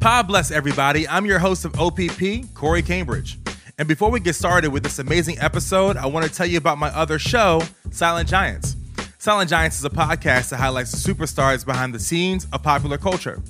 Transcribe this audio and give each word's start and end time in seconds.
Pod 0.00 0.26
bless 0.26 0.50
everybody. 0.50 1.06
I'm 1.06 1.26
your 1.26 1.38
host 1.38 1.66
of 1.66 1.78
OPP, 1.78 2.54
Corey 2.54 2.80
Cambridge. 2.80 3.38
And 3.76 3.86
before 3.86 4.10
we 4.10 4.18
get 4.18 4.34
started 4.34 4.72
with 4.72 4.82
this 4.82 4.98
amazing 4.98 5.38
episode, 5.40 5.98
I 5.98 6.06
want 6.06 6.24
to 6.24 6.32
tell 6.32 6.46
you 6.46 6.56
about 6.56 6.78
my 6.78 6.88
other 6.88 7.18
show, 7.18 7.60
Silent 7.90 8.26
Giants. 8.26 8.76
Silent 9.18 9.50
Giants 9.50 9.78
is 9.78 9.84
a 9.84 9.90
podcast 9.90 10.48
that 10.48 10.56
highlights 10.56 10.90
the 10.90 11.12
superstars 11.12 11.66
behind 11.66 11.94
the 11.94 11.98
scenes 11.98 12.46
of 12.50 12.62
popular 12.62 12.96
culture. 12.96 13.42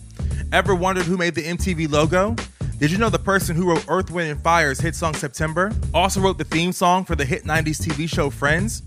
Ever 0.50 0.74
wondered 0.74 1.04
who 1.04 1.16
made 1.16 1.36
the 1.36 1.44
MTV 1.44 1.88
logo? 1.88 2.34
Did 2.78 2.90
you 2.90 2.98
know 2.98 3.10
the 3.10 3.20
person 3.20 3.54
who 3.54 3.70
wrote 3.70 3.84
Earth, 3.88 4.10
Wind, 4.10 4.32
and 4.32 4.42
Fire's 4.42 4.80
hit 4.80 4.96
song 4.96 5.14
September 5.14 5.70
also 5.94 6.20
wrote 6.20 6.38
the 6.38 6.44
theme 6.44 6.72
song 6.72 7.04
for 7.04 7.14
the 7.14 7.24
hit 7.24 7.44
90s 7.44 7.80
TV 7.80 8.08
show 8.08 8.28
Friends? 8.28 8.82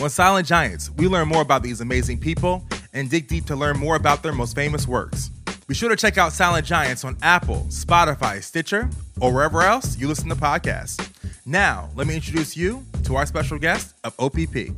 On 0.00 0.08
Silent 0.08 0.46
Giants, 0.46 0.88
we 0.92 1.08
learn 1.08 1.26
more 1.26 1.42
about 1.42 1.64
these 1.64 1.80
amazing 1.80 2.20
people 2.20 2.64
and 2.92 3.10
dig 3.10 3.26
deep 3.26 3.46
to 3.46 3.56
learn 3.56 3.76
more 3.76 3.96
about 3.96 4.22
their 4.22 4.32
most 4.32 4.54
famous 4.54 4.86
works. 4.86 5.32
Be 5.68 5.74
sure 5.74 5.90
to 5.90 5.96
check 5.96 6.16
out 6.16 6.32
Silent 6.32 6.64
Giants 6.66 7.04
on 7.04 7.18
Apple, 7.20 7.66
Spotify, 7.68 8.42
Stitcher, 8.42 8.88
or 9.20 9.34
wherever 9.34 9.60
else 9.60 9.98
you 9.98 10.08
listen 10.08 10.30
to 10.30 10.34
podcasts. 10.34 11.06
Now, 11.44 11.90
let 11.94 12.06
me 12.06 12.14
introduce 12.14 12.56
you 12.56 12.86
to 13.04 13.16
our 13.16 13.26
special 13.26 13.58
guest 13.58 13.94
of 14.02 14.14
OPP. 14.18 14.70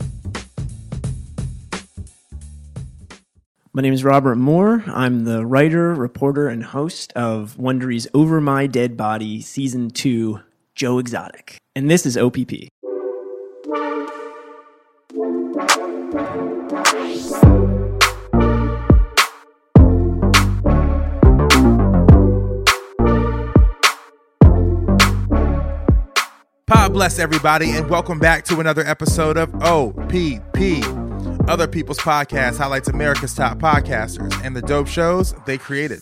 My 3.73 3.83
name 3.83 3.93
is 3.93 4.03
Robert 4.03 4.35
Moor. 4.35 4.83
I'm 4.89 5.23
the 5.23 5.47
writer, 5.47 5.95
reporter, 5.95 6.49
and 6.49 6.65
host 6.65 7.13
of 7.13 7.57
Wondery's 7.57 8.09
Over 8.13 8.41
My 8.41 8.67
Dead 8.67 8.97
Body 8.97 9.41
Season 9.43 9.91
2 9.91 10.41
Joe 10.75 10.99
Exotic. 10.99 11.59
And 11.77 11.89
this 11.89 12.05
is 12.05 12.17
OPP. 12.17 12.69
Pod 26.71 26.93
bless 26.93 27.19
everybody, 27.19 27.73
and 27.73 27.91
welcome 27.91 28.21
back 28.21 28.45
to 28.45 28.61
another 28.61 28.83
episode 28.83 29.37
of 29.37 29.53
OPP. 29.57 30.55
Other 31.49 31.67
People's 31.67 31.99
Podcast 31.99 32.59
highlights 32.59 32.89
America's 32.89 33.35
top 33.35 33.59
podcasters 33.59 34.33
and 34.45 34.55
the 34.55 34.63
dope 34.63 34.87
shows 34.87 35.35
they 35.47 35.59
created. 35.59 36.01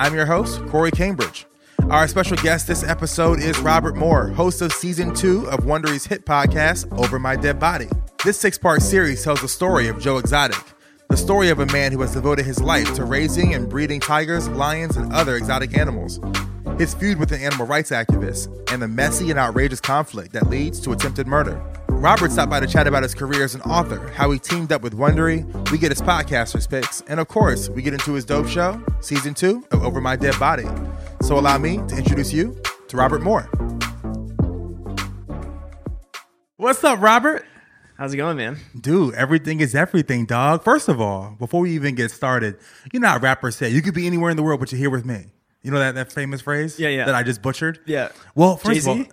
I'm 0.00 0.12
your 0.12 0.26
host, 0.26 0.66
Corey 0.66 0.90
Cambridge. 0.90 1.46
Our 1.90 2.08
special 2.08 2.36
guest 2.38 2.66
this 2.66 2.82
episode 2.82 3.38
is 3.38 3.56
Robert 3.60 3.94
Moor, 3.94 4.30
host 4.30 4.62
of 4.62 4.72
season 4.72 5.14
two 5.14 5.48
of 5.48 5.60
Wondery's 5.60 6.06
hit 6.06 6.26
podcast, 6.26 6.92
Over 6.98 7.20
My 7.20 7.36
Dead 7.36 7.60
Body. 7.60 7.86
This 8.24 8.36
six 8.36 8.58
part 8.58 8.82
series 8.82 9.22
tells 9.22 9.40
the 9.42 9.48
story 9.48 9.86
of 9.86 10.00
Joe 10.00 10.18
Exotic, 10.18 10.60
the 11.08 11.16
story 11.16 11.50
of 11.50 11.60
a 11.60 11.66
man 11.66 11.92
who 11.92 12.00
has 12.00 12.14
devoted 12.14 12.44
his 12.44 12.60
life 12.60 12.92
to 12.94 13.04
raising 13.04 13.54
and 13.54 13.68
breeding 13.68 14.00
tigers, 14.00 14.48
lions, 14.48 14.96
and 14.96 15.12
other 15.12 15.36
exotic 15.36 15.78
animals. 15.78 16.18
His 16.80 16.94
feud 16.94 17.18
with 17.18 17.30
an 17.32 17.42
animal 17.42 17.66
rights 17.66 17.90
activist, 17.90 18.48
and 18.72 18.80
the 18.80 18.88
messy 18.88 19.28
and 19.28 19.38
outrageous 19.38 19.82
conflict 19.82 20.32
that 20.32 20.48
leads 20.48 20.80
to 20.80 20.92
attempted 20.92 21.26
murder. 21.26 21.62
Robert 21.90 22.32
stopped 22.32 22.48
by 22.48 22.58
to 22.58 22.66
chat 22.66 22.86
about 22.86 23.02
his 23.02 23.14
career 23.14 23.44
as 23.44 23.54
an 23.54 23.60
author, 23.60 24.08
how 24.12 24.30
he 24.30 24.38
teamed 24.38 24.72
up 24.72 24.80
with 24.80 24.96
Wondery, 24.96 25.44
we 25.70 25.76
get 25.76 25.90
his 25.90 26.00
podcasters 26.00 26.66
picks, 26.66 27.02
and 27.02 27.20
of 27.20 27.28
course, 27.28 27.68
we 27.68 27.82
get 27.82 27.92
into 27.92 28.14
his 28.14 28.24
dope 28.24 28.48
show, 28.48 28.82
season 29.02 29.34
two 29.34 29.62
of 29.72 29.84
Over 29.84 30.00
My 30.00 30.16
Dead 30.16 30.34
Body. 30.40 30.64
So 31.20 31.38
allow 31.38 31.58
me 31.58 31.76
to 31.86 31.96
introduce 31.98 32.32
you 32.32 32.58
to 32.88 32.96
Robert 32.96 33.20
Moor. 33.20 33.42
What's 36.56 36.82
up, 36.82 36.98
Robert? 37.02 37.44
How's 37.98 38.14
it 38.14 38.16
going, 38.16 38.38
man? 38.38 38.56
Dude, 38.80 39.14
everything 39.16 39.60
is 39.60 39.74
everything, 39.74 40.24
dog. 40.24 40.64
First 40.64 40.88
of 40.88 40.98
all, 40.98 41.36
before 41.38 41.60
we 41.60 41.72
even 41.72 41.94
get 41.94 42.10
started, 42.10 42.56
you 42.90 43.00
know 43.00 43.08
how 43.08 43.18
rappers 43.18 43.56
say, 43.56 43.68
you 43.68 43.82
could 43.82 43.92
be 43.92 44.06
anywhere 44.06 44.30
in 44.30 44.38
the 44.38 44.42
world, 44.42 44.60
but 44.60 44.72
you're 44.72 44.78
here 44.78 44.88
with 44.88 45.04
me. 45.04 45.26
You 45.62 45.70
know 45.70 45.78
that, 45.78 45.94
that 45.94 46.12
famous 46.12 46.40
phrase? 46.40 46.78
Yeah, 46.78 46.88
yeah. 46.88 47.04
That 47.06 47.14
I 47.14 47.22
just 47.22 47.42
butchered? 47.42 47.80
Yeah. 47.86 48.08
Well, 48.34 48.56
first 48.56 48.74
Jay-Z? 48.86 48.90
of 48.90 48.98
all, 48.98 49.04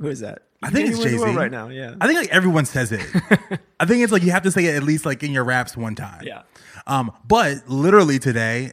Who 0.00 0.08
is 0.08 0.20
that? 0.20 0.42
I 0.62 0.70
think 0.70 0.88
it's 0.90 0.98
Jay 1.02 1.16
Z 1.16 1.24
right 1.34 1.50
now. 1.50 1.68
Yeah. 1.68 1.94
I 2.00 2.06
think 2.06 2.18
like 2.18 2.30
everyone 2.30 2.64
says 2.64 2.90
it. 2.90 3.00
I 3.80 3.84
think 3.84 4.02
it's 4.02 4.12
like 4.12 4.22
you 4.22 4.30
have 4.30 4.42
to 4.44 4.50
say 4.50 4.64
it 4.66 4.74
at 4.76 4.82
least 4.82 5.04
like 5.04 5.22
in 5.22 5.30
your 5.32 5.44
raps 5.44 5.76
one 5.76 5.94
time. 5.94 6.22
Yeah. 6.24 6.42
Um, 6.86 7.12
but 7.26 7.68
literally 7.68 8.18
today, 8.18 8.72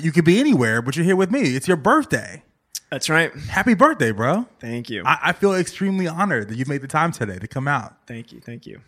you 0.00 0.10
could 0.12 0.24
be 0.24 0.40
anywhere, 0.40 0.80
but 0.80 0.96
you're 0.96 1.04
here 1.04 1.16
with 1.16 1.30
me. 1.30 1.54
It's 1.54 1.68
your 1.68 1.76
birthday. 1.76 2.42
That's 2.90 3.08
right. 3.10 3.34
Happy 3.34 3.74
birthday, 3.74 4.10
bro! 4.12 4.46
Thank 4.60 4.90
you. 4.90 5.02
I, 5.04 5.18
I 5.22 5.32
feel 5.32 5.54
extremely 5.54 6.06
honored 6.06 6.48
that 6.48 6.56
you 6.56 6.64
made 6.66 6.82
the 6.82 6.88
time 6.88 7.10
today 7.10 7.38
to 7.38 7.48
come 7.48 7.66
out. 7.66 7.96
thank 8.06 8.32
you. 8.32 8.40
Thank 8.40 8.66
you. 8.66 8.80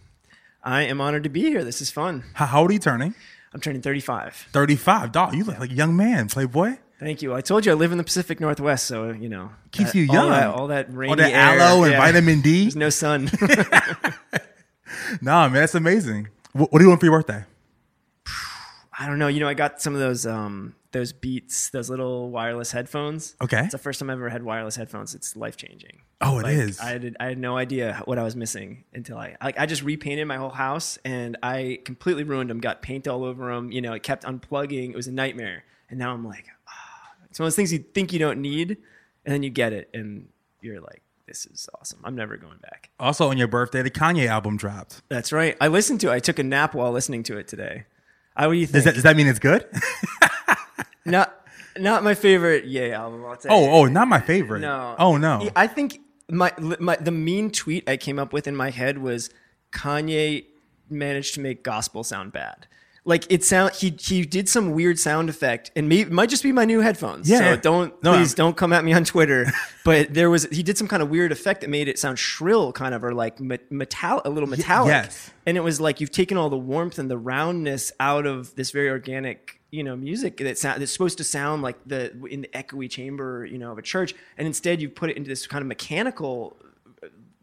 I 0.62 0.82
am 0.82 1.00
honored 1.00 1.24
to 1.24 1.30
be 1.30 1.40
here. 1.42 1.64
This 1.64 1.80
is 1.80 1.90
fun. 1.90 2.24
How, 2.34 2.46
how 2.46 2.60
old 2.62 2.70
are 2.70 2.74
you 2.74 2.78
turning? 2.78 3.14
I'm 3.52 3.60
turning 3.60 3.80
35. 3.82 4.48
Thirty-five. 4.52 5.12
Dog, 5.12 5.34
you 5.34 5.44
look 5.44 5.58
like 5.58 5.70
a 5.70 5.74
young 5.74 5.96
man, 5.96 6.28
Playboy. 6.28 6.76
Thank 7.04 7.20
you. 7.22 7.34
I 7.34 7.42
told 7.42 7.66
you 7.66 7.72
I 7.72 7.74
live 7.74 7.92
in 7.92 7.98
the 7.98 8.04
Pacific 8.04 8.40
Northwest, 8.40 8.86
so 8.86 9.10
you 9.10 9.28
know 9.28 9.50
Keeps 9.72 9.92
that- 9.92 9.98
you 9.98 10.06
all 10.08 10.14
young. 10.14 10.30
that- 10.30 10.46
All 10.54 10.66
that, 10.68 10.94
rainy 10.94 11.10
All 11.10 11.16
that 11.16 11.32
air, 11.32 11.60
aloe 11.60 11.82
and 11.84 11.92
yeah. 11.92 11.98
vitamin 12.00 12.40
D. 12.40 12.62
There's 12.62 12.76
no 12.76 12.90
sun. 12.90 13.30
Nah, 15.20 15.48
man, 15.48 15.54
that's 15.60 15.74
amazing. 15.74 16.28
What, 16.52 16.72
what 16.72 16.78
do 16.78 16.84
you 16.84 16.88
want 16.88 17.00
for 17.00 17.06
your 17.06 17.16
birthday? 17.20 17.44
I 18.98 19.06
don't 19.06 19.18
know. 19.18 19.28
You 19.28 19.40
know, 19.40 19.48
I 19.48 19.54
got 19.54 19.82
some 19.82 19.92
of 19.94 20.00
those 20.00 20.24
um 20.26 20.74
those 20.92 21.12
Beats, 21.12 21.70
those 21.70 21.90
little 21.90 22.30
wireless 22.30 22.70
headphones. 22.70 23.34
Okay. 23.42 23.60
It's 23.64 23.72
the 23.72 23.78
first 23.78 23.98
time 23.98 24.08
I've 24.10 24.18
ever 24.18 24.28
had 24.28 24.44
wireless 24.44 24.76
headphones. 24.76 25.14
It's 25.14 25.34
life 25.36 25.56
changing. 25.56 26.00
Oh, 26.20 26.38
it 26.38 26.46
it 26.46 26.58
is. 26.58 26.80
I 26.80 26.90
had 26.90 27.16
I 27.18 27.24
had 27.26 27.38
no 27.38 27.56
idea 27.56 28.00
what 28.04 28.18
I 28.18 28.22
was 28.22 28.36
missing 28.36 28.84
until 28.94 29.18
I 29.18 29.36
like 29.42 29.58
I 29.58 29.66
just 29.66 29.82
repainted 29.82 30.26
my 30.28 30.36
whole 30.36 30.50
house 30.50 30.98
and 31.04 31.36
I 31.42 31.80
completely 31.84 32.22
ruined 32.24 32.50
them. 32.50 32.60
Got 32.60 32.82
paint 32.82 33.08
all 33.08 33.24
over 33.24 33.52
them. 33.52 33.72
You 33.72 33.80
know, 33.82 33.92
it 33.94 34.02
kept 34.04 34.24
unplugging. 34.24 34.90
It 34.90 34.96
was 34.96 35.08
a 35.08 35.12
nightmare. 35.12 35.64
And 35.90 35.98
now 35.98 36.12
I'm 36.14 36.24
like. 36.26 36.46
It's 37.34 37.40
one 37.40 37.46
of 37.46 37.48
those 37.48 37.56
things 37.56 37.72
you 37.72 37.80
think 37.80 38.12
you 38.12 38.20
don't 38.20 38.40
need, 38.40 38.76
and 39.24 39.34
then 39.34 39.42
you 39.42 39.50
get 39.50 39.72
it, 39.72 39.90
and 39.92 40.28
you're 40.60 40.80
like, 40.80 41.02
this 41.26 41.46
is 41.46 41.68
awesome. 41.74 41.98
I'm 42.04 42.14
never 42.14 42.36
going 42.36 42.58
back. 42.58 42.90
Also, 43.00 43.28
on 43.28 43.38
your 43.38 43.48
birthday, 43.48 43.82
the 43.82 43.90
Kanye 43.90 44.28
album 44.28 44.56
dropped. 44.56 45.02
That's 45.08 45.32
right. 45.32 45.56
I 45.60 45.66
listened 45.66 46.00
to 46.02 46.10
it. 46.10 46.12
I 46.12 46.20
took 46.20 46.38
a 46.38 46.44
nap 46.44 46.76
while 46.76 46.92
listening 46.92 47.24
to 47.24 47.36
it 47.36 47.48
today. 47.48 47.86
How 48.36 48.50
do 48.50 48.52
you 48.52 48.66
Does 48.66 48.70
think? 48.70 48.84
that, 48.84 48.94
does 48.94 49.02
that 49.02 49.16
mean 49.16 49.26
it's 49.26 49.40
good? 49.40 49.68
not 51.04 51.44
not 51.76 52.04
my 52.04 52.14
favorite 52.14 52.66
Yay 52.66 52.92
album. 52.92 53.24
I'll 53.26 53.34
tell 53.34 53.52
oh, 53.52 53.64
you. 53.64 53.68
oh, 53.68 53.74
oh, 53.80 53.84
not 53.86 54.06
my 54.06 54.20
favorite. 54.20 54.60
No. 54.60 54.94
Oh 54.96 55.16
no. 55.16 55.50
I 55.56 55.66
think 55.66 55.98
my, 56.30 56.52
my 56.56 56.94
the 56.94 57.10
mean 57.10 57.50
tweet 57.50 57.88
I 57.90 57.96
came 57.96 58.20
up 58.20 58.32
with 58.32 58.46
in 58.46 58.54
my 58.54 58.70
head 58.70 58.98
was 58.98 59.28
Kanye 59.72 60.44
managed 60.88 61.34
to 61.34 61.40
make 61.40 61.64
gospel 61.64 62.04
sound 62.04 62.30
bad. 62.30 62.68
Like 63.06 63.30
it 63.30 63.44
sound 63.44 63.74
he 63.74 63.94
he 64.00 64.24
did 64.24 64.48
some 64.48 64.72
weird 64.72 64.98
sound 64.98 65.28
effect 65.28 65.70
and 65.76 65.90
maybe 65.90 66.02
it 66.02 66.10
might 66.10 66.30
just 66.30 66.42
be 66.42 66.52
my 66.52 66.64
new 66.64 66.80
headphones. 66.80 67.28
Yeah. 67.28 67.38
So 67.54 67.56
don't 67.56 68.02
No, 68.02 68.14
please 68.14 68.30
I'm- 68.32 68.36
don't 68.36 68.56
come 68.56 68.72
at 68.72 68.82
me 68.82 68.94
on 68.94 69.04
Twitter. 69.04 69.46
but 69.84 70.14
there 70.14 70.30
was 70.30 70.44
he 70.50 70.62
did 70.62 70.78
some 70.78 70.88
kind 70.88 71.02
of 71.02 71.10
weird 71.10 71.30
effect 71.30 71.60
that 71.60 71.68
made 71.68 71.86
it 71.86 71.98
sound 71.98 72.18
shrill 72.18 72.72
kind 72.72 72.94
of 72.94 73.04
or 73.04 73.12
like 73.12 73.40
me- 73.40 73.58
metal 73.68 74.22
a 74.24 74.30
little 74.30 74.48
metallic. 74.48 74.88
yes. 74.88 75.30
And 75.44 75.58
it 75.58 75.60
was 75.60 75.82
like 75.82 76.00
you've 76.00 76.12
taken 76.12 76.38
all 76.38 76.48
the 76.48 76.56
warmth 76.56 76.98
and 76.98 77.10
the 77.10 77.18
roundness 77.18 77.92
out 78.00 78.24
of 78.24 78.54
this 78.54 78.70
very 78.70 78.88
organic, 78.88 79.60
you 79.70 79.82
know, 79.84 79.96
music 79.96 80.38
that 80.38 80.56
sound 80.56 80.80
that's 80.80 80.90
supposed 80.92 81.18
to 81.18 81.24
sound 81.24 81.60
like 81.62 81.76
the 81.84 82.10
in 82.30 82.40
the 82.40 82.48
echoey 82.54 82.88
chamber, 82.88 83.44
you 83.44 83.58
know, 83.58 83.70
of 83.70 83.76
a 83.76 83.82
church, 83.82 84.14
and 84.38 84.46
instead 84.46 84.80
you've 84.80 84.94
put 84.94 85.10
it 85.10 85.18
into 85.18 85.28
this 85.28 85.46
kind 85.46 85.60
of 85.60 85.68
mechanical 85.68 86.56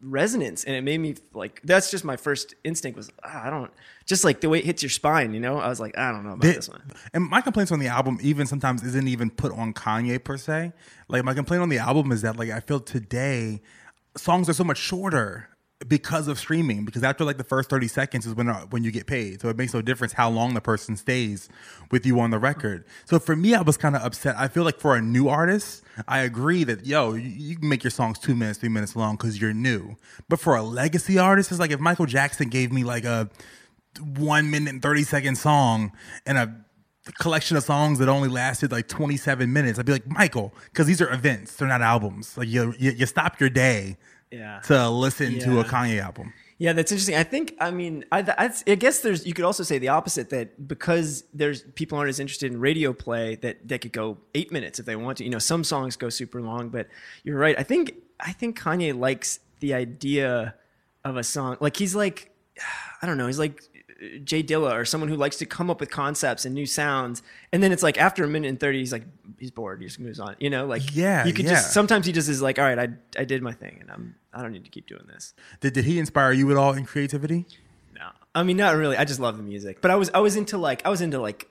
resonance, 0.02 0.64
and 0.64 0.74
it 0.74 0.82
made 0.82 0.98
me 0.98 1.14
like 1.32 1.60
that's 1.64 1.90
just 1.90 2.04
my 2.04 2.16
first 2.16 2.54
instinct 2.64 2.96
was 2.96 3.10
ah, 3.24 3.46
I 3.46 3.50
don't 3.50 3.70
just 4.04 4.24
like 4.24 4.40
the 4.40 4.48
way 4.48 4.58
it 4.58 4.64
hits 4.64 4.82
your 4.82 4.90
spine, 4.90 5.32
you 5.32 5.40
know. 5.40 5.58
I 5.58 5.68
was 5.68 5.80
like 5.80 5.96
I 5.96 6.10
don't 6.10 6.24
know 6.24 6.30
about 6.32 6.42
They- 6.42 6.52
this 6.52 6.68
one. 6.68 6.82
And 7.14 7.24
my 7.24 7.40
complaints 7.40 7.70
on 7.72 7.78
the 7.78 7.86
album 7.88 8.18
even 8.20 8.46
sometimes 8.46 8.82
isn't 8.82 9.08
even 9.08 9.30
put 9.30 9.52
on 9.52 9.72
Kanye 9.72 10.22
per 10.22 10.36
se. 10.36 10.72
Like 11.08 11.24
my 11.24 11.34
complaint 11.34 11.62
on 11.62 11.68
the 11.68 11.78
album 11.78 12.10
is 12.12 12.22
that 12.22 12.36
like 12.36 12.50
I 12.50 12.60
feel 12.60 12.80
today 12.80 13.62
songs 14.16 14.48
are 14.48 14.52
so 14.54 14.64
much 14.64 14.78
shorter 14.78 15.48
because 15.88 16.28
of 16.28 16.38
streaming 16.38 16.84
because 16.84 17.02
after 17.02 17.24
like 17.24 17.38
the 17.38 17.44
first 17.44 17.70
30 17.70 17.88
seconds 17.88 18.26
is 18.26 18.34
when 18.34 18.48
uh, 18.48 18.66
when 18.70 18.84
you 18.84 18.90
get 18.90 19.06
paid. 19.06 19.40
So 19.40 19.48
it 19.48 19.56
makes 19.56 19.74
no 19.74 19.82
difference 19.82 20.12
how 20.12 20.30
long 20.30 20.54
the 20.54 20.60
person 20.60 20.96
stays 20.96 21.48
with 21.90 22.06
you 22.06 22.20
on 22.20 22.30
the 22.30 22.38
record. 22.38 22.84
So 23.04 23.18
for 23.18 23.36
me 23.36 23.54
i 23.54 23.62
was 23.62 23.76
kind 23.76 23.96
of 23.96 24.02
upset. 24.02 24.36
I 24.38 24.48
feel 24.48 24.64
like 24.64 24.78
for 24.78 24.96
a 24.96 25.02
new 25.02 25.28
artist 25.28 25.82
i 26.08 26.20
agree 26.20 26.64
that 26.64 26.86
yo 26.86 27.14
you, 27.14 27.28
you 27.28 27.56
can 27.56 27.68
make 27.68 27.84
your 27.84 27.90
songs 27.90 28.18
two 28.18 28.34
minutes 28.34 28.58
three 28.58 28.68
minutes 28.68 28.96
long 28.96 29.16
because 29.16 29.40
you're 29.40 29.54
new. 29.54 29.96
But 30.28 30.40
for 30.40 30.56
a 30.56 30.62
legacy 30.62 31.18
artist 31.18 31.50
it's 31.50 31.60
like 31.60 31.70
if 31.70 31.80
michael 31.80 32.06
jackson 32.06 32.48
gave 32.48 32.72
me 32.72 32.84
like 32.84 33.04
a 33.04 33.28
one 34.16 34.50
minute 34.50 34.70
and 34.70 34.82
30 34.82 35.02
second 35.04 35.36
song 35.36 35.92
and 36.24 36.38
a 36.38 36.54
collection 37.18 37.56
of 37.56 37.64
songs 37.64 37.98
that 37.98 38.08
only 38.08 38.28
lasted 38.28 38.70
like 38.70 38.88
27 38.88 39.52
minutes, 39.52 39.78
I'd 39.78 39.86
be 39.86 39.92
like, 39.92 40.06
Michael, 40.06 40.54
because 40.66 40.86
these 40.86 41.00
are 41.00 41.12
events, 41.12 41.56
they're 41.56 41.68
not 41.68 41.82
albums. 41.82 42.36
Like 42.36 42.48
you, 42.48 42.74
you, 42.78 42.92
you 42.92 43.06
stop 43.06 43.40
your 43.40 43.50
day 43.50 43.96
Yeah. 44.32 44.60
to 44.64 44.88
listen 44.88 45.38
to 45.40 45.60
a 45.60 45.64
Kanye 45.64 46.00
album. 46.00 46.32
Yeah, 46.58 46.72
that's 46.72 46.92
interesting. 46.92 47.16
I 47.16 47.24
think, 47.24 47.56
I 47.60 47.72
mean, 47.72 48.04
I, 48.12 48.20
I, 48.20 48.50
I 48.68 48.74
guess 48.76 49.00
there's, 49.00 49.26
you 49.26 49.34
could 49.34 49.44
also 49.44 49.64
say 49.64 49.78
the 49.78 49.88
opposite 49.88 50.30
that 50.30 50.68
because 50.68 51.24
there's 51.34 51.62
people 51.62 51.98
aren't 51.98 52.08
as 52.08 52.20
interested 52.20 52.52
in 52.52 52.60
radio 52.60 52.92
play 52.92 53.34
that 53.36 53.66
they 53.66 53.78
could 53.78 53.92
go 53.92 54.18
eight 54.34 54.52
minutes 54.52 54.78
if 54.78 54.86
they 54.86 54.94
want 54.94 55.18
to. 55.18 55.24
You 55.24 55.30
know, 55.30 55.40
some 55.40 55.64
songs 55.64 55.96
go 55.96 56.08
super 56.08 56.40
long, 56.40 56.68
but 56.68 56.86
you're 57.24 57.36
right. 57.36 57.58
I 57.58 57.64
think, 57.64 57.94
I 58.20 58.32
think 58.32 58.58
Kanye 58.58 58.96
likes 58.96 59.40
the 59.58 59.74
idea 59.74 60.54
of 61.04 61.16
a 61.16 61.24
song. 61.24 61.56
Like 61.60 61.76
he's 61.76 61.94
like, 61.96 62.30
I 63.02 63.06
don't 63.06 63.18
know, 63.18 63.26
he's 63.26 63.40
like 63.40 63.60
J 64.24 64.42
Dilla 64.42 64.72
or 64.74 64.84
someone 64.84 65.08
who 65.08 65.16
likes 65.16 65.36
to 65.36 65.46
come 65.46 65.70
up 65.70 65.78
with 65.80 65.90
concepts 65.90 66.44
and 66.44 66.54
new 66.54 66.66
sounds. 66.66 67.22
And 67.52 67.62
then 67.62 67.70
it's 67.72 67.82
like 67.82 67.98
after 67.98 68.24
a 68.24 68.28
minute 68.28 68.48
and 68.48 68.58
30, 68.58 68.78
he's 68.78 68.92
like, 68.92 69.04
he's 69.38 69.50
bored. 69.50 69.80
He 69.80 69.86
just 69.86 70.00
moves 70.00 70.18
on, 70.18 70.34
you 70.40 70.50
know, 70.50 70.66
like, 70.66 70.82
Yeah, 70.94 71.24
you 71.24 71.32
could 71.32 71.44
yeah. 71.44 71.52
just, 71.52 71.72
sometimes 71.72 72.06
he 72.06 72.12
just 72.12 72.28
is 72.28 72.42
like, 72.42 72.58
all 72.58 72.64
right, 72.64 72.78
I, 72.78 72.88
I 73.20 73.24
did 73.24 73.42
my 73.42 73.52
thing 73.52 73.78
and 73.80 73.90
I'm, 73.90 74.14
I 74.32 74.42
don't 74.42 74.52
need 74.52 74.64
to 74.64 74.70
keep 74.70 74.86
doing 74.86 75.04
this. 75.06 75.34
Did, 75.60 75.74
did 75.74 75.84
he 75.84 75.98
inspire 75.98 76.32
you 76.32 76.50
at 76.50 76.56
all 76.56 76.72
in 76.72 76.84
creativity? 76.84 77.46
No, 77.94 78.08
I 78.34 78.42
mean 78.42 78.56
not 78.56 78.74
really. 78.74 78.96
I 78.96 79.04
just 79.04 79.20
love 79.20 79.36
the 79.36 79.42
music, 79.42 79.80
but 79.82 79.90
I 79.90 79.96
was 79.96 80.10
I 80.14 80.18
was 80.20 80.34
into 80.36 80.56
like 80.58 80.84
I 80.86 80.88
was 80.88 81.00
into 81.02 81.20
like 81.20 81.48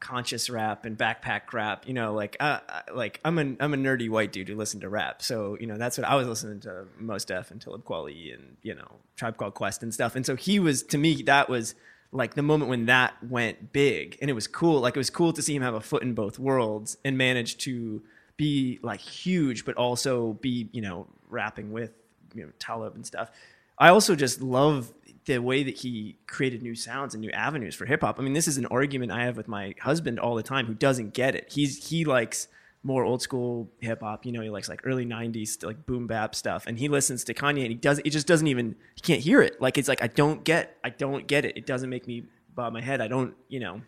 conscious 0.00 0.48
rap 0.48 0.84
and 0.84 0.96
backpack 0.96 1.52
rap. 1.52 1.86
You 1.86 1.94
know, 1.94 2.14
like 2.14 2.36
uh, 2.40 2.60
uh, 2.68 2.80
like 2.94 3.20
I'm 3.24 3.38
a 3.38 3.56
I'm 3.60 3.74
a 3.74 3.76
nerdy 3.76 4.08
white 4.08 4.32
dude 4.32 4.48
who 4.48 4.56
listened 4.56 4.82
to 4.82 4.88
rap. 4.88 5.22
So 5.22 5.56
you 5.60 5.66
know 5.66 5.76
that's 5.76 5.98
what 5.98 6.06
I 6.06 6.14
was 6.14 6.26
listening 6.26 6.60
to 6.60 6.86
Mos 6.98 7.24
Def 7.24 7.50
and 7.50 7.60
Talib 7.60 7.84
and 7.88 8.56
you 8.62 8.74
know 8.74 8.88
Tribe 9.16 9.36
Called 9.36 9.54
Quest 9.54 9.82
and 9.82 9.92
stuff. 9.92 10.16
And 10.16 10.24
so 10.24 10.36
he 10.36 10.58
was 10.58 10.82
to 10.84 10.98
me 10.98 11.22
that 11.22 11.48
was 11.48 11.74
like 12.10 12.34
the 12.34 12.42
moment 12.42 12.70
when 12.70 12.86
that 12.86 13.14
went 13.22 13.72
big 13.72 14.16
and 14.20 14.30
it 14.30 14.34
was 14.34 14.46
cool. 14.46 14.80
Like 14.80 14.96
it 14.96 15.00
was 15.00 15.10
cool 15.10 15.32
to 15.32 15.42
see 15.42 15.54
him 15.54 15.62
have 15.62 15.74
a 15.74 15.80
foot 15.80 16.02
in 16.02 16.14
both 16.14 16.38
worlds 16.38 16.96
and 17.04 17.18
manage 17.18 17.58
to 17.58 18.02
be 18.36 18.78
like 18.82 19.00
huge, 19.00 19.64
but 19.64 19.76
also 19.76 20.34
be 20.34 20.68
you 20.72 20.80
know 20.80 21.06
rapping 21.28 21.72
with 21.72 21.92
you 22.34 22.44
know 22.44 22.52
Talib 22.58 22.94
and 22.94 23.06
stuff. 23.06 23.30
I 23.78 23.90
also 23.90 24.16
just 24.16 24.40
love 24.40 24.92
the 25.28 25.38
way 25.38 25.62
that 25.62 25.78
he 25.78 26.18
created 26.26 26.62
new 26.62 26.74
sounds 26.74 27.14
and 27.14 27.20
new 27.20 27.30
avenues 27.30 27.74
for 27.76 27.86
hip 27.86 28.00
hop. 28.00 28.18
I 28.18 28.22
mean, 28.22 28.32
this 28.32 28.48
is 28.48 28.58
an 28.58 28.66
argument 28.66 29.12
I 29.12 29.24
have 29.24 29.36
with 29.36 29.46
my 29.46 29.74
husband 29.80 30.18
all 30.18 30.34
the 30.34 30.42
time 30.42 30.66
who 30.66 30.74
doesn't 30.74 31.14
get 31.14 31.36
it. 31.36 31.52
He's 31.52 31.88
he 31.88 32.04
likes 32.04 32.48
more 32.82 33.04
old 33.04 33.22
school 33.22 33.70
hip 33.80 34.00
hop. 34.00 34.24
You 34.26 34.32
know, 34.32 34.40
he 34.40 34.50
likes 34.50 34.68
like 34.68 34.80
early 34.84 35.06
'90s 35.06 35.62
like 35.64 35.86
boom 35.86 36.06
bap 36.06 36.34
stuff, 36.34 36.66
and 36.66 36.78
he 36.78 36.88
listens 36.88 37.22
to 37.24 37.34
Kanye, 37.34 37.62
and 37.62 37.68
he 37.68 37.74
does 37.74 38.00
it 38.04 38.10
just 38.10 38.26
doesn't 38.26 38.46
even 38.48 38.74
he 38.94 39.00
can't 39.00 39.20
hear 39.20 39.40
it. 39.42 39.60
Like 39.60 39.78
it's 39.78 39.88
like 39.88 40.02
I 40.02 40.08
don't 40.08 40.42
get 40.44 40.76
I 40.82 40.90
don't 40.90 41.26
get 41.28 41.44
it. 41.44 41.56
It 41.56 41.66
doesn't 41.66 41.88
make 41.90 42.06
me 42.06 42.24
bob 42.54 42.72
my 42.72 42.80
head. 42.80 43.00
I 43.00 43.06
don't 43.08 43.34
you 43.48 43.60
know. 43.60 43.82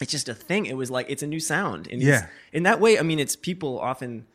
It's 0.00 0.10
just 0.10 0.28
a 0.28 0.34
thing. 0.34 0.66
It 0.66 0.76
was 0.76 0.90
like 0.90 1.06
it's 1.08 1.22
a 1.22 1.26
new 1.26 1.40
sound, 1.40 1.88
and 1.90 2.00
Yeah. 2.02 2.26
in 2.52 2.62
that 2.64 2.80
way, 2.80 2.98
I 2.98 3.02
mean, 3.02 3.18
it's 3.18 3.36
people 3.36 3.78
often 3.78 4.26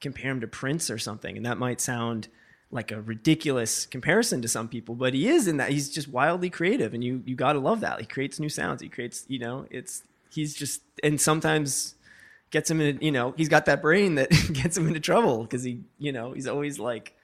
compare 0.00 0.30
him 0.30 0.40
to 0.42 0.46
Prince 0.46 0.90
or 0.90 0.98
something, 0.98 1.36
and 1.36 1.46
that 1.46 1.56
might 1.56 1.80
sound 1.80 2.28
like 2.74 2.90
a 2.90 3.00
ridiculous 3.00 3.86
comparison 3.86 4.42
to 4.42 4.48
some 4.48 4.68
people, 4.68 4.96
but 4.96 5.14
he 5.14 5.28
is 5.28 5.46
in 5.46 5.58
that 5.58 5.70
he's 5.70 5.88
just 5.88 6.08
wildly 6.08 6.50
creative, 6.50 6.92
and 6.92 7.04
you 7.04 7.22
you 7.24 7.36
gotta 7.36 7.60
love 7.60 7.80
that. 7.80 8.00
He 8.00 8.06
creates 8.06 8.40
new 8.40 8.48
sounds. 8.48 8.82
He 8.82 8.88
creates, 8.88 9.24
you 9.28 9.38
know, 9.38 9.66
it's 9.70 10.02
he's 10.30 10.54
just 10.54 10.82
and 11.02 11.20
sometimes 11.20 11.94
gets 12.50 12.68
him 12.68 12.80
in, 12.80 12.98
you 13.00 13.12
know, 13.12 13.32
he's 13.36 13.48
got 13.48 13.66
that 13.66 13.80
brain 13.80 14.16
that 14.16 14.28
gets 14.52 14.76
him 14.76 14.88
into 14.88 14.98
trouble 15.00 15.42
because 15.42 15.62
he, 15.62 15.82
you 15.98 16.10
know, 16.10 16.32
he's 16.32 16.48
always 16.48 16.80
like 16.80 17.14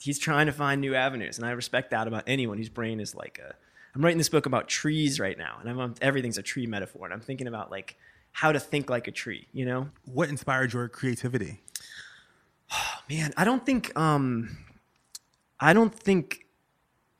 he's 0.00 0.18
trying 0.18 0.46
to 0.46 0.52
find 0.52 0.80
new 0.80 0.96
avenues, 0.96 1.38
and 1.38 1.46
I 1.46 1.52
respect 1.52 1.92
that 1.92 2.08
about 2.08 2.24
anyone 2.26 2.58
whose 2.58 2.68
brain 2.68 2.98
is 2.98 3.14
like 3.14 3.38
a. 3.38 3.54
I'm 3.94 4.02
writing 4.02 4.18
this 4.18 4.28
book 4.28 4.46
about 4.46 4.68
trees 4.68 5.18
right 5.18 5.38
now, 5.38 5.58
and 5.60 5.70
I'm 5.70 5.78
on, 5.78 5.94
everything's 6.00 6.38
a 6.38 6.42
tree 6.42 6.66
metaphor, 6.66 7.04
and 7.04 7.14
I'm 7.14 7.20
thinking 7.20 7.46
about 7.46 7.70
like 7.70 7.96
how 8.32 8.50
to 8.50 8.60
think 8.60 8.90
like 8.90 9.06
a 9.06 9.12
tree, 9.12 9.46
you 9.52 9.64
know. 9.64 9.88
What 10.04 10.28
inspired 10.28 10.72
your 10.72 10.88
creativity? 10.88 11.60
Oh, 12.72 12.94
man 13.08 13.32
i 13.36 13.44
don't 13.44 13.66
think 13.66 13.96
um 13.98 14.56
i 15.60 15.72
don't 15.72 15.94
think 15.94 16.46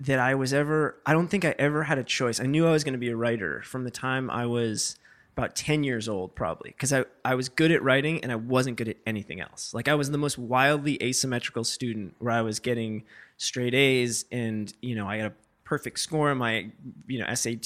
that 0.00 0.19
i 0.19 0.34
was 0.34 0.52
ever 0.52 0.96
i 1.06 1.12
don't 1.12 1.28
think 1.28 1.44
i 1.44 1.54
ever 1.58 1.84
had 1.84 1.98
a 1.98 2.04
choice. 2.04 2.40
I 2.40 2.46
knew 2.46 2.66
i 2.66 2.72
was 2.72 2.84
going 2.84 2.94
to 2.94 2.98
be 2.98 3.10
a 3.10 3.16
writer 3.16 3.62
from 3.62 3.84
the 3.84 3.90
time 3.90 4.31
i 4.31 4.46
was 4.46 4.96
about 5.37 5.54
10 5.54 5.84
years 5.84 6.08
old 6.08 6.34
probably 6.34 6.70
because 6.70 6.92
I, 6.92 7.04
I 7.25 7.34
was 7.34 7.48
good 7.48 7.70
at 7.70 7.82
writing 7.82 8.22
and 8.22 8.32
i 8.32 8.37
wasn't 8.37 8.76
good 8.76 8.88
at 8.88 8.96
anything 9.06 9.40
else. 9.40 9.72
Like 9.72 9.88
i 9.88 9.94
was 9.94 10.10
the 10.10 10.19
most 10.19 10.38
wildly 10.38 11.02
asymmetrical 11.02 11.64
student 11.64 12.14
where 12.19 12.32
i 12.32 12.42
was 12.42 12.60
getting 12.60 13.04
straight 13.37 13.75
a's 13.75 14.25
and 14.32 14.72
you 14.81 14.94
know 14.94 15.06
i 15.06 15.16
had 15.16 15.26
a 15.26 15.34
perfect 15.64 16.00
score 16.00 16.32
in 16.32 16.38
my 16.38 16.69
you 17.06 17.20
know 17.20 17.34
sat 17.34 17.64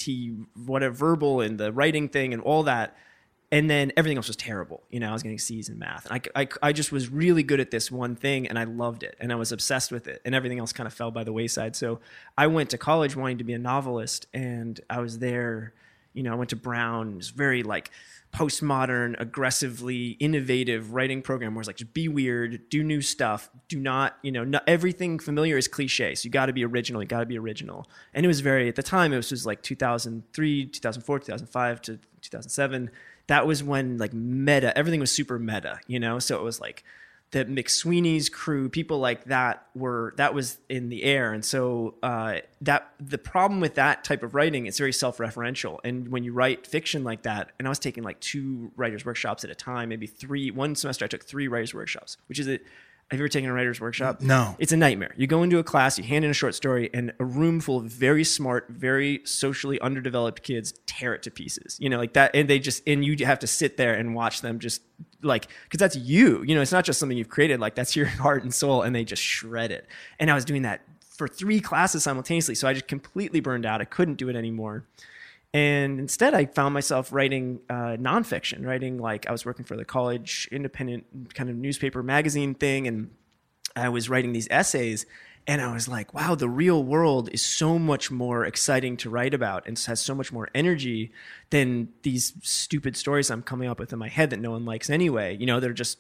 whatever 0.67 0.95
verbal 0.95 1.41
and 1.41 1.59
the 1.59 1.73
writing 1.73 2.07
thing 2.09 2.35
and 2.35 2.43
all 2.43 2.63
that 2.65 2.97
and 3.55 3.71
then 3.71 3.93
everything 3.97 4.17
else 4.17 4.27
was 4.27 4.35
terrible. 4.35 4.83
You 4.91 4.99
know, 4.99 5.11
I 5.11 5.13
was 5.13 5.23
getting 5.23 5.39
C's 5.39 5.69
in 5.69 5.79
math, 5.79 6.11
and 6.11 6.21
I, 6.35 6.41
I, 6.43 6.49
I 6.61 6.73
just 6.73 6.91
was 6.91 7.09
really 7.09 7.45
good 7.45 7.61
at 7.61 7.71
this 7.71 7.89
one 7.89 8.17
thing, 8.17 8.49
and 8.49 8.59
I 8.59 8.65
loved 8.65 9.05
it, 9.05 9.17
and 9.21 9.31
I 9.31 9.37
was 9.37 9.53
obsessed 9.53 9.93
with 9.93 10.09
it, 10.09 10.21
and 10.25 10.35
everything 10.35 10.59
else 10.59 10.73
kind 10.73 10.89
of 10.89 10.93
fell 10.93 11.13
by 11.13 11.23
the 11.23 11.33
wayside. 11.33 11.77
So 11.77 12.01
I 12.37 12.49
went 12.49 12.71
to 12.71 12.79
college 12.79 13.15
wanting 13.15 13.39
to 13.39 13.45
be 13.45 13.53
a 13.53 13.59
novelist, 13.59 14.27
and 14.35 14.81
I 14.91 14.99
was 14.99 15.21
there. 15.21 15.73
You 16.15 16.25
know, 16.25 16.33
I 16.33 16.35
went 16.35 16.51
to 16.51 16.57
Brown, 16.57 17.13
it 17.13 17.17
was 17.17 17.31
very 17.31 17.63
like 17.63 17.93
postmodern, 18.33 19.15
aggressively 19.21 20.11
innovative 20.19 20.93
writing 20.93 21.23
program 21.23 21.55
where 21.55 21.61
it's 21.61 21.69
like 21.69 21.77
just 21.77 21.95
be 21.95 22.09
weird, 22.09 22.69
do 22.69 22.83
new 22.83 23.01
stuff, 23.01 23.51
do 23.69 23.79
not, 23.79 24.17
you 24.23 24.33
know, 24.33 24.43
not, 24.45 24.65
everything 24.67 25.21
familiar 25.21 25.57
is 25.57 25.69
cliche. 25.69 26.17
So 26.17 26.27
you 26.27 26.31
got 26.31 26.47
to 26.47 26.53
be 26.53 26.65
original, 26.65 27.03
you 27.03 27.09
got 27.09 27.21
to 27.21 27.27
be 27.27 27.39
original. 27.39 27.89
And 28.13 28.25
it 28.25 28.29
was 28.29 28.41
very 28.41 28.69
at 28.69 28.75
the 28.75 28.83
time 28.83 29.13
it 29.13 29.17
was 29.17 29.29
just 29.29 29.47
like 29.47 29.63
2003, 29.63 30.67
2004, 30.67 31.19
2005 31.21 31.83
to 31.83 31.99
2007 32.21 32.91
that 33.27 33.47
was 33.47 33.63
when 33.63 33.99
like 33.99 34.13
meta 34.13 34.77
everything 34.77 35.01
was 35.01 35.11
super 35.11 35.39
meta 35.39 35.81
you 35.87 35.99
know? 36.01 36.19
So 36.19 36.37
it 36.37 36.43
was 36.43 36.61
like 36.61 36.85
the 37.31 37.45
mcsweeney's 37.45 38.29
crew 38.29 38.69
people 38.69 38.99
like 38.99 39.25
that 39.25 39.67
were 39.75 40.15
that 40.17 40.35
was 40.35 40.59
in 40.69 40.89
the 40.89 41.03
air. 41.03 41.33
And 41.33 41.45
so 41.45 41.97
uh, 42.03 42.37
that 42.61 42.93
the 43.01 43.19
problem 43.19 43.61
with 43.61 43.75
that 43.75 44.05
type 44.05 44.23
of 44.23 44.35
writing 44.35 44.67
it's 44.67 44.79
very 44.79 44.93
self-referential. 44.93 45.81
And 45.83 46.09
when 46.09 46.23
you 46.23 46.33
write 46.33 46.67
fiction 46.67 47.03
like 47.03 47.23
that 47.23 47.53
and 47.59 47.67
i 47.67 47.69
was 47.69 47.79
taking 47.79 48.05
like 48.05 48.21
two 48.21 48.73
writers 48.77 49.05
workshops 49.05 49.45
at 49.45 49.51
a 49.51 49.55
time 49.55 49.89
maybe 49.89 50.07
three 50.07 50.51
one 50.51 50.75
semester 50.75 51.05
i 51.05 51.09
took 51.09 51.25
three 51.25 51.49
writers 51.49 51.75
workshops 51.75 52.17
which 52.29 52.39
is 52.39 52.49
a 52.49 52.61
have 53.11 53.21
you 53.21 53.25
ever 53.25 53.29
taken 53.29 53.51
a 53.51 53.53
writer's 53.53 53.81
workshop? 53.81 54.23
No. 54.23 54.57
It's 54.59 54.73
a 54.73 54.77
nightmare. 54.77 55.15
You 55.17 55.27
go 55.27 55.43
into 55.43 55.59
a 55.59 55.63
class, 55.63 55.99
you 55.99 56.05
hand 56.05 56.25
in 56.25 56.31
a 56.31 56.35
short 56.35 56.55
story, 56.55 56.89
and 56.93 57.13
a 57.21 57.25
room 57.25 57.61
full 57.61 57.79
of 57.79 57.85
very 57.85 58.25
smart, 58.25 58.67
very 58.71 59.21
socially 59.25 59.79
underdeveloped 59.81 60.43
kids 60.43 60.73
tear 60.87 61.15
it 61.15 61.23
to 61.25 61.31
pieces. 61.31 61.77
You 61.79 61.91
know, 61.91 61.99
like 61.99 62.15
that, 62.15 62.35
and 62.35 62.49
they 62.49 62.59
just 62.59 62.83
and 62.87 63.05
you 63.05 63.25
have 63.27 63.39
to 63.41 63.47
sit 63.47 63.77
there 63.77 63.95
and 63.95 64.15
watch 64.15 64.41
them 64.41 64.59
just 64.59 64.83
like 65.23 65.49
because 65.65 65.79
that's 65.79 65.97
you. 65.97 66.43
You 66.45 66.55
know, 66.55 66.63
it's 66.63 66.73
not 66.73 66.85
just 66.85 66.99
something 66.99 67.17
you've 67.17 67.29
created. 67.29 67.61
Like 67.61 67.75
that's 67.75 67.95
your 67.97 68.07
heart 68.07 68.43
and 68.43 68.53
soul, 68.53 68.83
and 68.83 68.95
they 68.95 69.05
just 69.05 69.23
shred 69.23 69.71
it. 69.71 69.87
And 70.19 70.31
I 70.31 70.35
was 70.35 70.45
doing 70.45 70.63
that 70.63 70.81
for 71.17 71.29
three 71.29 71.61
classes 71.61 72.03
simultaneously, 72.03 72.55
so 72.55 72.67
I 72.67 72.73
just 72.73 72.89
completely 72.89 73.41
burned 73.41 73.67
out. 73.67 73.81
I 73.81 73.85
couldn't 73.85 74.17
do 74.17 74.29
it 74.29 74.37
anymore. 74.37 74.87
And 75.55 76.01
instead, 76.01 76.35
I 76.35 76.47
found 76.47 76.75
myself 76.75 77.13
writing 77.13 77.61
uh, 77.71 77.97
nonfiction, 77.97 78.67
writing 78.67 78.99
like 78.99 79.29
I 79.29 79.33
was 79.33 79.47
working 79.47 79.65
for 79.65 79.77
the 79.77 79.85
college 79.85 80.49
independent 80.51 81.33
kind 81.33 81.49
of 81.49 81.55
newspaper 81.55 82.03
magazine 82.03 82.57
thing, 82.57 82.89
and 82.89 83.13
I 83.77 83.89
was 83.89 84.11
writing 84.11 84.33
these 84.33 84.49
essays. 84.51 85.07
And 85.47 85.61
I 85.61 85.73
was 85.73 85.87
like, 85.87 86.13
wow, 86.13 86.35
the 86.35 86.49
real 86.49 86.83
world 86.83 87.29
is 87.31 87.43
so 87.43 87.79
much 87.79 88.11
more 88.11 88.45
exciting 88.45 88.97
to 88.97 89.11
write 89.11 89.35
about 89.35 89.67
and 89.67 89.79
has 89.79 90.01
so 90.01 90.15
much 90.15 90.33
more 90.33 90.49
energy 90.55 91.13
than 91.51 91.91
these 92.03 92.33
stupid 92.43 92.97
stories 92.97 93.31
I'm 93.31 93.43
coming 93.43 93.69
up 93.69 93.79
with 93.79 93.93
in 93.93 93.99
my 93.99 94.09
head 94.09 94.31
that 94.31 94.41
no 94.41 94.53
one 94.53 94.65
likes 94.65 94.89
anyway. 94.91 95.37
You 95.37 95.47
know, 95.47 95.61
they're 95.61 95.75
just 95.75 95.99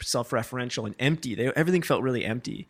self 0.00 0.30
referential 0.30 0.86
and 0.86 0.94
empty. 1.00 1.34
They, 1.34 1.48
everything 1.56 1.82
felt 1.82 2.02
really 2.02 2.24
empty. 2.24 2.68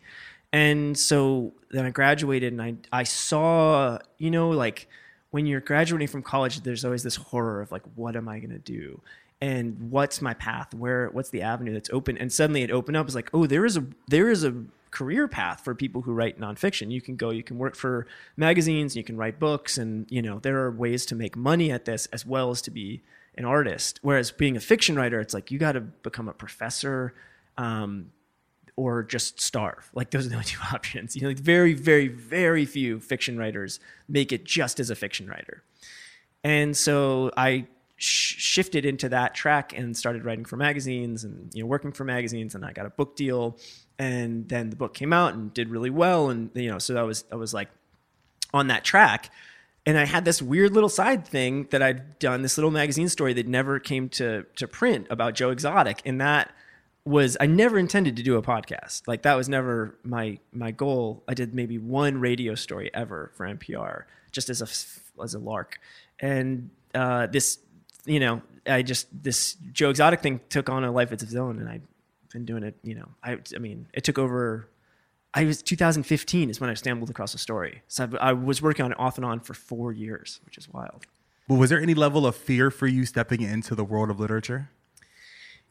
And 0.51 0.97
so 0.97 1.53
then 1.71 1.85
I 1.85 1.91
graduated 1.91 2.53
and 2.53 2.61
I, 2.61 2.75
I 2.91 3.03
saw, 3.03 3.99
you 4.17 4.31
know, 4.31 4.49
like 4.49 4.87
when 5.33 5.47
you're 5.47 5.61
graduating 5.61 6.07
from 6.07 6.21
college, 6.21 6.61
there's 6.61 6.85
always 6.85 7.01
this 7.01 7.15
horror 7.15 7.59
of 7.59 7.71
like, 7.71 7.81
what 7.95 8.15
am 8.15 8.29
I 8.29 8.37
going 8.37 8.51
to 8.51 8.59
do? 8.59 9.01
And 9.41 9.89
what's 9.89 10.21
my 10.21 10.35
path? 10.35 10.75
Where, 10.75 11.09
what's 11.09 11.31
the 11.31 11.41
avenue 11.41 11.73
that's 11.73 11.89
open? 11.89 12.19
And 12.19 12.31
suddenly 12.31 12.61
it 12.61 12.69
opened 12.69 12.97
up. 12.97 13.07
It's 13.07 13.15
like, 13.15 13.31
oh, 13.33 13.47
there 13.47 13.65
is 13.65 13.75
a, 13.75 13.83
there 14.07 14.29
is 14.29 14.43
a 14.43 14.53
career 14.91 15.27
path 15.27 15.61
for 15.63 15.73
people 15.73 16.03
who 16.03 16.13
write 16.13 16.39
nonfiction. 16.39 16.91
You 16.91 17.01
can 17.01 17.15
go, 17.15 17.31
you 17.31 17.41
can 17.41 17.57
work 17.57 17.75
for 17.75 18.05
magazines, 18.37 18.95
you 18.95 19.03
can 19.03 19.17
write 19.17 19.39
books, 19.39 19.79
and 19.79 20.05
you 20.11 20.21
know 20.21 20.37
there 20.37 20.59
are 20.59 20.71
ways 20.71 21.03
to 21.07 21.15
make 21.15 21.35
money 21.35 21.71
at 21.71 21.85
this 21.85 22.05
as 22.13 22.27
well 22.27 22.51
as 22.51 22.61
to 22.61 22.71
be 22.71 23.01
an 23.35 23.43
artist. 23.43 23.99
Whereas 24.03 24.29
being 24.29 24.55
a 24.55 24.59
fiction 24.59 24.95
writer, 24.95 25.19
it's 25.19 25.33
like 25.33 25.49
you 25.49 25.57
got 25.57 25.71
to 25.71 25.81
become 25.81 26.29
a 26.29 26.33
professor, 26.33 27.15
um, 27.57 28.11
or 28.75 29.03
just 29.03 29.39
starve. 29.39 29.89
Like 29.93 30.11
those 30.11 30.25
are 30.25 30.29
the 30.29 30.35
only 30.35 30.45
two 30.47 30.59
options. 30.71 31.15
You 31.15 31.23
know, 31.23 31.27
like 31.29 31.39
very, 31.39 31.73
very, 31.73 32.07
very 32.07 32.65
few 32.65 32.99
fiction 32.99 33.37
writers 33.37 33.79
make 34.07 34.31
it 34.31 34.43
just 34.43 34.79
as 34.79 34.89
a 34.89 34.95
fiction 34.95 35.27
writer. 35.27 35.63
And 36.43 36.75
so 36.75 37.31
I 37.37 37.67
sh- 37.97 38.35
shifted 38.37 38.85
into 38.85 39.09
that 39.09 39.33
track 39.33 39.77
and 39.77 39.95
started 39.95 40.25
writing 40.25 40.45
for 40.45 40.57
magazines 40.57 41.23
and 41.23 41.53
you 41.53 41.63
know 41.63 41.67
working 41.67 41.91
for 41.91 42.03
magazines 42.03 42.55
and 42.55 42.65
I 42.65 42.73
got 42.73 42.85
a 42.85 42.89
book 42.89 43.15
deal 43.15 43.57
and 43.97 44.49
then 44.49 44.69
the 44.69 44.75
book 44.75 44.93
came 44.93 45.13
out 45.13 45.35
and 45.35 45.53
did 45.53 45.69
really 45.69 45.89
well 45.89 46.29
and 46.29 46.49
you 46.53 46.69
know 46.69 46.79
so 46.79 46.97
I 46.97 47.03
was 47.03 47.23
I 47.31 47.35
was 47.35 47.53
like 47.53 47.69
on 48.53 48.67
that 48.67 48.83
track 48.83 49.29
and 49.85 49.97
I 49.97 50.05
had 50.05 50.25
this 50.25 50.41
weird 50.41 50.73
little 50.73 50.89
side 50.89 51.27
thing 51.27 51.67
that 51.71 51.81
I'd 51.81 52.17
done, 52.19 52.41
this 52.41 52.57
little 52.57 52.71
magazine 52.71 53.09
story 53.09 53.33
that 53.33 53.47
never 53.47 53.79
came 53.79 54.09
to 54.09 54.45
to 54.55 54.67
print 54.67 55.07
about 55.09 55.35
Joe 55.35 55.49
Exotic, 55.49 56.01
and 56.05 56.21
that 56.21 56.53
was 57.05 57.35
I 57.39 57.47
never 57.47 57.77
intended 57.77 58.15
to 58.17 58.23
do 58.23 58.37
a 58.37 58.41
podcast. 58.41 59.07
Like 59.07 59.23
that 59.23 59.35
was 59.35 59.49
never 59.49 59.97
my 60.03 60.39
my 60.51 60.71
goal. 60.71 61.23
I 61.27 61.33
did 61.33 61.53
maybe 61.53 61.77
one 61.77 62.19
radio 62.19 62.55
story 62.55 62.89
ever 62.93 63.31
for 63.35 63.45
NPR, 63.45 64.03
just 64.31 64.49
as 64.49 64.61
a 64.61 65.21
as 65.21 65.33
a 65.33 65.39
lark, 65.39 65.79
and 66.19 66.69
uh, 66.95 67.27
this, 67.27 67.59
you 68.05 68.19
know, 68.19 68.41
I 68.65 68.81
just 68.81 69.07
this 69.23 69.55
Joe 69.71 69.89
Exotic 69.89 70.21
thing 70.21 70.39
took 70.49 70.69
on 70.69 70.83
a 70.83 70.91
life 70.91 71.11
of 71.11 71.21
its 71.21 71.35
own, 71.35 71.59
and 71.59 71.69
I've 71.69 71.87
been 72.31 72.45
doing 72.45 72.63
it. 72.63 72.75
You 72.83 72.95
know, 72.95 73.09
I 73.23 73.37
I 73.55 73.59
mean, 73.59 73.87
it 73.93 74.03
took 74.03 74.17
over 74.17 74.69
I 75.33 75.45
was 75.45 75.61
2015 75.63 76.49
is 76.49 76.61
when 76.61 76.69
I 76.69 76.75
stumbled 76.75 77.09
across 77.09 77.31
the 77.31 77.39
story. 77.39 77.81
So 77.87 78.07
I, 78.19 78.29
I 78.29 78.33
was 78.33 78.61
working 78.61 78.85
on 78.85 78.91
it 78.91 78.99
off 78.99 79.17
and 79.17 79.25
on 79.25 79.39
for 79.39 79.53
four 79.53 79.91
years, 79.91 80.39
which 80.45 80.57
is 80.57 80.69
wild. 80.69 81.05
But 81.47 81.55
was 81.55 81.69
there 81.69 81.81
any 81.81 81.93
level 81.93 82.25
of 82.27 82.35
fear 82.35 82.69
for 82.71 82.87
you 82.87 83.05
stepping 83.05 83.41
into 83.41 83.75
the 83.75 83.83
world 83.83 84.09
of 84.09 84.19
literature? 84.19 84.69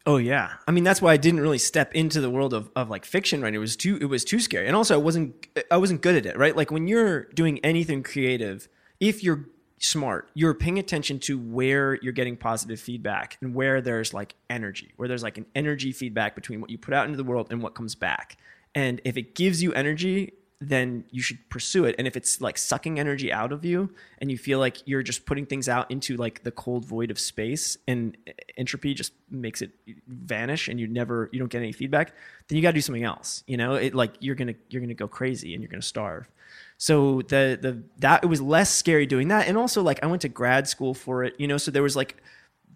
Oh 0.04 0.16
yeah. 0.16 0.54
I 0.66 0.72
mean 0.72 0.84
that's 0.84 1.00
why 1.00 1.12
I 1.12 1.16
didn't 1.16 1.40
really 1.40 1.58
step 1.58 1.94
into 1.94 2.20
the 2.20 2.30
world 2.30 2.54
of, 2.54 2.70
of 2.74 2.90
like 2.90 3.04
fiction 3.04 3.40
right. 3.40 3.54
It 3.54 3.58
was 3.58 3.76
too 3.76 3.98
it 4.00 4.06
was 4.06 4.24
too 4.24 4.40
scary. 4.40 4.66
And 4.66 4.74
also 4.74 4.94
I 4.94 4.98
wasn't 4.98 5.46
I 5.70 5.76
wasn't 5.76 6.02
good 6.02 6.16
at 6.16 6.26
it, 6.26 6.36
right? 6.36 6.56
Like 6.56 6.70
when 6.70 6.88
you're 6.88 7.24
doing 7.26 7.58
anything 7.60 8.02
creative, 8.02 8.68
if 9.00 9.22
you're 9.22 9.46
smart, 9.78 10.30
you're 10.34 10.54
paying 10.54 10.78
attention 10.78 11.18
to 11.18 11.38
where 11.38 11.98
you're 12.02 12.12
getting 12.12 12.36
positive 12.36 12.80
feedback 12.80 13.36
and 13.40 13.54
where 13.54 13.80
there's 13.80 14.14
like 14.14 14.34
energy, 14.48 14.92
where 14.96 15.08
there's 15.08 15.22
like 15.22 15.38
an 15.38 15.46
energy 15.54 15.92
feedback 15.92 16.34
between 16.34 16.60
what 16.60 16.70
you 16.70 16.78
put 16.78 16.94
out 16.94 17.06
into 17.06 17.16
the 17.16 17.24
world 17.24 17.48
and 17.50 17.62
what 17.62 17.74
comes 17.74 17.94
back. 17.94 18.36
And 18.74 19.00
if 19.04 19.16
it 19.16 19.34
gives 19.34 19.62
you 19.62 19.72
energy, 19.72 20.32
then 20.68 21.04
you 21.10 21.20
should 21.20 21.48
pursue 21.48 21.84
it. 21.84 21.94
And 21.98 22.06
if 22.06 22.16
it's 22.16 22.40
like 22.40 22.56
sucking 22.56 23.00
energy 23.00 23.32
out 23.32 23.52
of 23.52 23.64
you 23.64 23.92
and 24.18 24.30
you 24.30 24.38
feel 24.38 24.58
like 24.58 24.86
you're 24.86 25.02
just 25.02 25.26
putting 25.26 25.44
things 25.44 25.68
out 25.68 25.90
into 25.90 26.16
like 26.16 26.44
the 26.44 26.52
cold 26.52 26.84
void 26.84 27.10
of 27.10 27.18
space 27.18 27.76
and 27.88 28.16
uh, 28.28 28.32
entropy 28.56 28.94
just 28.94 29.12
makes 29.30 29.60
it 29.60 29.72
vanish 30.06 30.68
and 30.68 30.78
you 30.78 30.86
never 30.86 31.28
you 31.32 31.38
don't 31.38 31.50
get 31.50 31.58
any 31.58 31.72
feedback, 31.72 32.14
then 32.46 32.56
you 32.56 32.62
got 32.62 32.70
to 32.70 32.74
do 32.74 32.80
something 32.80 33.02
else. 33.02 33.42
You 33.46 33.56
know, 33.56 33.74
it 33.74 33.94
like 33.94 34.14
you're 34.20 34.36
going 34.36 34.48
to 34.48 34.54
you're 34.70 34.80
going 34.80 34.88
to 34.88 34.94
go 34.94 35.08
crazy 35.08 35.54
and 35.54 35.62
you're 35.62 35.70
going 35.70 35.80
to 35.80 35.86
starve. 35.86 36.30
So 36.78 37.22
the 37.22 37.58
the 37.60 37.82
that 37.98 38.22
it 38.22 38.28
was 38.28 38.40
less 38.40 38.70
scary 38.70 39.06
doing 39.06 39.28
that 39.28 39.48
and 39.48 39.58
also 39.58 39.82
like 39.82 40.02
I 40.02 40.06
went 40.06 40.22
to 40.22 40.28
grad 40.28 40.68
school 40.68 40.94
for 40.94 41.24
it, 41.24 41.34
you 41.38 41.48
know, 41.48 41.58
so 41.58 41.70
there 41.70 41.82
was 41.82 41.96
like 41.96 42.22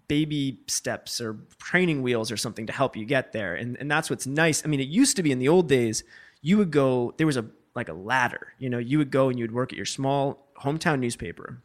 baby 0.07 0.59
steps 0.67 1.19
or 1.21 1.37
training 1.57 2.01
wheels 2.01 2.31
or 2.31 2.37
something 2.37 2.65
to 2.67 2.73
help 2.73 2.95
you 2.97 3.05
get 3.05 3.31
there. 3.31 3.55
And 3.55 3.77
and 3.79 3.89
that's 3.89 4.09
what's 4.09 4.27
nice. 4.27 4.65
I 4.65 4.67
mean, 4.67 4.81
it 4.81 4.87
used 4.89 5.15
to 5.17 5.23
be 5.23 5.31
in 5.31 5.39
the 5.39 5.47
old 5.47 5.69
days, 5.69 6.03
you 6.41 6.57
would 6.57 6.71
go 6.71 7.13
there 7.17 7.27
was 7.27 7.37
a 7.37 7.45
like 7.77 7.87
a 7.87 7.93
ladder. 7.93 8.53
You 8.59 8.69
know, 8.69 8.77
you 8.77 8.97
would 8.97 9.11
go 9.11 9.29
and 9.29 9.39
you 9.39 9.43
would 9.43 9.53
work 9.53 9.71
at 9.71 9.77
your 9.77 9.85
small 9.85 10.49
hometown 10.61 10.99
newspaper 10.99 11.61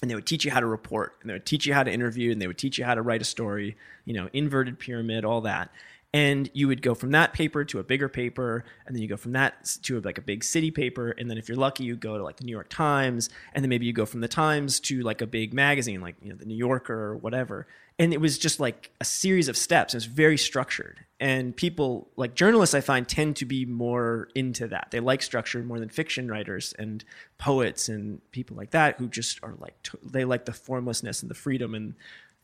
and 0.00 0.10
they 0.10 0.16
would 0.16 0.26
teach 0.26 0.44
you 0.44 0.50
how 0.50 0.58
to 0.58 0.66
report 0.66 1.18
and 1.20 1.30
they 1.30 1.34
would 1.34 1.46
teach 1.46 1.64
you 1.66 1.74
how 1.74 1.84
to 1.84 1.92
interview 1.92 2.32
and 2.32 2.42
they 2.42 2.48
would 2.48 2.58
teach 2.58 2.78
you 2.78 2.84
how 2.84 2.94
to 2.94 3.02
write 3.02 3.22
a 3.22 3.24
story, 3.24 3.76
you 4.04 4.14
know, 4.14 4.28
inverted 4.32 4.80
pyramid, 4.80 5.24
all 5.24 5.42
that 5.42 5.70
and 6.14 6.50
you 6.52 6.68
would 6.68 6.82
go 6.82 6.94
from 6.94 7.10
that 7.12 7.32
paper 7.32 7.64
to 7.64 7.78
a 7.78 7.82
bigger 7.82 8.08
paper 8.08 8.64
and 8.86 8.94
then 8.94 9.02
you 9.02 9.08
go 9.08 9.16
from 9.16 9.32
that 9.32 9.64
to 9.82 10.00
like 10.02 10.18
a 10.18 10.22
big 10.22 10.44
city 10.44 10.70
paper 10.70 11.10
and 11.10 11.30
then 11.30 11.38
if 11.38 11.48
you're 11.48 11.56
lucky 11.56 11.84
you 11.84 11.96
go 11.96 12.18
to 12.18 12.22
like 12.24 12.36
the 12.36 12.44
new 12.44 12.52
york 12.52 12.68
times 12.68 13.30
and 13.54 13.64
then 13.64 13.68
maybe 13.68 13.86
you 13.86 13.92
go 13.92 14.06
from 14.06 14.20
the 14.20 14.28
times 14.28 14.80
to 14.80 15.00
like 15.02 15.20
a 15.20 15.26
big 15.26 15.54
magazine 15.54 16.00
like 16.00 16.16
you 16.22 16.30
know 16.30 16.36
the 16.36 16.44
new 16.44 16.56
yorker 16.56 16.94
or 16.94 17.16
whatever. 17.16 17.66
And 17.98 18.12
it 18.12 18.20
was 18.20 18.38
just 18.38 18.58
like 18.58 18.90
a 19.00 19.04
series 19.04 19.48
of 19.48 19.56
steps. 19.56 19.94
It 19.94 19.98
was 19.98 20.06
very 20.06 20.38
structured. 20.38 21.04
And 21.20 21.54
people 21.54 22.08
like 22.16 22.34
journalists 22.34 22.74
i 22.74 22.80
find 22.80 23.08
tend 23.08 23.36
to 23.36 23.44
be 23.44 23.64
more 23.64 24.28
into 24.34 24.66
that. 24.68 24.88
They 24.90 25.00
like 25.00 25.22
structure 25.22 25.62
more 25.62 25.78
than 25.78 25.88
fiction 25.88 26.28
writers 26.28 26.74
and 26.78 27.04
poets 27.38 27.88
and 27.88 28.20
people 28.32 28.56
like 28.56 28.70
that 28.70 28.98
who 28.98 29.08
just 29.08 29.40
are 29.42 29.54
like 29.58 29.74
they 30.02 30.24
like 30.24 30.46
the 30.46 30.52
formlessness 30.52 31.22
and 31.22 31.30
the 31.30 31.34
freedom 31.34 31.74
and 31.74 31.94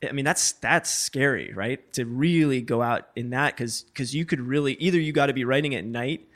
I 0.06 0.12
mean 0.12 0.24
that's 0.24 0.52
that's 0.52 0.90
scary, 0.90 1.52
right? 1.54 1.92
To 1.94 2.04
really 2.04 2.60
go 2.60 2.82
out 2.82 3.08
in 3.16 3.30
that 3.30 3.56
because 3.56 3.82
because 3.82 4.14
you 4.14 4.24
could 4.24 4.40
really 4.40 4.74
either 4.74 5.00
you 5.00 5.12
got 5.12 5.26
to 5.26 5.32
be 5.32 5.44
writing 5.44 5.74
at 5.74 5.84
night, 5.84 6.28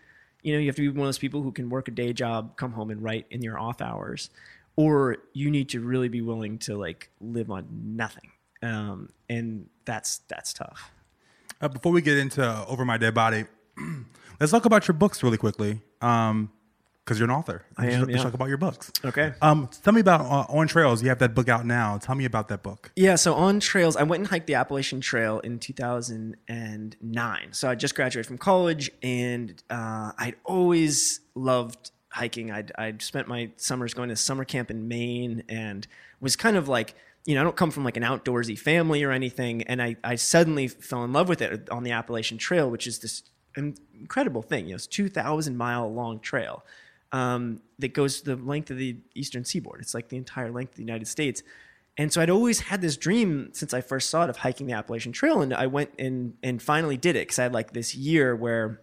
you 0.43 0.53
know, 0.53 0.59
you 0.59 0.67
have 0.67 0.77
to 0.77 0.83
be 0.83 0.89
one 0.89 1.01
of 1.01 1.07
those 1.07 1.19
people 1.19 1.43
who 1.43 1.53
can 1.53 1.71
work 1.71 1.89
a 1.89 1.93
day 1.93 2.13
job, 2.13 2.57
come 2.57 2.73
home 2.73 2.91
and 2.91 3.03
write 3.03 3.27
in 3.31 3.43
your 3.43 3.59
off 3.59 3.81
hours, 3.81 4.31
or 4.75 5.19
you 5.33 5.51
need 5.51 5.69
to 5.71 5.81
really 5.81 6.09
be 6.09 6.21
willing 6.21 6.59
to 6.59 6.77
like 6.77 7.11
live 7.21 7.51
on 7.51 7.67
nothing, 7.71 8.33
um, 8.63 9.11
and 9.29 9.69
that's 9.85 10.19
that's 10.29 10.53
tough. 10.53 10.91
Uh, 11.61 11.69
before 11.69 11.93
we 11.93 12.03
get 12.03 12.19
into 12.19 12.67
Over 12.67 12.85
My 12.85 12.99
Dead 12.99 13.15
Body, 13.15 13.45
let's 14.41 14.51
talk 14.51 14.65
about 14.65 14.89
your 14.89 14.95
books 14.95 15.23
really 15.23 15.39
quickly. 15.39 15.81
Um, 16.01 16.51
because 17.13 17.21
you're 17.21 17.29
an 17.29 17.37
author. 17.37 17.63
I 17.77 17.91
am. 17.91 18.01
Let's 18.01 18.13
yeah. 18.17 18.23
talk 18.23 18.33
about 18.33 18.49
your 18.49 18.57
books. 18.57 18.91
Okay. 19.05 19.35
Um, 19.43 19.69
tell 19.83 19.93
me 19.93 20.01
about 20.01 20.23
uh, 20.23 20.47
On 20.49 20.67
Trails. 20.67 21.03
You 21.03 21.11
have 21.11 21.19
that 21.19 21.35
book 21.35 21.51
out 21.51 21.67
now. 21.67 21.99
Tell 21.99 22.15
me 22.15 22.25
about 22.25 22.49
that 22.49 22.63
book. 22.63 22.91
Yeah. 22.97 23.17
So 23.17 23.35
On 23.35 23.61
Trails, 23.61 23.97
I 23.97 24.03
went 24.05 24.21
and 24.21 24.29
hiked 24.29 24.47
the 24.47 24.55
Appalachian 24.55 25.03
Trail 25.03 25.41
in 25.41 25.59
2009. 25.59 27.49
So 27.53 27.69
I 27.69 27.75
just 27.75 27.95
graduated 27.95 28.27
from 28.27 28.39
college, 28.39 28.91
and 29.03 29.63
uh, 29.69 30.13
I'd 30.17 30.37
always 30.45 31.21
loved 31.35 31.91
hiking. 32.09 32.51
I'd 32.51 32.73
I'd 32.79 33.03
spent 33.03 33.29
my 33.29 33.51
summers 33.57 33.93
going 33.93 34.09
to 34.09 34.17
summer 34.17 34.47
camp 34.47 34.71
in 34.71 34.89
Maine, 34.89 35.43
and 35.49 35.87
was 36.21 36.35
kind 36.37 36.57
of 36.57 36.67
like 36.69 36.95
you 37.27 37.35
know, 37.35 37.43
I 37.43 37.45
don't 37.45 37.57
come 37.57 37.71
from 37.71 37.85
like 37.85 37.97
an 37.97 38.03
outdoorsy 38.03 38.59
family 38.59 39.05
or 39.05 39.13
anything. 39.13 39.63
And 39.65 39.81
I, 39.81 39.95
I 40.03 40.17
suddenly 40.17 40.67
fell 40.67 41.05
in 41.05 41.13
love 41.13 41.29
with 41.29 41.41
it 41.41 41.71
on 41.71 41.85
the 41.85 41.93
Appalachian 41.93 42.37
Trail, 42.37 42.69
which 42.69 42.89
is 42.89 42.99
this 42.99 43.23
incredible 43.57 44.43
thing. 44.43 44.65
You 44.65 44.73
know, 44.73 44.77
it's 44.77 44.89
2,000 44.89 45.57
mile 45.57 45.93
long 45.93 46.19
trail 46.19 46.65
um, 47.13 47.61
that 47.79 47.95
goes 47.95 48.23
the 48.23 48.37
length 48.37 48.71
of 48.71 48.79
the 48.79 48.97
eastern 49.15 49.45
seaboard. 49.45 49.81
It's 49.81 49.95
like 49.95 50.09
the 50.09 50.17
entire 50.17 50.51
length 50.51 50.71
of 50.73 50.77
the 50.77 50.83
United 50.83 51.07
States. 51.07 51.43
And 51.99 52.11
so 52.11 52.23
I'd 52.23 52.31
always 52.31 52.61
had 52.61 52.81
this 52.81 52.97
dream 52.97 53.51
since 53.53 53.75
I 53.75 53.83
first 53.83 54.09
saw 54.09 54.25
it 54.25 54.31
of 54.31 54.39
hiking 54.39 54.67
the 54.67 54.73
Appalachian 54.73 55.13
Trail. 55.13 55.43
And 55.43 55.53
I 55.53 55.67
went 55.67 55.91
and, 55.99 56.35
and 56.43 56.63
finally 56.63 56.97
did 56.97 57.17
it 57.17 57.21
because 57.21 57.39
I 57.39 57.43
had 57.45 57.53
like 57.53 57.75
this 57.75 57.95
year 57.95 58.35
where 58.35 58.81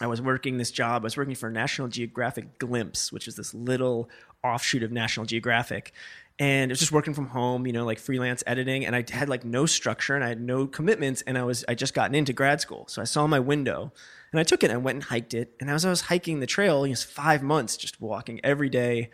I 0.00 0.06
was 0.06 0.22
working 0.22 0.56
this 0.56 0.70
job. 0.70 1.02
I 1.02 1.04
was 1.04 1.16
working 1.16 1.34
for 1.34 1.50
National 1.50 1.88
Geographic 1.88 2.58
Glimpse, 2.58 3.12
which 3.12 3.28
is 3.28 3.36
this 3.36 3.52
little 3.52 4.08
offshoot 4.44 4.82
of 4.82 4.92
National 4.92 5.26
Geographic. 5.26 5.92
And 6.38 6.70
I 6.70 6.72
was 6.72 6.78
just 6.78 6.92
working 6.92 7.14
from 7.14 7.26
home, 7.26 7.66
you 7.66 7.72
know, 7.72 7.84
like 7.84 7.98
freelance 7.98 8.44
editing. 8.46 8.86
And 8.86 8.94
I 8.94 9.04
had 9.10 9.28
like 9.28 9.44
no 9.44 9.66
structure 9.66 10.14
and 10.14 10.24
I 10.24 10.28
had 10.28 10.40
no 10.40 10.66
commitments. 10.66 11.22
And 11.22 11.36
I 11.36 11.42
was, 11.42 11.64
I 11.68 11.74
just 11.74 11.94
gotten 11.94 12.14
into 12.14 12.32
grad 12.32 12.60
school. 12.60 12.86
So 12.88 13.02
I 13.02 13.04
saw 13.04 13.26
my 13.26 13.40
window 13.40 13.92
and 14.30 14.38
I 14.38 14.44
took 14.44 14.62
it 14.62 14.70
and 14.70 14.74
I 14.74 14.76
went 14.76 14.96
and 14.96 15.04
hiked 15.04 15.34
it. 15.34 15.54
And 15.58 15.68
as 15.68 15.84
I 15.84 15.90
was 15.90 16.02
hiking 16.02 16.38
the 16.38 16.46
trail, 16.46 16.84
it 16.84 16.90
was 16.90 17.02
five 17.02 17.42
months 17.42 17.76
just 17.76 18.00
walking 18.00 18.40
every 18.44 18.68
day, 18.68 19.10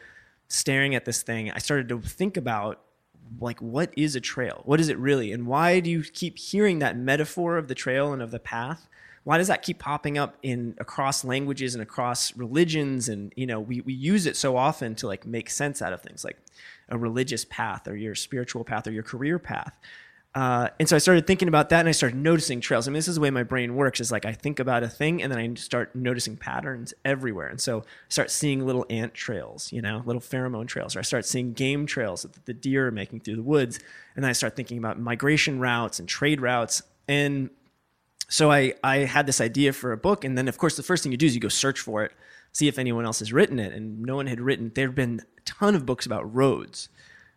staring 0.49 0.95
at 0.95 1.07
this 1.07 1.23
thing, 1.23 1.51
I 1.51 1.59
started 1.59 1.89
to 1.89 2.01
think 2.01 2.37
about 2.37 2.81
like 3.41 3.61
what 3.61 3.93
is 3.97 4.15
a 4.15 4.21
trail? 4.21 4.63
What 4.65 4.81
is 4.81 4.89
it 4.89 4.99
really? 4.99 5.33
And 5.33 5.47
why 5.47 5.81
do 5.81 5.91
you 5.91 6.03
keep 6.03 6.39
hearing 6.39 6.79
that 6.81 6.97
metaphor 6.97 7.57
of 7.57 7.69
the 7.69 7.75
trail 7.75 8.13
and 8.13 8.23
of 8.23 8.31
the 8.31 8.39
path? 8.39 8.89
Why 9.25 9.39
does 9.39 9.49
that 9.49 9.63
keep 9.63 9.79
popping 9.79 10.19
up 10.19 10.37
in 10.43 10.75
across 10.79 11.25
languages 11.25 11.75
and 11.75 11.83
across 11.83 12.37
religions? 12.37 13.09
And 13.09 13.33
you 13.37 13.47
know, 13.47 13.59
we, 13.59 13.81
we 13.81 13.93
use 13.93 14.27
it 14.27 14.37
so 14.37 14.57
often 14.57 14.95
to 14.97 15.07
like 15.07 15.27
make 15.27 15.51
sense 15.51 15.83
out 15.83 15.93
of 15.93 16.03
things 16.03 16.25
like 16.25 16.39
a 16.89 16.99
religious 16.99 17.45
path 17.45 17.89
or 17.89 17.97
your 17.97 18.15
spiritual 18.15 18.65
path 18.65 18.87
or 18.87 18.93
your 18.93 19.03
career 19.03 19.39
path. 19.39 19.79
Uh, 20.35 20.69
and 20.81 20.89
so 20.89 20.97
I 20.97 20.99
started 20.99 21.29
thinking 21.29 21.47
about 21.47 21.69
that 21.69 21.81
and 21.81 21.89
I 21.89 21.93
started 21.93 22.19
noticing 22.19 22.61
trails. 22.61 22.89
I 22.89 22.91
mean, 22.91 22.97
this 22.97 23.07
is 23.07 23.15
the 23.15 23.21
way 23.21 23.31
my 23.31 23.45
brain 23.45 23.77
works 23.77 24.01
is 24.01 24.11
like 24.11 24.25
I 24.25 24.33
think 24.33 24.59
about 24.59 24.83
a 24.83 24.89
thing 24.89 25.23
and 25.23 25.31
then 25.31 25.39
I 25.39 25.55
start 25.55 25.95
noticing 25.95 26.37
patterns 26.37 26.93
everywhere. 27.05 27.47
And 27.47 27.61
so 27.61 27.81
I 27.81 27.83
start 28.09 28.33
seeing 28.33 28.67
little 28.67 28.85
ant 28.91 29.15
trails, 29.15 29.73
you 29.73 29.81
know, 29.81 30.03
little 30.05 30.21
pheromone 30.21 30.67
trails, 30.67 30.97
or 30.97 30.99
I 30.99 31.03
start 31.03 31.25
seeing 31.25 31.53
game 31.53 31.87
trails 31.87 32.23
that 32.23 32.47
the 32.47 32.53
deer 32.53 32.89
are 32.89 32.91
making 32.91 33.21
through 33.21 33.37
the 33.37 33.45
woods. 33.45 33.79
And 34.17 34.25
then 34.25 34.29
I 34.29 34.33
start 34.33 34.57
thinking 34.57 34.77
about 34.77 34.99
migration 34.99 35.61
routes 35.61 36.01
and 36.01 36.09
trade 36.09 36.41
routes. 36.41 36.83
And 37.07 37.51
so 38.35 38.51
I, 38.51 38.75
I 38.83 38.99
had 38.99 39.27
this 39.27 39.41
idea 39.41 39.73
for 39.73 39.93
a 39.93 39.97
book. 39.97 40.25
And 40.25 40.37
then, 40.37 40.49
of 40.49 40.59
course, 40.59 40.77
the 40.77 40.83
first 40.83 41.03
thing 41.03 41.13
you 41.13 41.19
do 41.19 41.27
is 41.27 41.35
you 41.35 41.41
go 41.41 41.49
search 41.49 41.81
for 41.81 42.03
it, 42.05 42.13
see 42.53 42.69
if 42.69 42.79
anyone 42.79 43.05
else 43.05 43.21
has 43.21 43.33
written 43.33 43.59
it. 43.59 43.73
And 43.73 44.03
no 44.03 44.17
one 44.17 44.27
had 44.27 44.41
written, 44.41 44.73
there 44.75 44.89
have 44.89 44.95
been 44.95 45.21
a 45.39 45.41
ton 45.43 45.75
of 45.75 45.87
books 45.87 46.07
about 46.07 46.35
roads 46.35 46.89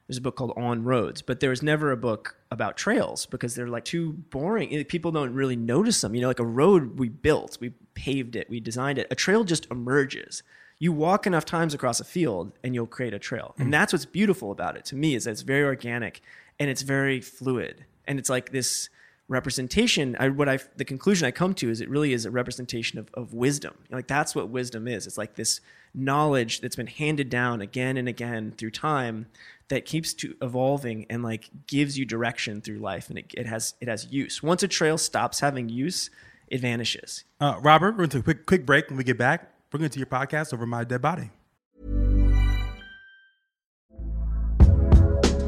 there's 0.07 0.17
a 0.17 0.21
book 0.21 0.37
called 0.37 0.53
On 0.55 0.83
Roads, 0.83 1.21
but 1.21 1.41
there 1.41 1.49
was 1.49 1.61
never 1.61 1.91
a 1.91 1.97
book 1.97 2.37
about 2.49 2.77
trails 2.77 3.25
because 3.25 3.55
they're 3.55 3.67
like 3.67 3.83
too 3.83 4.13
boring. 4.13 4.73
Eh, 4.73 4.83
people 4.87 5.11
don't 5.11 5.33
really 5.33 5.57
notice 5.57 5.99
them. 5.99 6.15
You 6.15 6.21
know, 6.21 6.27
like 6.27 6.39
a 6.39 6.45
road 6.45 6.97
we 6.97 7.09
built, 7.09 7.57
we 7.59 7.71
paved 7.93 8.35
it, 8.35 8.49
we 8.49 8.61
designed 8.61 8.97
it. 8.99 9.07
A 9.11 9.15
trail 9.15 9.43
just 9.43 9.69
emerges. 9.69 10.43
You 10.79 10.93
walk 10.93 11.27
enough 11.27 11.43
times 11.43 11.73
across 11.73 11.99
a 11.99 12.05
field 12.05 12.53
and 12.63 12.73
you'll 12.73 12.87
create 12.87 13.13
a 13.13 13.19
trail. 13.19 13.53
And 13.57 13.67
mm. 13.67 13.71
that's 13.71 13.91
what's 13.91 14.05
beautiful 14.05 14.51
about 14.51 14.77
it 14.77 14.85
to 14.85 14.95
me 14.95 15.13
is 15.13 15.25
that 15.25 15.31
it's 15.31 15.41
very 15.41 15.63
organic 15.63 16.21
and 16.57 16.69
it's 16.69 16.83
very 16.83 17.19
fluid. 17.19 17.85
And 18.05 18.17
it's 18.17 18.29
like 18.29 18.51
this 18.51 18.89
representation 19.29 20.15
I, 20.19 20.29
what 20.29 20.48
i 20.48 20.57
the 20.77 20.86
conclusion 20.86 21.27
i 21.27 21.31
come 21.31 21.53
to 21.55 21.69
is 21.69 21.81
it 21.81 21.89
really 21.89 22.13
is 22.13 22.25
a 22.25 22.31
representation 22.31 22.98
of, 22.98 23.10
of 23.13 23.34
wisdom. 23.34 23.75
Like 23.91 24.07
that's 24.07 24.34
what 24.34 24.50
wisdom 24.50 24.88
is. 24.88 25.05
It's 25.05 25.17
like 25.17 25.36
this 25.36 25.60
knowledge 25.93 26.62
that's 26.62 26.75
been 26.75 26.88
handed 26.88 27.29
down 27.29 27.62
again 27.62 27.98
and 27.98 28.07
again 28.07 28.53
through 28.57 28.72
time 28.72 29.27
that 29.69 29.86
keeps 29.86 30.13
to 30.13 30.36
evolving 30.41 31.05
and 31.10 31.24
like 31.24 31.50
gives 31.67 31.98
you 31.98 32.05
direction 32.05 32.62
through 32.62 32.77
life 32.77 33.10
and 33.10 33.19
it, 33.19 33.34
it 33.36 33.46
has 33.46 33.74
it 33.81 33.88
has 33.88 34.07
use. 34.07 34.41
Once 34.41 34.63
a 34.63 34.67
trail 34.67 34.98
stops 34.98 35.41
having 35.41 35.67
use 35.67 36.10
it 36.48 36.62
vanishes. 36.62 37.25
Uh, 37.41 37.55
robert 37.62 37.91
we're 37.91 38.07
going 38.07 38.10
to 38.10 38.17
take 38.17 38.22
a 38.22 38.24
quick, 38.24 38.46
quick 38.46 38.65
break. 38.65 38.88
When 38.89 38.98
we 38.98 39.03
get 39.03 39.17
back 39.17 39.51
we're 39.74 39.79
going 39.79 39.89
to 39.89 40.00
your 40.00 40.05
podcast 40.05 40.53
over 40.53 40.65
my 40.65 40.86
dead 40.86 41.01
body 41.01 41.31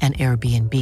an 0.00 0.14
Airbnb. 0.14 0.74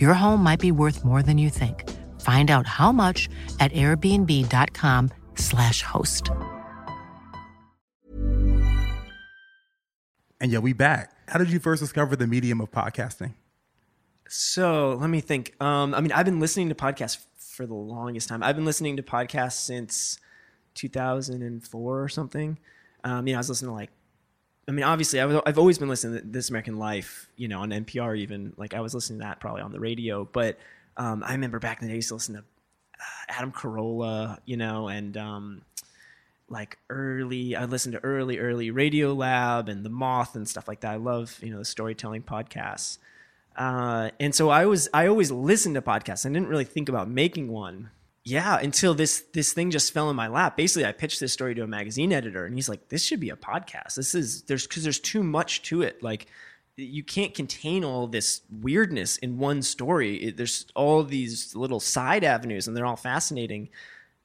Your 0.00 0.14
home 0.14 0.42
might 0.42 0.60
be 0.60 0.70
worth 0.70 1.04
more 1.04 1.22
than 1.22 1.38
you 1.38 1.50
think. 1.50 1.90
Find 2.20 2.50
out 2.50 2.66
how 2.66 2.92
much 2.92 3.28
at 3.58 3.72
airbnb.com/slash 3.72 5.82
host. 5.82 6.30
And 10.40 10.52
yeah, 10.52 10.58
we 10.58 10.72
back. 10.72 11.12
How 11.28 11.38
did 11.38 11.50
you 11.50 11.60
first 11.60 11.80
discover 11.80 12.16
the 12.16 12.26
medium 12.26 12.60
of 12.60 12.70
podcasting? 12.70 13.34
So 14.28 14.98
let 15.00 15.08
me 15.08 15.20
think. 15.20 15.54
Um, 15.60 15.94
I 15.94 16.00
mean, 16.00 16.12
I've 16.12 16.26
been 16.26 16.40
listening 16.40 16.68
to 16.70 16.74
podcasts 16.74 17.18
for 17.38 17.66
the 17.66 17.74
longest 17.74 18.28
time. 18.28 18.42
I've 18.42 18.56
been 18.56 18.64
listening 18.64 18.96
to 18.96 19.02
podcasts 19.02 19.60
since 19.60 20.18
2004 20.74 22.02
or 22.02 22.08
something. 22.08 22.58
Um, 23.04 23.26
you 23.26 23.34
know, 23.34 23.38
I 23.38 23.40
was 23.40 23.50
listening 23.50 23.70
to 23.70 23.74
like, 23.74 23.90
I 24.68 24.70
mean, 24.70 24.84
obviously, 24.84 25.20
I 25.20 25.24
was, 25.24 25.40
I've 25.44 25.58
always 25.58 25.78
been 25.78 25.88
listening 25.88 26.20
to 26.20 26.26
This 26.26 26.48
American 26.48 26.78
Life, 26.78 27.28
you 27.36 27.48
know, 27.48 27.60
on 27.60 27.70
NPR 27.70 28.16
even. 28.18 28.52
Like, 28.56 28.74
I 28.74 28.80
was 28.80 28.94
listening 28.94 29.18
to 29.18 29.24
that 29.24 29.40
probably 29.40 29.62
on 29.62 29.72
the 29.72 29.80
radio. 29.80 30.24
But 30.24 30.58
um, 30.96 31.24
I 31.24 31.32
remember 31.32 31.58
back 31.58 31.80
in 31.80 31.86
the 31.86 31.90
day, 31.90 31.94
I 31.94 31.96
used 31.96 32.08
to 32.08 32.14
listen 32.14 32.34
to 32.36 32.40
uh, 32.40 33.24
Adam 33.28 33.50
Carolla, 33.50 34.38
you 34.44 34.56
know, 34.56 34.88
and 34.88 35.16
um, 35.16 35.62
like 36.48 36.78
early, 36.90 37.56
I 37.56 37.64
listened 37.64 37.94
to 37.94 38.04
early, 38.04 38.38
early 38.38 38.70
Radio 38.70 39.12
Lab 39.12 39.68
and 39.68 39.84
The 39.84 39.90
Moth 39.90 40.36
and 40.36 40.48
stuff 40.48 40.68
like 40.68 40.80
that. 40.80 40.92
I 40.92 40.96
love, 40.96 41.38
you 41.42 41.50
know, 41.50 41.58
the 41.58 41.64
storytelling 41.64 42.22
podcasts. 42.22 42.98
Uh, 43.56 44.10
and 44.20 44.34
so 44.34 44.48
I 44.48 44.66
was, 44.66 44.88
I 44.94 45.08
always 45.08 45.30
listened 45.32 45.74
to 45.74 45.82
podcasts. 45.82 46.24
I 46.24 46.28
didn't 46.28 46.48
really 46.48 46.64
think 46.64 46.88
about 46.88 47.08
making 47.08 47.48
one. 47.48 47.90
Yeah, 48.24 48.58
until 48.58 48.94
this 48.94 49.24
this 49.32 49.52
thing 49.52 49.70
just 49.70 49.92
fell 49.92 50.08
in 50.08 50.14
my 50.14 50.28
lap. 50.28 50.56
Basically, 50.56 50.86
I 50.86 50.92
pitched 50.92 51.18
this 51.18 51.32
story 51.32 51.54
to 51.56 51.62
a 51.62 51.66
magazine 51.66 52.12
editor, 52.12 52.44
and 52.44 52.54
he's 52.54 52.68
like, 52.68 52.88
"This 52.88 53.04
should 53.04 53.18
be 53.18 53.30
a 53.30 53.36
podcast. 53.36 53.96
This 53.96 54.14
is 54.14 54.42
there's 54.42 54.66
because 54.66 54.84
there's 54.84 55.00
too 55.00 55.24
much 55.24 55.62
to 55.62 55.82
it. 55.82 56.02
Like, 56.04 56.28
you 56.76 57.02
can't 57.02 57.34
contain 57.34 57.84
all 57.84 58.06
this 58.06 58.42
weirdness 58.50 59.16
in 59.18 59.38
one 59.38 59.62
story. 59.62 60.16
It, 60.16 60.36
there's 60.36 60.66
all 60.76 61.02
these 61.02 61.56
little 61.56 61.80
side 61.80 62.22
avenues, 62.22 62.68
and 62.68 62.76
they're 62.76 62.86
all 62.86 62.96
fascinating. 62.96 63.70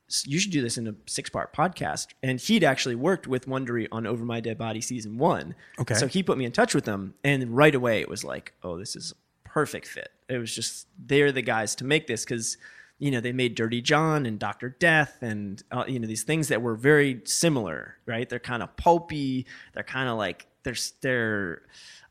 So 0.10 0.30
you 0.30 0.40
should 0.40 0.52
do 0.52 0.62
this 0.62 0.78
in 0.78 0.88
a 0.88 0.96
six 1.08 1.30
part 1.30 1.54
podcast. 1.54 2.08
And 2.24 2.40
he'd 2.40 2.64
actually 2.64 2.96
worked 2.96 3.28
with 3.28 3.48
Wondery 3.48 3.88
on 3.92 4.08
Over 4.08 4.24
My 4.24 4.40
Dead 4.40 4.58
Body 4.58 4.80
season 4.80 5.18
one. 5.18 5.56
Okay. 5.80 5.96
So 5.96 6.08
he 6.08 6.24
put 6.24 6.38
me 6.38 6.46
in 6.46 6.52
touch 6.52 6.74
with 6.74 6.86
them, 6.86 7.16
and 7.24 7.56
right 7.56 7.74
away 7.76 8.00
it 8.00 8.10
was 8.10 8.24
like, 8.24 8.54
oh, 8.64 8.78
this 8.78 8.96
is 8.96 9.12
a 9.12 9.50
perfect 9.50 9.88
fit. 9.88 10.10
It 10.30 10.38
was 10.38 10.54
just 10.54 10.88
they're 11.04 11.32
the 11.32 11.42
guys 11.42 11.76
to 11.76 11.84
make 11.84 12.08
this 12.08 12.24
because 12.24 12.58
you 13.00 13.12
know 13.12 13.20
they 13.20 13.32
made 13.32 13.56
Dirty 13.56 13.82
John 13.82 14.26
and 14.26 14.40
Doctor 14.40 14.70
Death 14.70 15.18
and 15.22 15.62
uh, 15.72 15.86
you 15.88 16.00
know 16.00 16.08
these 16.08 16.24
things 16.24 16.48
that 16.48 16.62
were 16.62 16.76
very 16.76 17.22
similar, 17.26 17.98
right? 18.06 18.28
They're 18.28 18.40
kind 18.40 18.64
of 18.64 18.76
pulpy. 18.78 19.46
They're 19.74 19.84
kind 19.84 20.10
of 20.10 20.18
like 20.18 20.48
they're 20.64 20.76
they're 21.02 21.62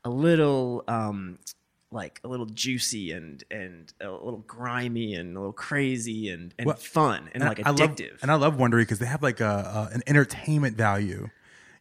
a 0.03 0.09
little 0.09 0.83
um, 0.87 1.39
like 1.91 2.19
a 2.23 2.27
little 2.27 2.45
juicy 2.45 3.11
and 3.11 3.43
and 3.51 3.91
a 4.01 4.09
little 4.09 4.43
grimy 4.47 5.15
and 5.15 5.35
a 5.35 5.39
little 5.39 5.53
crazy 5.53 6.29
and 6.29 6.53
and 6.57 6.67
Well, 6.67 6.75
fun 6.77 7.29
and, 7.33 7.43
like 7.43 7.65
I 7.65 7.71
love, 7.71 7.79
addictive. 7.79 8.21
and 8.21 8.31
I 8.31 8.35
love 8.35 8.55
Wondery 8.55 8.81
because 8.81 8.99
they 8.99 9.05
have 9.05 9.23
like 9.23 9.39
a, 9.41 9.89
a 9.91 9.93
an 9.93 10.03
entertainment 10.07 10.77
value. 10.77 11.29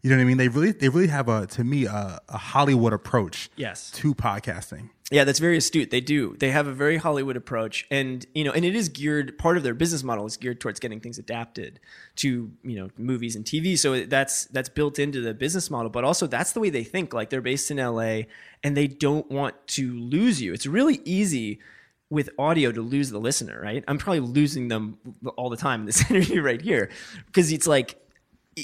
You 0.02 0.10
know 0.10 0.16
what 0.16 0.22
I 0.22 0.24
mean? 0.26 0.36
They 0.36 0.48
really 0.48 0.72
they 0.72 0.88
really 0.88 1.08
have 1.08 1.28
a 1.28 1.46
to 1.48 1.64
me 1.64 1.86
a, 1.86 2.20
a 2.28 2.38
Hollywood 2.38 2.92
approach. 2.92 3.50
Yes. 3.56 3.90
To 3.92 4.14
podcasting. 4.14 4.90
Yeah, 5.12 5.22
that's 5.22 5.38
very 5.38 5.56
astute. 5.56 5.90
They 5.90 6.00
do. 6.00 6.36
They 6.36 6.50
have 6.50 6.66
a 6.66 6.72
very 6.72 6.96
Hollywood 6.96 7.36
approach, 7.36 7.86
and 7.92 8.26
you 8.34 8.42
know, 8.42 8.50
and 8.50 8.64
it 8.64 8.74
is 8.74 8.88
geared. 8.88 9.38
Part 9.38 9.56
of 9.56 9.62
their 9.62 9.74
business 9.74 10.02
model 10.02 10.26
is 10.26 10.36
geared 10.36 10.60
towards 10.60 10.80
getting 10.80 10.98
things 10.98 11.16
adapted 11.16 11.78
to 12.16 12.50
you 12.64 12.76
know 12.76 12.88
movies 12.98 13.36
and 13.36 13.44
TV. 13.44 13.78
So 13.78 14.04
that's 14.04 14.46
that's 14.46 14.68
built 14.68 14.98
into 14.98 15.20
the 15.20 15.32
business 15.32 15.70
model. 15.70 15.90
But 15.90 16.02
also, 16.02 16.26
that's 16.26 16.52
the 16.52 16.60
way 16.60 16.70
they 16.70 16.82
think. 16.82 17.14
Like 17.14 17.30
they're 17.30 17.40
based 17.40 17.70
in 17.70 17.76
LA, 17.76 18.22
and 18.64 18.76
they 18.76 18.88
don't 18.88 19.30
want 19.30 19.54
to 19.68 19.96
lose 19.96 20.42
you. 20.42 20.52
It's 20.52 20.66
really 20.66 21.00
easy 21.04 21.60
with 22.10 22.28
audio 22.36 22.72
to 22.72 22.82
lose 22.82 23.10
the 23.10 23.20
listener, 23.20 23.60
right? 23.62 23.84
I'm 23.86 23.98
probably 23.98 24.20
losing 24.20 24.66
them 24.66 24.98
all 25.36 25.50
the 25.50 25.56
time 25.56 25.80
in 25.80 25.86
this 25.86 26.10
interview 26.10 26.42
right 26.42 26.60
here 26.60 26.90
because 27.26 27.52
it's 27.52 27.68
like 27.68 27.96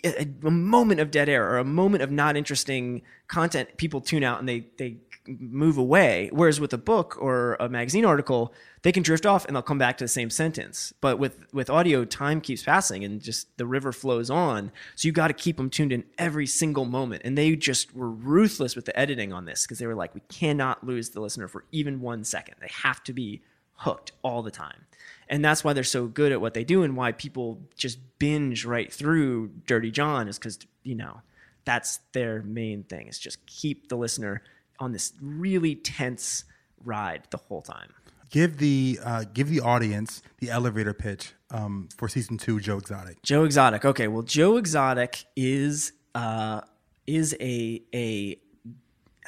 a, 0.04 0.26
a 0.44 0.50
moment 0.50 1.00
of 1.00 1.12
dead 1.12 1.28
air 1.28 1.48
or 1.50 1.58
a 1.58 1.64
moment 1.64 2.02
of 2.02 2.10
not 2.10 2.36
interesting 2.36 3.02
content, 3.28 3.76
people 3.76 4.00
tune 4.00 4.24
out 4.24 4.40
and 4.40 4.48
they 4.48 4.66
they 4.78 4.96
move 5.26 5.78
away. 5.78 6.28
Whereas 6.32 6.60
with 6.60 6.72
a 6.72 6.78
book 6.78 7.16
or 7.20 7.56
a 7.60 7.68
magazine 7.68 8.04
article, 8.04 8.52
they 8.82 8.92
can 8.92 9.02
drift 9.02 9.24
off 9.24 9.44
and 9.44 9.54
they'll 9.54 9.62
come 9.62 9.78
back 9.78 9.98
to 9.98 10.04
the 10.04 10.08
same 10.08 10.30
sentence. 10.30 10.92
But 11.00 11.18
with 11.18 11.52
with 11.52 11.70
audio, 11.70 12.04
time 12.04 12.40
keeps 12.40 12.62
passing 12.62 13.04
and 13.04 13.20
just 13.20 13.56
the 13.58 13.66
river 13.66 13.92
flows 13.92 14.30
on. 14.30 14.72
So 14.96 15.06
you 15.06 15.12
got 15.12 15.28
to 15.28 15.34
keep 15.34 15.56
them 15.56 15.70
tuned 15.70 15.92
in 15.92 16.04
every 16.18 16.46
single 16.46 16.84
moment. 16.84 17.22
And 17.24 17.38
they 17.38 17.54
just 17.56 17.94
were 17.94 18.10
ruthless 18.10 18.74
with 18.74 18.84
the 18.84 18.98
editing 18.98 19.32
on 19.32 19.44
this 19.44 19.62
because 19.62 19.78
they 19.78 19.86
were 19.86 19.94
like, 19.94 20.14
we 20.14 20.22
cannot 20.28 20.84
lose 20.84 21.10
the 21.10 21.20
listener 21.20 21.48
for 21.48 21.64
even 21.72 22.00
one 22.00 22.24
second. 22.24 22.56
They 22.60 22.70
have 22.82 23.02
to 23.04 23.12
be 23.12 23.42
hooked 23.76 24.12
all 24.22 24.42
the 24.42 24.50
time. 24.50 24.86
And 25.28 25.44
that's 25.44 25.64
why 25.64 25.72
they're 25.72 25.84
so 25.84 26.06
good 26.06 26.32
at 26.32 26.40
what 26.40 26.54
they 26.54 26.64
do 26.64 26.82
and 26.82 26.96
why 26.96 27.12
people 27.12 27.60
just 27.76 27.98
binge 28.18 28.64
right 28.64 28.92
through 28.92 29.48
Dirty 29.66 29.90
John 29.90 30.28
is 30.28 30.38
because, 30.38 30.58
you 30.82 30.94
know, 30.94 31.22
that's 31.64 32.00
their 32.12 32.42
main 32.42 32.82
thing 32.84 33.06
is 33.06 33.18
just 33.18 33.44
keep 33.46 33.88
the 33.88 33.96
listener 33.96 34.42
on 34.82 34.92
this 34.92 35.12
really 35.20 35.74
tense 35.76 36.44
ride 36.84 37.22
the 37.30 37.36
whole 37.36 37.62
time. 37.62 37.94
Give 38.30 38.56
the 38.58 38.98
uh, 39.04 39.24
give 39.32 39.48
the 39.48 39.60
audience 39.60 40.22
the 40.38 40.50
elevator 40.50 40.94
pitch 40.94 41.34
um, 41.50 41.88
for 41.96 42.08
season 42.08 42.38
two, 42.38 42.60
Joe 42.60 42.78
Exotic. 42.78 43.22
Joe 43.22 43.44
Exotic. 43.44 43.84
Okay, 43.84 44.08
well, 44.08 44.22
Joe 44.22 44.56
Exotic 44.56 45.24
is 45.36 45.92
uh, 46.14 46.62
is 47.06 47.36
a 47.40 47.82
a 47.94 48.38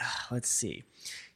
uh, 0.01 0.05
let's 0.31 0.49
see, 0.49 0.85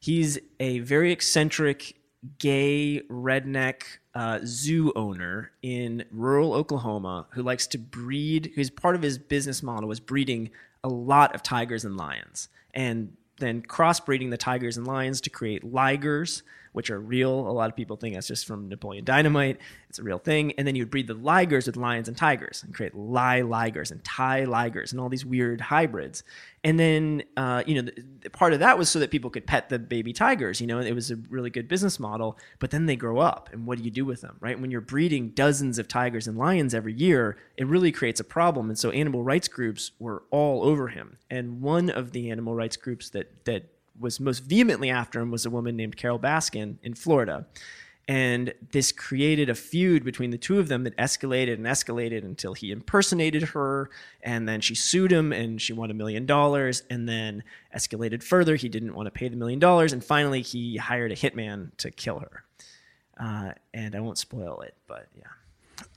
he's 0.00 0.38
a 0.58 0.80
very 0.80 1.12
eccentric 1.12 1.94
gay 2.38 3.02
redneck 3.10 3.82
uh, 4.14 4.40
zoo 4.44 4.92
owner 4.96 5.52
in 5.62 6.04
rural 6.10 6.54
Oklahoma 6.54 7.26
who 7.30 7.42
likes 7.42 7.66
to 7.68 7.78
breed. 7.78 8.50
Who's 8.54 8.70
part 8.70 8.96
of 8.96 9.02
his 9.02 9.18
business 9.18 9.62
model 9.62 9.88
was 9.88 10.00
breeding 10.00 10.50
a 10.82 10.88
lot 10.88 11.34
of 11.34 11.42
tigers 11.42 11.84
and 11.84 11.98
lions, 11.98 12.48
and 12.72 13.12
then 13.38 13.62
crossbreeding 13.62 14.30
the 14.30 14.36
tigers 14.36 14.76
and 14.76 14.86
lions 14.86 15.20
to 15.22 15.30
create 15.30 15.64
ligers, 15.64 16.42
which 16.72 16.90
are 16.90 17.00
real. 17.00 17.48
A 17.48 17.52
lot 17.52 17.70
of 17.70 17.76
people 17.76 17.96
think 17.96 18.14
that's 18.14 18.26
just 18.26 18.46
from 18.46 18.68
Napoleon 18.68 19.04
Dynamite. 19.04 19.58
It's 19.88 19.98
a 19.98 20.02
real 20.02 20.18
thing. 20.18 20.52
And 20.58 20.66
then 20.66 20.74
you 20.74 20.82
would 20.82 20.90
breed 20.90 21.06
the 21.06 21.14
ligers 21.14 21.66
with 21.66 21.76
lions 21.76 22.08
and 22.08 22.16
tigers 22.16 22.62
and 22.62 22.74
create 22.74 22.94
lie 22.94 23.40
ligers 23.40 23.90
and 23.90 24.04
tie 24.04 24.44
ligers 24.44 24.92
and 24.92 25.00
all 25.00 25.08
these 25.08 25.24
weird 25.24 25.62
hybrids. 25.62 26.22
And 26.62 26.78
then, 26.78 27.22
uh, 27.38 27.62
you 27.66 27.74
know, 27.74 27.82
the, 27.82 28.04
the 28.20 28.30
part 28.30 28.52
of 28.52 28.60
that 28.60 28.76
was 28.76 28.90
so 28.90 28.98
that 28.98 29.10
people 29.10 29.30
could 29.30 29.46
pet 29.46 29.70
the 29.70 29.78
baby 29.78 30.12
tigers. 30.12 30.60
You 30.60 30.66
know, 30.66 30.78
it 30.78 30.92
was 30.92 31.10
a 31.10 31.16
really 31.30 31.48
good 31.48 31.68
business 31.68 31.98
model. 31.98 32.36
But 32.58 32.70
then 32.70 32.84
they 32.84 32.96
grow 32.96 33.18
up, 33.18 33.48
and 33.52 33.66
what 33.66 33.78
do 33.78 33.84
you 33.84 33.90
do 33.90 34.04
with 34.04 34.20
them, 34.20 34.36
right? 34.40 34.60
When 34.60 34.70
you're 34.70 34.80
breeding 34.80 35.30
dozens 35.30 35.78
of 35.78 35.88
tigers 35.88 36.26
and 36.26 36.36
lions 36.36 36.74
every 36.74 36.92
year, 36.92 37.38
it 37.56 37.66
really 37.66 37.92
creates 37.92 38.20
a 38.20 38.24
problem. 38.24 38.68
And 38.68 38.78
so, 38.78 38.90
animal 38.90 39.22
rights 39.22 39.48
groups 39.48 39.92
were 39.98 40.24
all 40.30 40.64
over 40.64 40.88
him. 40.88 41.16
And 41.30 41.62
one 41.62 41.88
of 41.88 42.12
the 42.12 42.30
animal 42.30 42.54
rights 42.54 42.76
groups 42.76 43.08
that 43.10 43.44
that 43.46 43.70
was 43.98 44.20
most 44.20 44.40
vehemently 44.40 44.90
after 44.90 45.20
him 45.20 45.30
was 45.30 45.46
a 45.46 45.50
woman 45.50 45.76
named 45.76 45.96
Carole 45.96 46.18
Baskin 46.18 46.76
in 46.82 46.94
Florida. 46.94 47.46
And 48.08 48.54
this 48.72 48.90
created 48.90 49.50
a 49.50 49.54
feud 49.54 50.02
between 50.02 50.30
the 50.30 50.38
two 50.38 50.58
of 50.58 50.68
them 50.68 50.84
that 50.84 50.96
escalated 50.96 51.54
and 51.54 51.66
escalated 51.66 52.24
until 52.24 52.54
he 52.54 52.72
impersonated 52.72 53.42
her. 53.42 53.90
And 54.22 54.48
then 54.48 54.62
she 54.62 54.74
sued 54.74 55.12
him 55.12 55.30
and 55.30 55.60
she 55.60 55.74
won 55.74 55.90
a 55.90 55.94
million 55.94 56.24
dollars. 56.24 56.84
And 56.88 57.06
then 57.06 57.44
escalated 57.76 58.22
further. 58.22 58.56
He 58.56 58.70
didn't 58.70 58.94
want 58.94 59.06
to 59.06 59.10
pay 59.10 59.28
the 59.28 59.36
million 59.36 59.58
dollars. 59.58 59.92
And 59.92 60.02
finally, 60.02 60.40
he 60.40 60.78
hired 60.78 61.12
a 61.12 61.16
hitman 61.16 61.76
to 61.76 61.90
kill 61.90 62.20
her. 62.20 62.44
Uh, 63.20 63.52
and 63.74 63.94
I 63.94 64.00
won't 64.00 64.16
spoil 64.16 64.62
it, 64.62 64.74
but 64.86 65.08
yeah. 65.14 65.24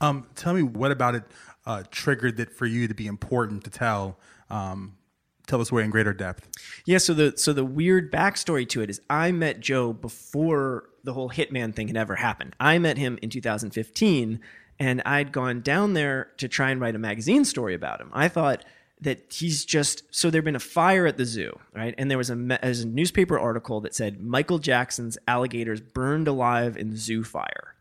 Um, 0.01 0.27
tell 0.35 0.53
me 0.53 0.63
what 0.63 0.91
about 0.91 1.15
it 1.15 1.23
uh, 1.65 1.83
triggered 1.91 2.39
it 2.39 2.51
for 2.51 2.65
you 2.65 2.87
to 2.87 2.93
be 2.93 3.07
important 3.07 3.63
to 3.63 3.69
tell. 3.69 4.19
Um, 4.49 4.97
tell 5.47 5.61
us 5.61 5.71
where 5.71 5.83
in 5.83 5.91
greater 5.91 6.13
depth. 6.13 6.47
Yeah, 6.85 6.97
so 6.97 7.13
the 7.13 7.33
so 7.37 7.53
the 7.53 7.65
weird 7.65 8.11
backstory 8.11 8.67
to 8.69 8.81
it 8.81 8.89
is 8.89 9.01
I 9.09 9.31
met 9.31 9.59
Joe 9.59 9.93
before 9.93 10.89
the 11.03 11.13
whole 11.13 11.29
hitman 11.29 11.73
thing 11.73 11.87
had 11.87 11.97
ever 11.97 12.15
happened. 12.15 12.55
I 12.59 12.77
met 12.79 12.97
him 12.97 13.17
in 13.21 13.29
2015 13.29 14.39
and 14.79 15.01
I'd 15.05 15.31
gone 15.31 15.61
down 15.61 15.93
there 15.93 16.31
to 16.37 16.47
try 16.47 16.71
and 16.71 16.81
write 16.81 16.95
a 16.95 16.99
magazine 16.99 17.45
story 17.45 17.75
about 17.75 18.01
him. 18.01 18.09
I 18.13 18.27
thought 18.27 18.65
that 19.01 19.33
he's 19.33 19.65
just 19.65 20.03
so 20.13 20.29
there'd 20.29 20.45
been 20.45 20.55
a 20.55 20.59
fire 20.59 21.07
at 21.07 21.17
the 21.17 21.25
zoo, 21.25 21.59
right? 21.73 21.93
And 21.97 22.09
there 22.09 22.17
was 22.17 22.29
a, 22.29 22.59
a 22.61 22.85
newspaper 22.85 23.37
article 23.37 23.81
that 23.81 23.95
said 23.95 24.21
Michael 24.21 24.59
Jackson's 24.59 25.17
alligators 25.27 25.81
burned 25.81 26.27
alive 26.27 26.77
in 26.77 26.91
the 26.91 26.97
zoo 26.97 27.23
fire. 27.23 27.75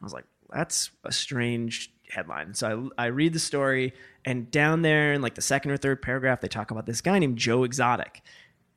I 0.00 0.04
was 0.04 0.12
like, 0.12 0.24
that's 0.50 0.90
a 1.04 1.12
strange 1.12 1.92
headline. 2.10 2.54
So 2.54 2.90
I, 2.98 3.04
I 3.04 3.06
read 3.06 3.32
the 3.32 3.38
story, 3.38 3.92
and 4.24 4.50
down 4.50 4.82
there 4.82 5.12
in 5.12 5.22
like 5.22 5.34
the 5.34 5.42
second 5.42 5.70
or 5.70 5.76
third 5.76 6.02
paragraph, 6.02 6.40
they 6.40 6.48
talk 6.48 6.70
about 6.70 6.86
this 6.86 7.00
guy 7.00 7.18
named 7.18 7.38
Joe 7.38 7.64
Exotic. 7.64 8.22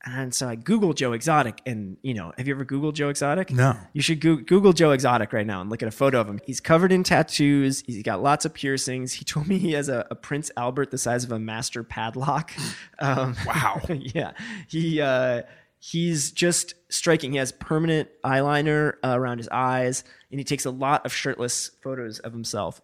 And 0.07 0.33
so 0.35 0.47
I 0.47 0.55
Googled 0.55 0.95
Joe 0.97 1.13
Exotic, 1.13 1.61
and 1.65 1.97
you 2.03 2.13
know, 2.13 2.31
have 2.37 2.47
you 2.47 2.53
ever 2.53 2.63
Googled 2.63 2.93
Joe 2.93 3.09
Exotic? 3.09 3.49
No. 3.49 3.75
You 3.93 4.03
should 4.03 4.21
Goo- 4.21 4.43
Google 4.43 4.71
Joe 4.71 4.91
Exotic 4.91 5.33
right 5.33 5.47
now 5.47 5.61
and 5.61 5.69
look 5.71 5.81
at 5.81 5.87
a 5.87 5.91
photo 5.91 6.21
of 6.21 6.29
him. 6.29 6.39
He's 6.45 6.59
covered 6.59 6.91
in 6.91 7.01
tattoos. 7.03 7.81
He's 7.87 8.03
got 8.03 8.21
lots 8.21 8.45
of 8.45 8.53
piercings. 8.53 9.13
He 9.13 9.25
told 9.25 9.47
me 9.47 9.57
he 9.57 9.71
has 9.71 9.89
a, 9.89 10.05
a 10.11 10.15
Prince 10.15 10.51
Albert 10.57 10.91
the 10.91 10.99
size 10.99 11.23
of 11.23 11.31
a 11.31 11.39
master 11.39 11.83
padlock. 11.83 12.51
Um, 12.99 13.35
Wow. 13.47 13.81
yeah. 13.89 14.31
He 14.69 15.01
uh, 15.01 15.41
he's 15.79 16.31
just 16.31 16.75
striking. 16.89 17.31
He 17.33 17.37
has 17.39 17.51
permanent 17.51 18.07
eyeliner 18.23 18.93
uh, 19.03 19.19
around 19.19 19.39
his 19.39 19.49
eyes, 19.49 20.03
and 20.31 20.39
he 20.39 20.43
takes 20.43 20.65
a 20.65 20.71
lot 20.71 21.05
of 21.05 21.11
shirtless 21.11 21.71
photos 21.83 22.19
of 22.19 22.31
himself. 22.31 22.79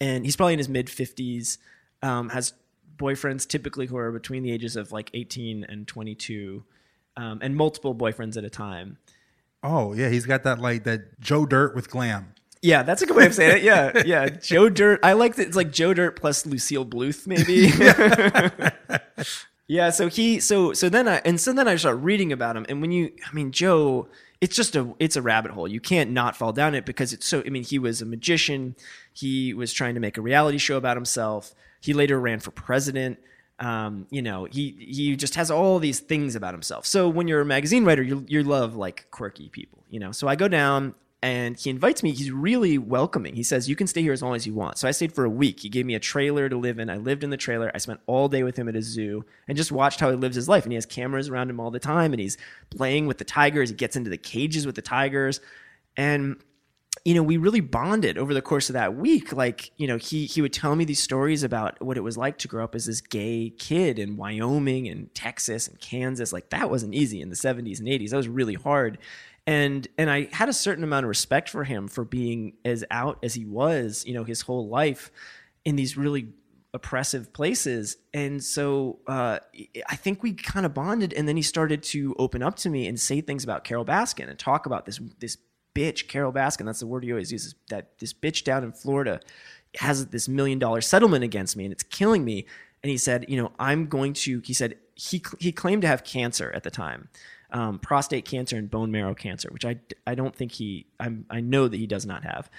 And 0.00 0.24
he's 0.24 0.34
probably 0.36 0.54
in 0.54 0.58
his 0.58 0.68
mid 0.68 0.90
fifties. 0.90 1.58
Um, 2.02 2.28
has 2.30 2.52
boyfriends 2.96 3.46
typically 3.46 3.86
who 3.86 3.96
are 3.96 4.12
between 4.12 4.42
the 4.42 4.52
ages 4.52 4.76
of 4.76 4.92
like 4.92 5.10
eighteen 5.14 5.64
and 5.68 5.86
twenty 5.86 6.14
two, 6.14 6.64
um, 7.16 7.38
and 7.42 7.56
multiple 7.56 7.94
boyfriends 7.94 8.36
at 8.36 8.44
a 8.44 8.50
time. 8.50 8.98
Oh 9.62 9.94
yeah, 9.94 10.10
he's 10.10 10.26
got 10.26 10.42
that 10.42 10.58
like 10.60 10.84
that 10.84 11.20
Joe 11.20 11.46
Dirt 11.46 11.74
with 11.74 11.90
glam. 11.90 12.34
Yeah, 12.64 12.82
that's 12.82 13.02
a 13.02 13.06
good 13.06 13.16
way 13.16 13.26
of 13.26 13.34
saying 13.34 13.58
it. 13.58 13.62
Yeah, 13.62 14.02
yeah. 14.06 14.28
Joe 14.30 14.70
Dirt. 14.70 15.00
I 15.02 15.12
like 15.12 15.34
that. 15.36 15.46
It's 15.46 15.56
like 15.56 15.70
Joe 15.70 15.92
Dirt 15.92 16.18
plus 16.18 16.46
Lucille 16.46 16.86
Bluth, 16.86 17.26
maybe. 17.26 17.70
yeah. 19.68 19.90
So 19.90 20.08
he. 20.08 20.40
So 20.40 20.72
so 20.72 20.88
then 20.88 21.06
I 21.06 21.16
and 21.26 21.38
so 21.38 21.52
then 21.52 21.68
I 21.68 21.76
start 21.76 21.98
reading 21.98 22.32
about 22.32 22.56
him, 22.56 22.64
and 22.68 22.80
when 22.80 22.90
you, 22.90 23.12
I 23.26 23.34
mean, 23.34 23.52
Joe. 23.52 24.08
It's 24.40 24.56
just 24.56 24.76
a 24.76 24.94
it's 24.98 25.16
a 25.16 25.22
rabbit 25.22 25.52
hole. 25.52 25.66
You 25.66 25.80
can't 25.80 26.10
not 26.10 26.36
fall 26.36 26.52
down 26.52 26.74
it 26.74 26.84
because 26.84 27.14
it's 27.14 27.24
so. 27.24 27.42
I 27.46 27.48
mean, 27.48 27.64
he 27.64 27.78
was 27.78 28.02
a 28.02 28.04
magician. 28.04 28.76
He 29.10 29.54
was 29.54 29.72
trying 29.72 29.94
to 29.94 30.00
make 30.00 30.18
a 30.18 30.20
reality 30.20 30.58
show 30.58 30.76
about 30.76 30.98
himself. 30.98 31.54
He 31.84 31.92
later 31.92 32.18
ran 32.18 32.40
for 32.40 32.50
president. 32.50 33.18
Um, 33.58 34.06
you 34.10 34.22
know, 34.22 34.46
he 34.46 34.74
he 34.78 35.16
just 35.16 35.34
has 35.34 35.50
all 35.50 35.78
these 35.78 36.00
things 36.00 36.34
about 36.34 36.54
himself. 36.54 36.86
So 36.86 37.08
when 37.10 37.28
you're 37.28 37.42
a 37.42 37.44
magazine 37.44 37.84
writer, 37.84 38.02
you 38.02 38.24
you 38.26 38.42
love 38.42 38.74
like 38.74 39.06
quirky 39.10 39.50
people. 39.50 39.84
You 39.90 40.00
know. 40.00 40.10
So 40.10 40.26
I 40.26 40.34
go 40.34 40.48
down 40.48 40.94
and 41.24 41.58
he 41.58 41.68
invites 41.68 42.02
me. 42.02 42.12
He's 42.12 42.30
really 42.30 42.78
welcoming. 42.78 43.34
He 43.34 43.42
says, 43.42 43.68
You 43.68 43.76
can 43.76 43.86
stay 43.86 44.00
here 44.00 44.14
as 44.14 44.22
long 44.22 44.34
as 44.34 44.46
you 44.46 44.54
want. 44.54 44.78
So 44.78 44.88
I 44.88 44.92
stayed 44.92 45.14
for 45.14 45.24
a 45.24 45.30
week. 45.30 45.60
He 45.60 45.68
gave 45.68 45.84
me 45.84 45.94
a 45.94 46.00
trailer 46.00 46.48
to 46.48 46.56
live 46.56 46.78
in. 46.78 46.88
I 46.88 46.96
lived 46.96 47.22
in 47.22 47.28
the 47.28 47.36
trailer. 47.36 47.70
I 47.74 47.78
spent 47.78 48.00
all 48.06 48.28
day 48.28 48.42
with 48.42 48.58
him 48.58 48.66
at 48.66 48.74
his 48.74 48.86
zoo 48.86 49.26
and 49.46 49.56
just 49.56 49.70
watched 49.70 50.00
how 50.00 50.10
he 50.10 50.16
lives 50.16 50.36
his 50.36 50.48
life. 50.48 50.64
And 50.64 50.72
he 50.72 50.76
has 50.76 50.86
cameras 50.86 51.28
around 51.28 51.50
him 51.50 51.60
all 51.60 51.70
the 51.70 51.78
time 51.78 52.12
and 52.12 52.20
he's 52.20 52.38
playing 52.74 53.06
with 53.06 53.18
the 53.18 53.24
tigers. 53.24 53.68
He 53.68 53.76
gets 53.76 53.94
into 53.94 54.10
the 54.10 54.18
cages 54.18 54.66
with 54.66 54.74
the 54.74 54.82
tigers. 54.82 55.40
And 55.96 56.36
you 57.04 57.14
know, 57.14 57.22
we 57.22 57.36
really 57.36 57.60
bonded 57.60 58.16
over 58.16 58.32
the 58.32 58.40
course 58.40 58.70
of 58.70 58.74
that 58.74 58.96
week. 58.96 59.32
Like, 59.32 59.72
you 59.76 59.86
know, 59.86 59.98
he 59.98 60.24
he 60.24 60.40
would 60.40 60.54
tell 60.54 60.74
me 60.74 60.84
these 60.84 61.02
stories 61.02 61.42
about 61.42 61.80
what 61.82 61.98
it 61.98 62.00
was 62.00 62.16
like 62.16 62.38
to 62.38 62.48
grow 62.48 62.64
up 62.64 62.74
as 62.74 62.86
this 62.86 63.02
gay 63.02 63.50
kid 63.58 63.98
in 63.98 64.16
Wyoming 64.16 64.88
and 64.88 65.14
Texas 65.14 65.68
and 65.68 65.78
Kansas. 65.78 66.32
Like 66.32 66.48
that 66.50 66.70
wasn't 66.70 66.94
easy 66.94 67.20
in 67.20 67.28
the 67.28 67.36
70s 67.36 67.78
and 67.78 67.88
80s. 67.88 68.10
That 68.10 68.16
was 68.16 68.28
really 68.28 68.54
hard. 68.54 68.98
And 69.46 69.86
and 69.98 70.10
I 70.10 70.28
had 70.32 70.48
a 70.48 70.54
certain 70.54 70.82
amount 70.82 71.04
of 71.04 71.08
respect 71.08 71.50
for 71.50 71.64
him 71.64 71.88
for 71.88 72.04
being 72.04 72.54
as 72.64 72.84
out 72.90 73.18
as 73.22 73.34
he 73.34 73.44
was, 73.44 74.04
you 74.06 74.14
know, 74.14 74.24
his 74.24 74.40
whole 74.40 74.68
life 74.68 75.12
in 75.66 75.76
these 75.76 75.98
really 75.98 76.28
oppressive 76.72 77.34
places. 77.34 77.98
And 78.14 78.42
so 78.42 78.98
uh, 79.06 79.40
I 79.88 79.96
think 79.96 80.22
we 80.22 80.32
kind 80.32 80.64
of 80.64 80.72
bonded. 80.72 81.12
And 81.12 81.28
then 81.28 81.36
he 81.36 81.42
started 81.42 81.82
to 81.84 82.16
open 82.18 82.42
up 82.42 82.56
to 82.56 82.70
me 82.70 82.88
and 82.88 82.98
say 82.98 83.20
things 83.20 83.44
about 83.44 83.64
Carole 83.64 83.84
Baskin 83.84 84.30
and 84.30 84.38
talk 84.38 84.64
about 84.64 84.86
this 84.86 85.00
this 85.20 85.36
bitch, 85.74 86.08
Carole 86.08 86.32
Baskin. 86.32 86.66
That's 86.66 86.80
the 86.80 86.86
word 86.86 87.04
he 87.04 87.12
always 87.12 87.32
uses. 87.32 87.54
That 87.68 87.98
this 87.98 88.12
bitch 88.12 88.44
down 88.44 88.64
in 88.64 88.72
Florida 88.72 89.20
has 89.76 90.06
this 90.06 90.28
million 90.28 90.58
dollar 90.58 90.80
settlement 90.80 91.24
against 91.24 91.56
me 91.56 91.64
and 91.64 91.72
it's 91.72 91.82
killing 91.82 92.24
me. 92.24 92.46
And 92.82 92.90
he 92.90 92.98
said, 92.98 93.26
you 93.28 93.40
know, 93.40 93.52
I'm 93.58 93.86
going 93.86 94.12
to. 94.14 94.40
He 94.44 94.52
said 94.52 94.76
he 94.94 95.22
he 95.40 95.52
claimed 95.52 95.82
to 95.82 95.88
have 95.88 96.04
cancer 96.04 96.52
at 96.54 96.62
the 96.62 96.70
time. 96.70 97.08
Um, 97.50 97.78
prostate 97.78 98.24
cancer 98.24 98.56
and 98.56 98.68
bone 98.68 98.90
marrow 98.90 99.14
cancer, 99.14 99.48
which 99.52 99.64
I, 99.64 99.78
I 100.08 100.16
don't 100.16 100.34
think 100.34 100.50
he, 100.50 100.86
I'm, 100.98 101.24
I 101.30 101.40
know 101.40 101.68
that 101.68 101.76
he 101.76 101.86
does 101.86 102.04
not 102.04 102.24
have. 102.24 102.50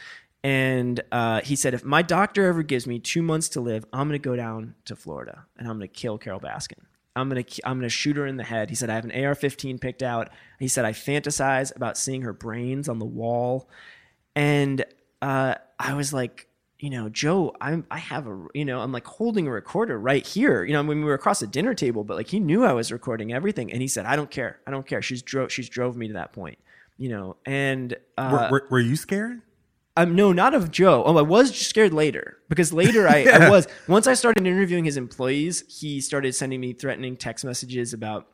And 0.42 1.02
uh, 1.12 1.42
he 1.42 1.58
said, 1.58 1.74
if 1.74 1.84
my 1.84 2.02
doctor 2.02 2.46
ever 2.46 2.64
gives 2.64 2.88
me 2.88 3.00
two 3.00 3.22
months 3.22 3.50
to 3.50 3.60
live, 3.60 3.84
I'm 3.92 4.08
going 4.08 4.22
to 4.22 4.24
go 4.24 4.38
down 4.38 4.76
to 4.86 4.96
Florida 4.96 5.48
and 5.58 5.68
I'm 5.68 5.78
going 5.80 5.90
to 5.90 5.94
kill 5.94 6.18
Carole 6.18 6.40
Baskin. 6.40 6.86
I'm 7.16 7.30
to 7.30 7.46
I'm 7.64 7.82
to 7.82 7.90
shoot 7.90 8.18
her 8.18 8.28
in 8.28 8.38
the 8.38 8.44
head. 8.44 8.70
He 8.70 8.76
said 8.76 8.90
I 8.90 8.96
have 8.96 9.06
an 9.06 9.12
AR-15 9.12 9.80
picked 9.80 10.04
out. 10.04 10.30
He 10.60 10.68
said 10.68 10.86
I 10.86 10.92
fantasize 10.92 11.76
about 11.76 11.98
seeing 11.98 12.24
her 12.24 12.34
brains 12.34 12.90
on 12.90 13.00
the 13.00 13.06
wall, 13.06 13.70
and 14.36 14.84
uh, 15.22 15.56
I 15.80 15.94
was 15.94 16.14
like, 16.14 16.48
you 16.80 16.90
know, 16.90 17.08
Joe, 17.10 17.56
I'm 17.62 17.86
I 17.90 18.00
have 18.00 18.28
a 18.28 18.48
you 18.54 18.66
know 18.66 18.82
I'm 18.82 18.92
like 18.92 19.08
holding 19.08 19.48
a 19.48 19.52
recorder 19.52 19.98
right 19.98 20.26
here. 20.26 20.64
You 20.64 20.74
know, 20.74 20.84
when 20.84 21.00
we 21.00 21.06
were 21.06 21.14
across 21.14 21.40
the 21.40 21.48
dinner 21.48 21.74
table, 21.74 22.04
but 22.04 22.18
like 22.18 22.28
he 22.28 22.40
knew 22.40 22.66
I 22.66 22.74
was 22.74 22.92
recording 22.92 23.32
everything, 23.32 23.72
and 23.72 23.82
he 23.82 23.88
said 23.88 24.06
I 24.06 24.16
don't 24.16 24.30
care, 24.30 24.60
I 24.68 24.72
don't 24.72 24.86
care. 24.86 25.02
She's 25.02 25.22
drove 25.22 25.52
she's 25.52 25.70
drove 25.70 25.96
me 25.96 26.08
to 26.08 26.14
that 26.16 26.34
point, 26.34 26.60
you 26.98 27.10
know, 27.10 27.38
and 27.46 27.96
uh, 28.18 28.48
were, 28.52 28.60
were, 28.60 28.68
were 28.72 28.80
you 28.80 28.98
scared? 28.98 29.42
Um, 29.98 30.16
no, 30.16 30.34
not 30.34 30.54
of 30.54 30.72
Joe. 30.72 31.04
Oh, 31.06 31.18
I 31.18 31.22
was 31.22 31.56
scared 31.56 31.94
later 31.94 32.38
because 32.50 32.74
later 32.74 33.08
I, 33.08 33.26
I 33.32 33.50
was. 33.50 33.68
Once 33.88 34.08
I 34.08 34.14
started 34.14 34.46
interviewing 34.46 34.84
his 34.84 34.98
employees, 34.98 35.64
he 35.68 36.02
started 36.02 36.36
sending 36.36 36.60
me 36.60 36.74
threatening 36.74 37.16
text 37.16 37.46
messages 37.46 37.94
about 37.94 38.28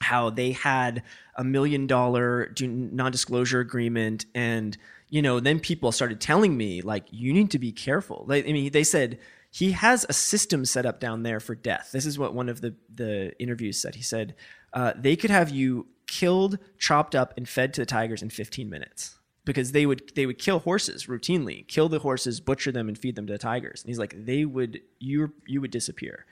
how 0.00 0.30
they 0.30 0.52
had 0.52 1.02
a 1.36 1.44
million 1.44 1.86
dollar 1.86 2.54
non 2.60 3.10
disclosure 3.10 3.60
agreement. 3.60 4.26
And, 4.34 4.76
you 5.08 5.22
know, 5.22 5.40
then 5.40 5.58
people 5.58 5.90
started 5.90 6.20
telling 6.20 6.56
me, 6.56 6.82
like, 6.82 7.06
you 7.10 7.32
need 7.32 7.50
to 7.50 7.58
be 7.58 7.72
careful. 7.72 8.24
Like, 8.28 8.48
I 8.48 8.52
mean, 8.52 8.70
they 8.70 8.84
said, 8.84 9.18
he 9.50 9.72
has 9.72 10.06
a 10.08 10.12
system 10.12 10.64
set 10.64 10.86
up 10.86 11.00
down 11.00 11.24
there 11.24 11.40
for 11.40 11.54
death. 11.54 11.90
This 11.92 12.06
is 12.06 12.18
what 12.18 12.32
one 12.32 12.48
of 12.48 12.60
the, 12.60 12.74
the 12.94 13.32
interviews 13.40 13.80
said. 13.80 13.96
He 13.96 14.02
said, 14.02 14.34
uh, 14.72 14.92
they 14.96 15.16
could 15.16 15.30
have 15.30 15.50
you 15.50 15.88
killed, 16.06 16.58
chopped 16.78 17.14
up, 17.14 17.34
and 17.36 17.48
fed 17.48 17.74
to 17.74 17.80
the 17.80 17.86
tigers 17.86 18.22
in 18.22 18.30
15 18.30 18.70
minutes 18.70 19.18
because 19.44 19.72
they 19.72 19.86
would 19.86 20.12
they 20.14 20.26
would 20.26 20.38
kill 20.38 20.60
horses 20.60 21.06
routinely, 21.06 21.66
kill 21.66 21.88
the 21.88 21.98
horses, 21.98 22.40
butcher 22.40 22.72
them, 22.72 22.88
and 22.88 22.96
feed 22.96 23.16
them 23.16 23.26
to 23.26 23.32
the 23.32 23.38
tigers. 23.38 23.82
And 23.82 23.88
he's 23.88 23.98
like, 23.98 24.14
they 24.24 24.44
would 24.44 24.80
you 24.98 25.32
you 25.46 25.60
would 25.60 25.70
disappear. 25.70 26.26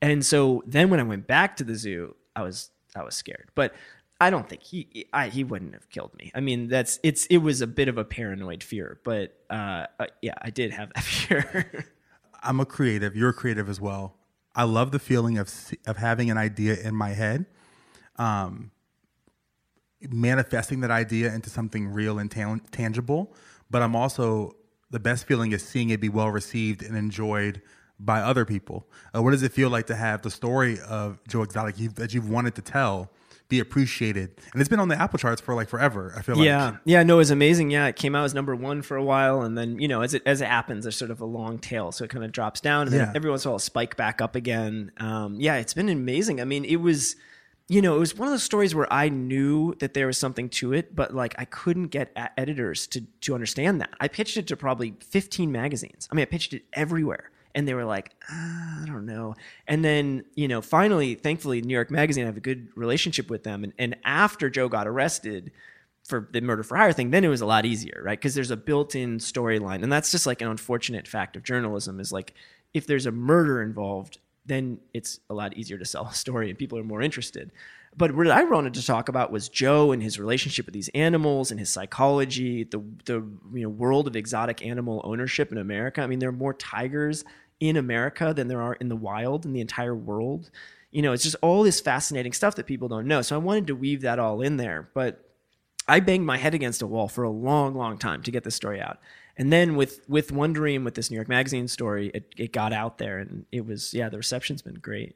And 0.00 0.24
so 0.24 0.62
then 0.66 0.90
when 0.90 1.00
I 1.00 1.04
went 1.04 1.26
back 1.26 1.56
to 1.56 1.64
the 1.64 1.74
zoo, 1.74 2.14
I 2.36 2.42
was 2.42 2.70
I 2.96 3.02
was 3.02 3.14
scared, 3.14 3.50
but 3.54 3.74
I 4.20 4.30
don't 4.30 4.48
think 4.48 4.62
he 4.62 5.06
I, 5.12 5.28
he 5.28 5.44
wouldn't 5.44 5.74
have 5.74 5.88
killed 5.90 6.12
me. 6.18 6.32
I 6.34 6.40
mean, 6.40 6.68
that's 6.68 6.98
it's 7.02 7.26
it 7.26 7.38
was 7.38 7.60
a 7.60 7.66
bit 7.66 7.88
of 7.88 7.98
a 7.98 8.04
paranoid 8.04 8.62
fear, 8.62 9.00
but 9.04 9.36
uh, 9.48 9.86
uh, 9.98 10.06
yeah, 10.22 10.34
I 10.42 10.50
did 10.50 10.72
have 10.72 10.92
that 10.94 11.04
fear. 11.04 11.86
I'm 12.42 12.60
a 12.60 12.66
creative. 12.66 13.16
You're 13.16 13.32
creative 13.32 13.68
as 13.68 13.80
well. 13.80 14.16
I 14.54 14.64
love 14.64 14.90
the 14.90 14.98
feeling 14.98 15.38
of 15.38 15.52
of 15.86 15.98
having 15.98 16.30
an 16.30 16.38
idea 16.38 16.76
in 16.76 16.96
my 16.96 17.10
head, 17.10 17.46
um, 18.16 18.72
manifesting 20.10 20.80
that 20.80 20.90
idea 20.90 21.32
into 21.34 21.50
something 21.50 21.88
real 21.88 22.18
and 22.18 22.30
tan- 22.30 22.60
tangible. 22.70 23.34
But 23.70 23.82
I'm 23.82 23.96
also 23.96 24.56
the 24.90 25.00
best 25.00 25.26
feeling 25.26 25.52
is 25.52 25.66
seeing 25.66 25.90
it 25.90 26.00
be 26.00 26.08
well 26.08 26.30
received 26.30 26.82
and 26.82 26.96
enjoyed 26.96 27.60
by 28.00 28.20
other 28.20 28.44
people. 28.44 28.86
Uh, 29.14 29.22
what 29.22 29.32
does 29.32 29.42
it 29.42 29.52
feel 29.52 29.70
like 29.70 29.86
to 29.88 29.96
have 29.96 30.22
the 30.22 30.30
story 30.30 30.78
of 30.88 31.18
Joe 31.28 31.42
Exotic 31.42 31.78
you've, 31.78 31.94
that 31.96 32.14
you've 32.14 32.30
wanted 32.30 32.54
to 32.54 32.62
tell 32.62 33.10
be 33.48 33.58
appreciated? 33.58 34.30
And 34.52 34.60
it's 34.60 34.68
been 34.68 34.78
on 34.78 34.86
the 34.88 34.94
Apple 34.98 35.18
charts 35.18 35.40
for 35.40 35.54
like 35.54 35.68
forever. 35.68 36.14
I 36.16 36.22
feel 36.22 36.36
like. 36.36 36.44
yeah, 36.46 36.76
yeah, 36.84 37.02
no, 37.02 37.14
it 37.14 37.18
was 37.18 37.30
amazing. 37.32 37.70
Yeah, 37.70 37.88
it 37.88 37.96
came 37.96 38.14
out 38.14 38.24
as 38.24 38.34
number 38.34 38.54
one 38.54 38.82
for 38.82 38.96
a 38.96 39.02
while, 39.02 39.42
and 39.42 39.58
then 39.58 39.80
you 39.80 39.88
know, 39.88 40.00
as 40.02 40.14
it 40.14 40.22
as 40.26 40.40
it 40.40 40.46
happens, 40.46 40.84
there's 40.84 40.96
sort 40.96 41.10
of 41.10 41.20
a 41.20 41.24
long 41.26 41.58
tail, 41.58 41.90
so 41.90 42.04
it 42.04 42.10
kind 42.10 42.24
of 42.24 42.30
drops 42.30 42.60
down, 42.60 42.82
and 42.82 42.92
then 42.92 43.00
Yeah. 43.00 43.12
every 43.16 43.28
once 43.30 43.44
in 43.44 43.48
a 43.48 43.52
while, 43.52 43.58
spike 43.58 43.96
back 43.96 44.22
up 44.22 44.36
again. 44.36 44.92
Um, 44.98 45.34
yeah, 45.40 45.56
it's 45.56 45.74
been 45.74 45.88
amazing. 45.88 46.40
I 46.40 46.44
mean, 46.44 46.64
it 46.64 46.76
was. 46.76 47.16
You 47.70 47.82
know, 47.82 47.96
it 47.96 47.98
was 47.98 48.16
one 48.16 48.28
of 48.28 48.32
those 48.32 48.42
stories 48.42 48.74
where 48.74 48.90
I 48.90 49.10
knew 49.10 49.74
that 49.80 49.92
there 49.92 50.06
was 50.06 50.16
something 50.16 50.48
to 50.50 50.72
it, 50.72 50.96
but 50.96 51.14
like 51.14 51.34
I 51.38 51.44
couldn't 51.44 51.88
get 51.88 52.10
editors 52.36 52.86
to 52.88 53.02
to 53.20 53.34
understand 53.34 53.80
that. 53.82 53.90
I 54.00 54.08
pitched 54.08 54.38
it 54.38 54.46
to 54.48 54.56
probably 54.56 54.94
15 55.00 55.52
magazines. 55.52 56.08
I 56.10 56.14
mean, 56.14 56.22
I 56.22 56.26
pitched 56.26 56.54
it 56.54 56.62
everywhere, 56.72 57.30
and 57.54 57.68
they 57.68 57.74
were 57.74 57.84
like, 57.84 58.14
"Ah, 58.30 58.82
I 58.82 58.86
don't 58.86 59.04
know. 59.04 59.34
And 59.66 59.84
then, 59.84 60.24
you 60.34 60.48
know, 60.48 60.62
finally, 60.62 61.14
thankfully, 61.14 61.60
New 61.60 61.74
York 61.74 61.90
Magazine, 61.90 62.24
I 62.24 62.26
have 62.26 62.38
a 62.38 62.40
good 62.40 62.68
relationship 62.74 63.28
with 63.28 63.42
them. 63.42 63.64
And, 63.64 63.72
and 63.78 63.96
after 64.04 64.48
Joe 64.48 64.68
got 64.68 64.88
arrested 64.88 65.52
for 66.04 66.26
the 66.32 66.40
murder 66.40 66.62
for 66.62 66.76
hire 66.76 66.92
thing, 66.92 67.10
then 67.10 67.22
it 67.22 67.28
was 67.28 67.42
a 67.42 67.46
lot 67.46 67.66
easier, 67.66 68.00
right? 68.02 68.18
Because 68.18 68.34
there's 68.34 68.50
a 68.50 68.56
built 68.56 68.94
in 68.94 69.18
storyline. 69.18 69.82
And 69.82 69.92
that's 69.92 70.10
just 70.10 70.26
like 70.26 70.40
an 70.40 70.48
unfortunate 70.48 71.06
fact 71.06 71.36
of 71.36 71.42
journalism 71.42 72.00
is 72.00 72.12
like, 72.12 72.32
if 72.72 72.86
there's 72.86 73.06
a 73.06 73.12
murder 73.12 73.62
involved, 73.62 74.18
then 74.48 74.78
it's 74.92 75.20
a 75.30 75.34
lot 75.34 75.56
easier 75.56 75.78
to 75.78 75.84
sell 75.84 76.06
a 76.06 76.14
story 76.14 76.48
and 76.50 76.58
people 76.58 76.78
are 76.78 76.84
more 76.84 77.02
interested. 77.02 77.52
But 77.96 78.14
what 78.14 78.28
I 78.28 78.44
wanted 78.44 78.74
to 78.74 78.86
talk 78.86 79.08
about 79.08 79.32
was 79.32 79.48
Joe 79.48 79.92
and 79.92 80.02
his 80.02 80.18
relationship 80.18 80.66
with 80.66 80.72
these 80.72 80.88
animals 80.90 81.50
and 81.50 81.58
his 81.58 81.70
psychology, 81.70 82.64
the 82.64 82.82
the 83.04 83.24
you 83.52 83.62
know 83.62 83.68
world 83.68 84.06
of 84.06 84.16
exotic 84.16 84.64
animal 84.64 85.00
ownership 85.04 85.50
in 85.52 85.58
America. 85.58 86.02
I 86.02 86.06
mean, 86.06 86.18
there 86.18 86.28
are 86.28 86.32
more 86.32 86.54
tigers 86.54 87.24
in 87.60 87.76
America 87.76 88.32
than 88.34 88.46
there 88.48 88.62
are 88.62 88.74
in 88.74 88.88
the 88.88 88.96
wild 88.96 89.44
in 89.44 89.52
the 89.52 89.60
entire 89.60 89.94
world. 89.94 90.50
You 90.90 91.02
know, 91.02 91.12
it's 91.12 91.24
just 91.24 91.36
all 91.42 91.62
this 91.62 91.80
fascinating 91.80 92.32
stuff 92.32 92.54
that 92.56 92.66
people 92.66 92.88
don't 92.88 93.06
know. 93.06 93.20
So 93.20 93.34
I 93.34 93.38
wanted 93.38 93.66
to 93.66 93.74
weave 93.74 94.02
that 94.02 94.18
all 94.18 94.40
in 94.42 94.56
there, 94.56 94.88
but 94.94 95.24
I 95.88 96.00
banged 96.00 96.26
my 96.26 96.36
head 96.36 96.54
against 96.54 96.82
a 96.82 96.86
wall 96.86 97.08
for 97.08 97.24
a 97.24 97.30
long, 97.30 97.74
long 97.74 97.98
time 97.98 98.22
to 98.22 98.30
get 98.30 98.44
this 98.44 98.54
story 98.54 98.80
out. 98.80 98.98
And 99.38 99.52
then 99.52 99.76
with 99.76 100.00
with 100.08 100.32
Wondery 100.32 100.74
and 100.74 100.84
with 100.84 100.96
this 100.96 101.10
New 101.10 101.14
York 101.14 101.28
Magazine 101.28 101.68
story, 101.68 102.10
it, 102.12 102.34
it 102.36 102.52
got 102.52 102.72
out 102.72 102.98
there, 102.98 103.18
and 103.18 103.46
it 103.52 103.64
was 103.64 103.94
yeah, 103.94 104.08
the 104.08 104.16
reception's 104.16 104.62
been 104.62 104.74
great. 104.74 105.14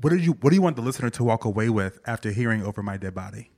What 0.00 0.10
did 0.10 0.24
you 0.24 0.32
What 0.40 0.50
do 0.50 0.56
you 0.56 0.62
want 0.62 0.76
the 0.76 0.82
listener 0.82 1.10
to 1.10 1.24
walk 1.24 1.44
away 1.44 1.68
with 1.68 2.00
after 2.06 2.30
hearing 2.30 2.62
"Over 2.62 2.82
My 2.82 2.96
Dead 2.96 3.14
Body"? 3.14 3.50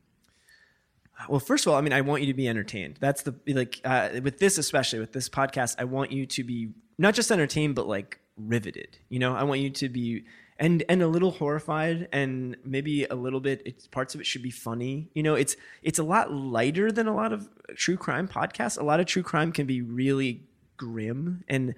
Well, 1.28 1.40
first 1.40 1.66
of 1.66 1.72
all, 1.72 1.78
I 1.78 1.82
mean, 1.82 1.92
I 1.92 2.00
want 2.00 2.22
you 2.22 2.26
to 2.28 2.34
be 2.34 2.48
entertained. 2.48 2.96
That's 3.00 3.22
the 3.22 3.34
like 3.46 3.80
uh, 3.84 4.20
with 4.22 4.38
this, 4.38 4.56
especially 4.56 4.98
with 4.98 5.12
this 5.12 5.28
podcast, 5.28 5.76
I 5.78 5.84
want 5.84 6.10
you 6.10 6.24
to 6.24 6.42
be 6.42 6.70
not 6.98 7.14
just 7.14 7.30
entertained, 7.30 7.74
but 7.74 7.86
like 7.86 8.20
riveted. 8.38 8.98
You 9.10 9.18
know, 9.18 9.34
I 9.34 9.44
want 9.44 9.60
you 9.60 9.70
to 9.70 9.88
be 9.90 10.24
and 10.58 10.84
and 10.88 11.02
a 11.02 11.08
little 11.08 11.32
horrified 11.32 12.08
and 12.12 12.56
maybe 12.64 13.04
a 13.04 13.14
little 13.14 13.40
bit 13.40 13.62
it's 13.64 13.86
parts 13.86 14.14
of 14.14 14.20
it 14.20 14.26
should 14.26 14.42
be 14.42 14.50
funny. 14.50 15.08
You 15.14 15.22
know 15.22 15.34
it's 15.34 15.56
it's 15.82 15.98
a 15.98 16.04
lot 16.04 16.32
lighter 16.32 16.92
than 16.92 17.06
a 17.06 17.14
lot 17.14 17.32
of 17.32 17.48
true 17.76 17.96
crime 17.96 18.28
podcasts. 18.28 18.78
A 18.78 18.84
lot 18.84 19.00
of 19.00 19.06
true 19.06 19.22
crime 19.22 19.52
can 19.52 19.66
be 19.66 19.82
really 19.82 20.44
grim 20.76 21.44
and 21.48 21.74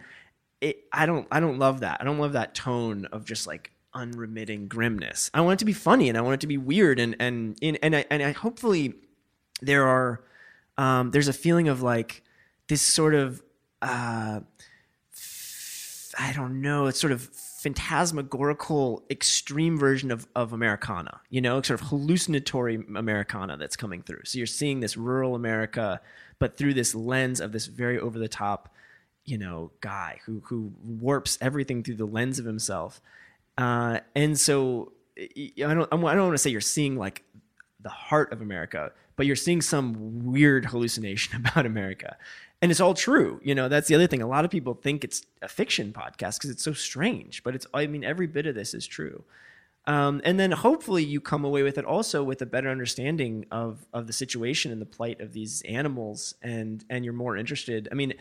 it 0.60 0.84
i 0.90 1.04
don't 1.04 1.26
i 1.30 1.40
don't 1.40 1.58
love 1.58 1.80
that. 1.80 1.98
I 2.00 2.04
don't 2.04 2.18
love 2.18 2.32
that 2.32 2.54
tone 2.54 3.06
of 3.06 3.24
just 3.24 3.46
like 3.46 3.72
unremitting 3.94 4.68
grimness. 4.68 5.30
I 5.32 5.40
want 5.40 5.54
it 5.54 5.60
to 5.60 5.64
be 5.64 5.72
funny 5.72 6.08
and 6.08 6.18
i 6.18 6.20
want 6.20 6.34
it 6.34 6.40
to 6.40 6.46
be 6.46 6.58
weird 6.58 6.98
and 6.98 7.16
and 7.18 7.56
and, 7.62 7.78
and 7.82 7.96
i 7.96 8.04
and 8.10 8.22
i 8.22 8.32
hopefully 8.32 8.94
there 9.62 9.86
are 9.86 10.22
um 10.76 11.10
there's 11.12 11.28
a 11.28 11.32
feeling 11.32 11.68
of 11.68 11.82
like 11.82 12.22
this 12.68 12.82
sort 12.82 13.14
of 13.14 13.42
uh 13.80 14.40
I 16.18 16.32
don't 16.32 16.60
know, 16.62 16.86
it's 16.86 17.00
sort 17.00 17.12
of 17.12 17.28
phantasmagorical 17.66 19.02
extreme 19.10 19.76
version 19.76 20.12
of, 20.12 20.28
of 20.36 20.52
Americana, 20.52 21.20
you 21.30 21.40
know, 21.40 21.60
sort 21.60 21.80
of 21.80 21.88
hallucinatory 21.88 22.76
Americana 22.94 23.56
that's 23.56 23.74
coming 23.74 24.02
through. 24.02 24.20
So 24.22 24.38
you're 24.38 24.46
seeing 24.46 24.78
this 24.78 24.96
rural 24.96 25.34
America, 25.34 26.00
but 26.38 26.56
through 26.56 26.74
this 26.74 26.94
lens 26.94 27.40
of 27.40 27.50
this 27.50 27.66
very 27.66 27.98
over 27.98 28.20
the 28.20 28.28
top, 28.28 28.72
you 29.24 29.36
know, 29.36 29.72
guy 29.80 30.20
who 30.26 30.42
who 30.44 30.72
warps 30.84 31.38
everything 31.40 31.82
through 31.82 31.96
the 31.96 32.06
lens 32.06 32.38
of 32.38 32.44
himself. 32.44 33.00
Uh, 33.58 33.98
and 34.14 34.38
so 34.38 34.92
I 35.18 35.52
don't 35.56 35.92
I 35.92 35.96
don't 35.96 36.02
want 36.02 36.34
to 36.34 36.38
say 36.38 36.50
you're 36.50 36.60
seeing 36.60 36.96
like 36.96 37.24
the 37.80 37.88
heart 37.88 38.32
of 38.32 38.42
America, 38.42 38.92
but 39.16 39.26
you're 39.26 39.34
seeing 39.34 39.60
some 39.60 40.24
weird 40.24 40.66
hallucination 40.66 41.36
about 41.44 41.66
America 41.66 42.16
and 42.62 42.70
it's 42.70 42.80
all 42.80 42.94
true 42.94 43.40
you 43.42 43.54
know 43.54 43.68
that's 43.68 43.88
the 43.88 43.94
other 43.94 44.06
thing. 44.06 44.22
A 44.22 44.26
lot 44.26 44.44
of 44.44 44.50
people 44.50 44.74
think 44.74 45.04
it's 45.04 45.22
a 45.42 45.48
fiction 45.48 45.92
podcast 45.92 46.38
because 46.38 46.50
it's 46.50 46.62
so 46.62 46.72
strange 46.72 47.42
but 47.42 47.54
it's 47.54 47.66
i 47.74 47.86
mean 47.86 48.04
every 48.04 48.26
bit 48.26 48.46
of 48.46 48.54
this 48.54 48.74
is 48.74 48.86
true. 48.86 49.24
Um, 49.88 50.20
and 50.24 50.40
then 50.40 50.50
hopefully 50.50 51.04
you 51.04 51.20
come 51.20 51.44
away 51.44 51.62
with 51.62 51.78
it 51.78 51.84
also 51.84 52.24
with 52.24 52.42
a 52.42 52.46
better 52.46 52.70
understanding 52.70 53.46
of 53.52 53.86
of 53.92 54.06
the 54.08 54.12
situation 54.12 54.72
and 54.72 54.80
the 54.80 54.86
plight 54.86 55.20
of 55.20 55.32
these 55.32 55.62
animals 55.62 56.34
and 56.42 56.84
and 56.90 57.04
you're 57.04 57.14
more 57.14 57.36
interested. 57.36 57.88
I 57.90 57.94
mean 57.94 58.14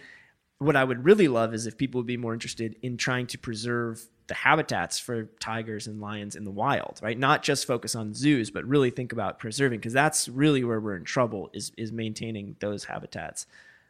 what 0.57 0.75
i 0.75 0.83
would 0.83 1.03
really 1.03 1.27
love 1.27 1.53
is 1.53 1.67
if 1.67 1.77
people 1.77 1.99
would 1.99 2.07
be 2.07 2.17
more 2.17 2.33
interested 2.33 2.75
in 2.81 2.97
trying 2.97 3.27
to 3.27 3.37
preserve 3.37 4.07
the 4.27 4.33
habitats 4.33 4.97
for 4.97 5.25
tigers 5.39 5.85
and 5.85 6.01
lions 6.01 6.35
in 6.35 6.45
the 6.45 6.51
wild 6.51 6.99
right? 7.03 7.19
Not 7.19 7.43
just 7.43 7.67
focus 7.67 7.95
on 7.95 8.13
zoos 8.13 8.51
but 8.51 8.63
really 8.65 8.89
think 8.89 9.11
about 9.11 9.39
preserving 9.39 9.79
because 9.79 9.93
that's 9.93 10.29
really 10.29 10.63
where 10.63 10.79
we're 10.79 10.95
in 10.95 11.03
trouble 11.03 11.49
is 11.53 11.71
is 11.77 11.91
maintaining 11.91 12.55
those 12.59 12.85
habitats 12.85 13.45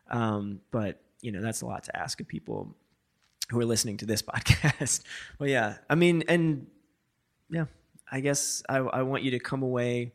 um, 0.09 0.61
but 0.71 1.01
you 1.21 1.31
know, 1.31 1.41
that's 1.41 1.61
a 1.61 1.65
lot 1.65 1.83
to 1.83 1.97
ask 1.97 2.19
of 2.21 2.27
people 2.27 2.75
who 3.49 3.59
are 3.59 3.65
listening 3.65 3.97
to 3.97 4.05
this 4.05 4.21
podcast. 4.23 5.03
well, 5.39 5.49
yeah, 5.49 5.77
I 5.89 5.95
mean, 5.95 6.23
and 6.27 6.67
yeah, 7.49 7.65
I 8.11 8.19
guess 8.19 8.63
I, 8.69 8.77
I 8.77 9.01
want 9.03 9.23
you 9.23 9.31
to 9.31 9.39
come 9.39 9.63
away 9.63 10.13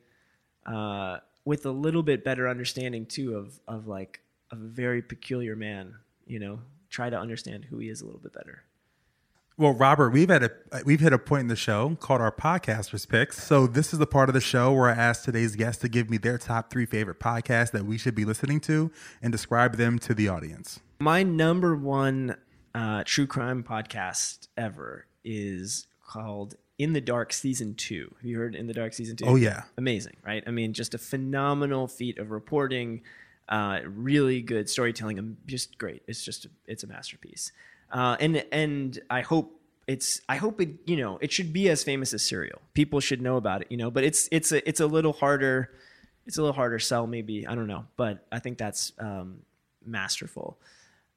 uh, 0.67 1.19
with 1.45 1.67
a 1.67 1.71
little 1.71 2.03
bit 2.03 2.25
better 2.25 2.49
understanding 2.49 3.07
too 3.07 3.37
of 3.37 3.59
of 3.67 3.87
like 3.87 4.21
a 4.51 4.57
very 4.57 5.03
peculiar 5.03 5.57
man. 5.57 5.95
You 6.27 6.39
know, 6.39 6.61
try 6.89 7.11
to 7.11 7.19
understand 7.19 7.65
who 7.65 7.79
he 7.79 7.89
is 7.89 8.01
a 8.01 8.05
little 8.05 8.21
bit 8.21 8.33
better. 8.33 8.63
Well, 9.61 9.75
Robert, 9.75 10.09
we've 10.09 10.31
had 10.31 10.43
a 10.43 10.51
we've 10.87 11.01
hit 11.01 11.13
a 11.13 11.19
point 11.19 11.43
in 11.43 11.49
the 11.49 11.55
show 11.55 11.95
called 12.01 12.23
our 12.23 12.33
podcasters 12.33 13.07
picks. 13.07 13.45
So 13.45 13.67
this 13.67 13.93
is 13.93 13.99
the 13.99 14.07
part 14.07 14.31
of 14.31 14.33
the 14.33 14.41
show 14.41 14.73
where 14.73 14.89
I 14.89 14.93
ask 14.93 15.23
today's 15.23 15.55
guests 15.55 15.83
to 15.83 15.89
give 15.91 16.09
me 16.09 16.17
their 16.17 16.39
top 16.39 16.71
three 16.71 16.87
favorite 16.87 17.21
podcasts 17.21 17.71
that 17.73 17.85
we 17.85 17.99
should 17.99 18.15
be 18.15 18.25
listening 18.25 18.61
to 18.61 18.91
and 19.21 19.31
describe 19.31 19.77
them 19.77 19.99
to 19.99 20.15
the 20.15 20.29
audience. 20.29 20.81
My 20.99 21.23
number 21.23 21.77
one 21.77 22.37
uh, 22.75 23.03
true 23.05 23.27
crime 23.27 23.63
podcast 23.63 24.49
ever 24.57 25.05
is 25.25 25.89
called 26.07 26.55
In 26.79 26.95
the 26.95 27.03
Dark 27.03 27.31
Season 27.31 27.75
Two. 27.75 28.15
Have 28.17 28.25
you 28.25 28.39
heard 28.39 28.55
In 28.55 28.67
the 28.67 28.73
Dark 28.73 28.95
Season 28.95 29.15
Two? 29.15 29.27
Oh 29.27 29.37
yeah, 29.37 29.65
amazing, 29.77 30.17
right? 30.25 30.43
I 30.47 30.53
mean, 30.53 30.73
just 30.73 30.95
a 30.95 30.99
phenomenal 30.99 31.87
feat 31.87 32.17
of 32.17 32.31
reporting, 32.31 33.03
uh, 33.51 33.81
really 33.85 34.41
good 34.41 34.71
storytelling, 34.71 35.37
just 35.45 35.77
great. 35.77 36.03
It's 36.07 36.25
just 36.25 36.47
it's 36.67 36.83
a 36.83 36.87
masterpiece. 36.87 37.53
Uh, 37.91 38.17
and 38.21 38.45
and 38.53 38.99
I 39.11 39.23
hope 39.23 39.61
it's 39.87 40.21
I 40.29 40.37
hope 40.37 40.61
it 40.61 40.71
you 40.87 40.97
know 40.97 41.19
it 41.21 41.33
should 41.33 41.53
be 41.53 41.69
as 41.69 41.83
famous 41.83 42.15
as 42.15 42.23
Serial. 42.23 42.61
People 42.75 43.01
should 43.01 43.21
know 43.21 43.37
about 43.37 43.63
it, 43.63 43.69
you 43.71 43.77
know. 43.77 43.91
But 43.91 44.05
it's 44.05 44.29
it's 44.31 44.53
a 44.53 44.67
it's 44.69 44.81
a 44.81 44.87
little 44.87 45.13
harder. 45.13 45.71
It's 46.27 46.39
a 46.39 46.43
little 46.43 46.55
harder 46.55 46.79
sell, 46.79 47.07
maybe 47.07 47.47
I 47.47 47.55
don't 47.55 47.67
know, 47.67 47.87
but 47.97 48.25
I 48.31 48.39
think 48.39 48.59
that's 48.59 48.93
um, 48.99 49.41
masterful. 49.85 50.59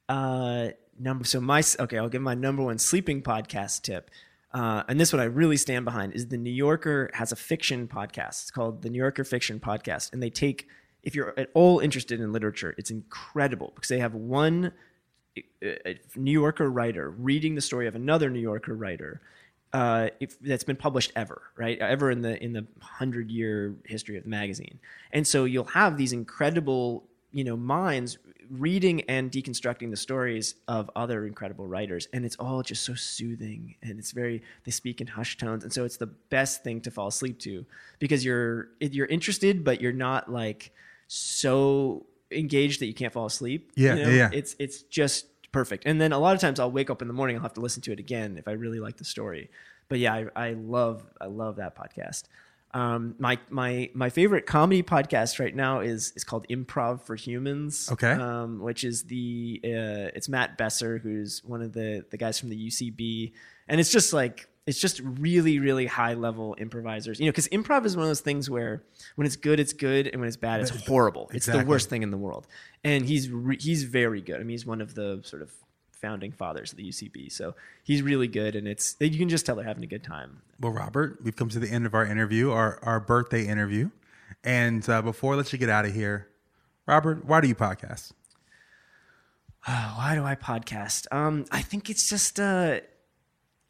Uh, 0.09 0.69
number 0.99 1.25
so 1.25 1.39
my 1.39 1.61
okay, 1.79 1.97
I'll 1.97 2.09
give 2.09 2.21
my 2.21 2.33
number 2.33 2.63
one 2.63 2.77
sleeping 2.77 3.21
podcast 3.21 3.83
tip. 3.83 4.09
Uh, 4.51 4.83
and 4.87 4.99
this 4.99 5.11
one 5.11 5.19
I 5.19 5.25
really 5.25 5.57
stand 5.57 5.83
behind 5.83 6.13
is 6.13 6.27
the 6.27 6.37
New 6.37 6.51
Yorker 6.51 7.09
has 7.13 7.31
a 7.31 7.35
fiction 7.35 7.87
podcast. 7.87 8.43
It's 8.43 8.51
called 8.51 8.83
the 8.83 8.89
New 8.89 8.99
Yorker 8.99 9.23
Fiction 9.23 9.59
Podcast, 9.59 10.13
and 10.13 10.21
they 10.21 10.29
take 10.29 10.67
if 11.03 11.15
you're 11.15 11.37
at 11.37 11.49
all 11.53 11.79
interested 11.79 12.19
in 12.19 12.31
literature, 12.31 12.73
it's 12.77 12.89
incredible 12.89 13.71
because 13.75 13.89
they 13.89 13.99
have 13.99 14.13
one 14.13 14.71
a 15.61 15.99
New 16.15 16.31
Yorker 16.31 16.69
writer 16.69 17.09
reading 17.09 17.55
the 17.55 17.61
story 17.61 17.87
of 17.87 17.95
another 17.95 18.29
New 18.29 18.39
Yorker 18.39 18.75
writer 18.75 19.21
uh, 19.73 20.09
if, 20.19 20.39
that's 20.39 20.63
been 20.63 20.75
published 20.75 21.11
ever, 21.15 21.41
right? 21.57 21.79
Ever 21.79 22.11
in 22.11 22.21
the 22.21 22.41
in 22.41 22.53
the 22.53 22.65
hundred 22.79 23.31
year 23.31 23.75
history 23.85 24.17
of 24.17 24.23
the 24.23 24.29
magazine, 24.29 24.79
and 25.11 25.25
so 25.25 25.45
you'll 25.45 25.63
have 25.65 25.97
these 25.97 26.13
incredible, 26.13 27.03
you 27.31 27.43
know, 27.43 27.57
minds 27.57 28.19
reading 28.51 29.01
and 29.09 29.31
deconstructing 29.31 29.89
the 29.89 29.97
stories 29.97 30.55
of 30.67 30.91
other 30.95 31.25
incredible 31.25 31.65
writers, 31.65 32.07
and 32.13 32.23
it's 32.23 32.35
all 32.35 32.61
just 32.61 32.83
so 32.83 32.93
soothing, 32.93 33.73
and 33.81 33.97
it's 33.97 34.11
very 34.11 34.43
they 34.63 34.71
speak 34.71 35.01
in 35.01 35.07
hushed 35.07 35.39
tones, 35.39 35.63
and 35.63 35.73
so 35.73 35.85
it's 35.85 35.97
the 35.97 36.05
best 36.05 36.63
thing 36.63 36.79
to 36.81 36.91
fall 36.91 37.07
asleep 37.07 37.39
to 37.39 37.65
because 37.97 38.23
you're 38.23 38.69
you're 38.79 39.07
interested, 39.07 39.63
but 39.63 39.81
you're 39.81 39.91
not 39.91 40.31
like 40.31 40.71
so 41.07 42.05
engaged 42.33 42.81
that 42.81 42.87
you 42.87 42.93
can't 42.93 43.13
fall 43.13 43.25
asleep. 43.25 43.71
Yeah, 43.75 43.95
you 43.95 44.03
know? 44.03 44.09
yeah. 44.09 44.29
It's 44.33 44.55
it's 44.59 44.81
just 44.83 45.27
perfect. 45.51 45.85
And 45.85 46.01
then 46.01 46.11
a 46.11 46.19
lot 46.19 46.35
of 46.35 46.41
times 46.41 46.59
I'll 46.59 46.71
wake 46.71 46.89
up 46.89 47.01
in 47.01 47.07
the 47.07 47.13
morning, 47.13 47.37
I'll 47.37 47.43
have 47.43 47.53
to 47.53 47.61
listen 47.61 47.81
to 47.83 47.91
it 47.91 47.99
again 47.99 48.37
if 48.37 48.47
I 48.47 48.51
really 48.51 48.79
like 48.79 48.97
the 48.97 49.05
story. 49.05 49.49
But 49.87 49.99
yeah, 49.99 50.13
I, 50.35 50.49
I 50.49 50.53
love 50.53 51.03
I 51.21 51.27
love 51.27 51.57
that 51.57 51.77
podcast. 51.77 52.23
Um, 52.73 53.15
my 53.19 53.37
my 53.49 53.89
my 53.93 54.09
favorite 54.09 54.47
comedy 54.47 54.81
podcast 54.81 55.39
right 55.39 55.55
now 55.55 55.81
is 55.81 56.11
is 56.15 56.23
called 56.23 56.47
Improv 56.49 57.01
for 57.01 57.15
Humans. 57.15 57.89
Okay. 57.91 58.11
Um, 58.11 58.59
which 58.61 58.83
is 58.83 59.03
the 59.03 59.61
uh, 59.63 60.09
it's 60.15 60.27
Matt 60.27 60.57
Besser 60.57 60.97
who's 60.97 61.43
one 61.43 61.61
of 61.61 61.73
the 61.73 62.03
the 62.09 62.17
guys 62.17 62.39
from 62.39 62.49
the 62.49 62.67
UCB, 62.67 63.33
and 63.67 63.79
it's 63.79 63.91
just 63.91 64.11
like 64.11 64.49
it's 64.65 64.79
just 64.79 65.01
really 65.03 65.59
really 65.59 65.85
high 65.85 66.13
level 66.13 66.55
improvisers. 66.57 67.19
You 67.19 67.25
know 67.25 67.31
because 67.31 67.47
improv 67.49 67.85
is 67.85 67.95
one 67.95 68.03
of 68.03 68.09
those 68.09 68.21
things 68.21 68.49
where 68.49 68.83
when 69.15 69.25
it's 69.27 69.35
good 69.35 69.59
it's 69.59 69.73
good 69.73 70.07
and 70.07 70.19
when 70.21 70.27
it's 70.27 70.37
bad 70.37 70.61
it's 70.61 70.69
horrible. 70.87 71.29
It's 71.33 71.45
the 71.45 71.63
worst 71.65 71.89
thing 71.89 72.03
in 72.03 72.11
the 72.11 72.17
world. 72.17 72.47
And 72.83 73.05
he's 73.05 73.29
re- 73.29 73.59
he's 73.59 73.83
very 73.83 74.21
good. 74.21 74.35
I 74.35 74.39
mean 74.39 74.49
he's 74.49 74.65
one 74.65 74.81
of 74.81 74.95
the 74.95 75.21
sort 75.23 75.41
of 75.41 75.51
founding 75.91 76.33
fathers 76.33 76.73
of 76.73 76.77
the 76.77 76.89
ucb 76.89 77.31
so 77.31 77.55
he's 77.81 78.01
really 78.01 78.27
good 78.27 78.57
and 78.57 78.67
it's 78.67 78.97
you 78.99 79.17
can 79.17 79.29
just 79.29 79.45
tell 79.45 79.55
they're 79.55 79.65
having 79.65 79.85
a 79.85 79.87
good 79.87 80.03
time. 80.03 80.41
Well, 80.59 80.73
Robert, 80.73 81.19
we've 81.23 81.35
come 81.35 81.47
to 81.49 81.59
the 81.59 81.69
end 81.69 81.85
of 81.85 81.93
our 81.93 82.05
interview, 82.05 82.51
our 82.51 82.79
our 82.83 82.99
birthday 82.99 83.45
interview, 83.45 83.89
and 84.43 84.87
uh, 84.89 85.01
before 85.01 85.33
I 85.33 85.37
let 85.37 85.53
you 85.53 85.59
get 85.59 85.69
out 85.69 85.85
of 85.85 85.93
here, 85.93 86.27
Robert, 86.85 87.25
why 87.25 87.39
do 87.41 87.47
you 87.47 87.55
podcast? 87.55 88.11
Oh, 89.67 89.93
why 89.97 90.15
do 90.15 90.23
I 90.23 90.35
podcast? 90.35 91.07
Um, 91.11 91.45
I 91.51 91.61
think 91.61 91.89
it's 91.89 92.09
just 92.09 92.39
uh 92.39 92.79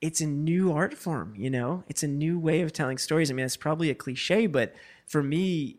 it's 0.03 0.19
a 0.19 0.27
new 0.27 0.73
art 0.73 0.93
form, 0.93 1.33
you 1.37 1.49
know? 1.49 1.85
It's 1.87 2.03
a 2.03 2.09
new 2.09 2.37
way 2.37 2.59
of 2.59 2.73
telling 2.73 2.97
stories. 2.97 3.31
I 3.31 3.33
mean, 3.33 3.45
it's 3.45 3.55
probably 3.55 3.89
a 3.89 3.95
cliche, 3.95 4.47
but 4.47 4.75
for 5.05 5.23
me, 5.23 5.77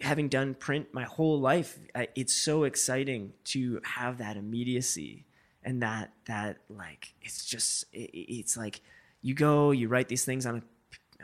having 0.00 0.28
done 0.28 0.54
print 0.54 0.94
my 0.94 1.02
whole 1.02 1.40
life, 1.40 1.76
it's 2.14 2.32
so 2.32 2.62
exciting 2.62 3.32
to 3.46 3.80
have 3.82 4.18
that 4.18 4.36
immediacy 4.36 5.24
and 5.64 5.82
that 5.82 6.12
that 6.26 6.58
like 6.68 7.14
it's 7.20 7.44
just 7.44 7.86
it's 7.92 8.56
like 8.56 8.80
you 9.22 9.34
go, 9.34 9.72
you 9.72 9.88
write 9.88 10.06
these 10.06 10.24
things 10.24 10.46
on 10.46 10.58
a 10.58 10.62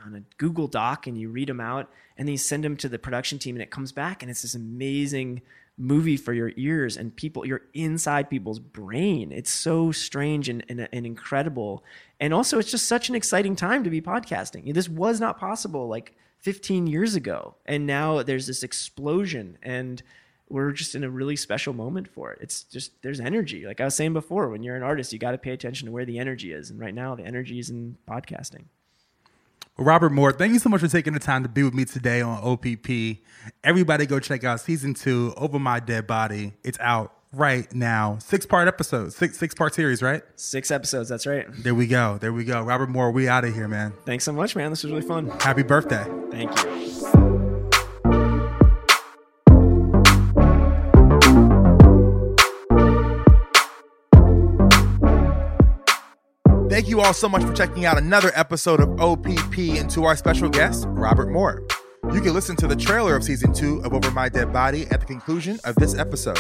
on 0.04 0.14
a 0.14 0.22
Google 0.38 0.66
Doc 0.66 1.06
and 1.06 1.18
you 1.18 1.28
read 1.28 1.48
them 1.48 1.60
out 1.60 1.90
and 2.16 2.26
then 2.26 2.32
you 2.32 2.38
send 2.38 2.64
them 2.64 2.76
to 2.78 2.88
the 2.88 2.98
production 2.98 3.38
team 3.38 3.56
and 3.56 3.62
it 3.62 3.70
comes 3.70 3.92
back 3.92 4.22
and 4.22 4.30
it's 4.30 4.42
this 4.42 4.54
amazing 4.54 5.42
movie 5.78 6.16
for 6.16 6.32
your 6.32 6.52
ears 6.56 6.96
and 6.96 7.16
people 7.16 7.46
you're 7.46 7.62
inside 7.72 8.28
people's 8.28 8.58
brain. 8.58 9.32
It's 9.32 9.50
so 9.50 9.92
strange 9.92 10.48
and, 10.48 10.64
and, 10.68 10.88
and 10.92 11.06
incredible. 11.06 11.82
And 12.20 12.34
also 12.34 12.58
it's 12.58 12.70
just 12.70 12.86
such 12.86 13.08
an 13.08 13.14
exciting 13.14 13.56
time 13.56 13.84
to 13.84 13.90
be 13.90 14.02
podcasting. 14.02 14.72
This 14.74 14.88
was 14.88 15.20
not 15.20 15.38
possible 15.38 15.88
like 15.88 16.14
15 16.40 16.86
years 16.86 17.14
ago 17.14 17.54
and 17.66 17.86
now 17.86 18.22
there's 18.22 18.46
this 18.46 18.62
explosion 18.62 19.58
and 19.62 20.02
we're 20.48 20.72
just 20.72 20.96
in 20.96 21.04
a 21.04 21.10
really 21.10 21.36
special 21.36 21.72
moment 21.72 22.08
for 22.08 22.32
it. 22.32 22.40
It's 22.42 22.64
just 22.64 23.00
there's 23.02 23.20
energy. 23.20 23.64
Like 23.66 23.80
i 23.80 23.84
was 23.84 23.94
saying 23.94 24.12
before 24.12 24.50
when 24.50 24.62
you're 24.62 24.76
an 24.76 24.82
artist 24.82 25.12
you 25.12 25.18
got 25.18 25.30
to 25.32 25.38
pay 25.38 25.52
attention 25.52 25.86
to 25.86 25.92
where 25.92 26.04
the 26.04 26.18
energy 26.18 26.52
is 26.52 26.70
and 26.70 26.78
right 26.78 26.94
now 26.94 27.14
the 27.14 27.24
energy 27.24 27.58
is 27.58 27.70
in 27.70 27.96
podcasting 28.06 28.64
Well, 29.76 29.87
Robert 29.87 30.11
Moor, 30.11 30.33
thank 30.33 30.52
you 30.52 30.59
so 30.59 30.68
much 30.68 30.80
for 30.80 30.88
taking 30.88 31.12
the 31.14 31.18
time 31.20 31.42
to 31.42 31.48
be 31.48 31.62
with 31.62 31.74
me 31.74 31.85
today 31.85 32.20
on 32.20 32.38
OPP. 32.42 33.18
Everybody 33.64 34.06
go 34.06 34.20
check 34.20 34.44
out 34.44 34.61
season 34.61 34.94
two, 34.94 35.33
Over 35.37 35.59
My 35.59 35.80
Dead 35.80 36.06
Body. 36.06 36.52
It's 36.62 36.78
out 36.80 37.14
right 37.33 37.72
now. 37.74 38.18
Six 38.20 38.44
part 38.44 38.68
episode, 38.68 39.12
six 39.12 39.38
six 39.38 39.54
part 39.54 39.74
series, 39.74 40.02
right? 40.02 40.22
six 40.37 40.70
episodes 40.70 41.09
that's 41.09 41.26
right 41.26 41.46
There 41.62 41.74
we 41.74 41.87
go. 41.87 42.18
There 42.18 42.33
we 42.33 42.44
go. 42.44 42.62
Robert 42.62 42.88
Moor, 42.90 43.11
we 43.11 43.28
out 43.28 43.44
of 43.44 43.54
here, 43.54 43.68
man. 43.68 43.92
thanks 44.04 44.24
so 44.24 44.33
much 44.33 44.54
man 44.56 44.70
this 44.70 44.83
was 44.83 44.92
really 44.92 45.06
fun 45.06 45.28
Happy 45.40 45.62
birthday. 45.62 46.04
thank 46.30 46.50
you 46.64 46.99
Thank 56.80 56.88
you 56.88 57.02
all 57.02 57.12
so 57.12 57.28
much 57.28 57.42
for 57.42 57.52
checking 57.52 57.84
out 57.84 57.98
another 57.98 58.32
episode 58.34 58.80
of 58.80 58.98
OPP 58.98 59.58
and 59.58 59.90
to 59.90 60.04
our 60.04 60.16
special 60.16 60.48
guest, 60.48 60.86
Robert 60.88 61.28
Moor. 61.28 61.62
You 62.10 62.22
can 62.22 62.32
listen 62.32 62.56
to 62.56 62.66
the 62.66 62.74
trailer 62.74 63.14
of 63.14 63.22
season 63.22 63.52
two 63.52 63.82
of 63.84 63.92
Over 63.92 64.10
My 64.12 64.30
Dead 64.30 64.50
Body 64.50 64.86
at 64.86 65.00
the 65.00 65.04
conclusion 65.04 65.58
of 65.64 65.74
this 65.74 65.94
episode. 65.94 66.38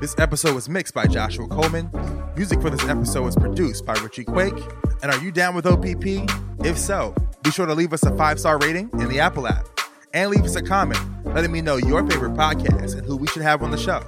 This 0.00 0.14
episode 0.16 0.54
was 0.54 0.68
mixed 0.68 0.94
by 0.94 1.08
Joshua 1.08 1.48
Coleman. 1.48 1.90
Music 2.36 2.62
for 2.62 2.70
this 2.70 2.84
episode 2.88 3.22
was 3.24 3.34
produced 3.34 3.84
by 3.84 3.94
Richie 3.94 4.22
Quake. 4.22 4.54
And 5.02 5.10
are 5.10 5.18
you 5.18 5.32
down 5.32 5.56
with 5.56 5.66
OPP? 5.66 6.30
If 6.64 6.78
so, 6.78 7.12
be 7.42 7.50
sure 7.50 7.66
to 7.66 7.74
leave 7.74 7.92
us 7.92 8.04
a 8.04 8.16
five 8.16 8.38
star 8.38 8.60
rating 8.60 8.90
in 8.92 9.08
the 9.08 9.18
Apple 9.18 9.48
app 9.48 9.66
and 10.12 10.30
leave 10.30 10.44
us 10.44 10.54
a 10.54 10.62
comment 10.62 11.00
letting 11.34 11.50
me 11.50 11.60
know 11.60 11.78
your 11.78 12.08
favorite 12.08 12.34
podcast 12.34 12.96
and 12.96 13.04
who 13.04 13.16
we 13.16 13.26
should 13.26 13.42
have 13.42 13.60
on 13.60 13.72
the 13.72 13.76
show. 13.76 14.04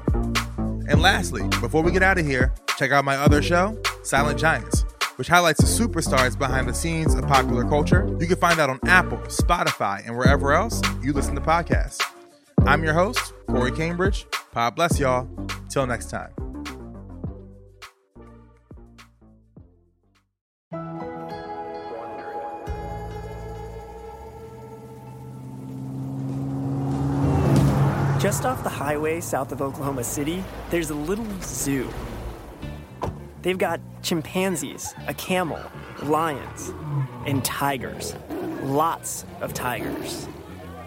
And 0.88 1.02
lastly, 1.02 1.42
before 1.60 1.82
we 1.82 1.90
get 1.90 2.04
out 2.04 2.18
of 2.18 2.24
here, 2.24 2.54
check 2.78 2.92
out 2.92 3.04
my 3.04 3.16
other 3.16 3.42
show, 3.42 3.76
Silent 4.04 4.38
Giants, 4.38 4.84
which 5.16 5.28
highlights 5.28 5.60
the 5.60 5.84
superstars 5.84 6.38
behind 6.38 6.68
the 6.68 6.74
scenes 6.74 7.14
of 7.14 7.26
popular 7.26 7.64
culture. 7.64 8.06
You 8.20 8.26
can 8.26 8.36
find 8.36 8.58
that 8.58 8.70
on 8.70 8.78
Apple, 8.86 9.18
Spotify, 9.28 10.06
and 10.06 10.16
wherever 10.16 10.52
else 10.52 10.80
you 11.02 11.12
listen 11.12 11.34
to 11.34 11.40
podcasts. 11.40 12.00
I'm 12.66 12.82
your 12.82 12.94
host, 12.94 13.32
Corey 13.48 13.72
Cambridge. 13.72 14.26
God 14.54 14.74
bless 14.74 14.98
y'all. 14.98 15.28
Till 15.68 15.86
next 15.86 16.10
time. 16.10 16.30
Just 28.18 28.44
off 28.44 28.64
the 28.64 28.70
highway 28.70 29.20
south 29.20 29.52
of 29.52 29.62
Oklahoma 29.62 30.02
City, 30.02 30.42
there's 30.70 30.90
a 30.90 30.94
little 30.94 31.26
zoo. 31.42 31.88
They've 33.46 33.56
got 33.56 33.80
chimpanzees, 34.02 34.92
a 35.06 35.14
camel, 35.14 35.60
lions, 36.02 36.72
and 37.26 37.44
tigers. 37.44 38.16
Lots 38.62 39.24
of 39.40 39.54
tigers. 39.54 40.26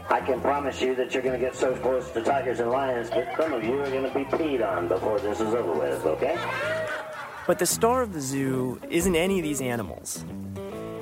I 0.10 0.20
can 0.20 0.42
promise 0.42 0.82
you 0.82 0.94
that 0.96 1.14
you're 1.14 1.24
going 1.24 1.40
to 1.40 1.46
get 1.46 1.56
so 1.56 1.74
close 1.78 2.12
to 2.12 2.22
tigers 2.22 2.60
and 2.60 2.70
lions 2.70 3.12
that 3.12 3.34
some 3.38 3.54
of 3.54 3.64
you 3.64 3.80
are 3.80 3.90
going 3.90 4.04
to 4.04 4.14
be 4.14 4.26
peed 4.26 4.62
on 4.62 4.90
before 4.90 5.22
this 5.22 5.40
is 5.40 5.54
over 5.54 5.72
with, 5.72 6.06
okay? 6.06 6.38
But 7.48 7.60
the 7.60 7.66
star 7.66 8.02
of 8.02 8.12
the 8.12 8.20
zoo 8.20 8.82
isn't 8.90 9.16
any 9.16 9.40
of 9.40 9.44
these 9.44 9.62
animals. 9.62 10.26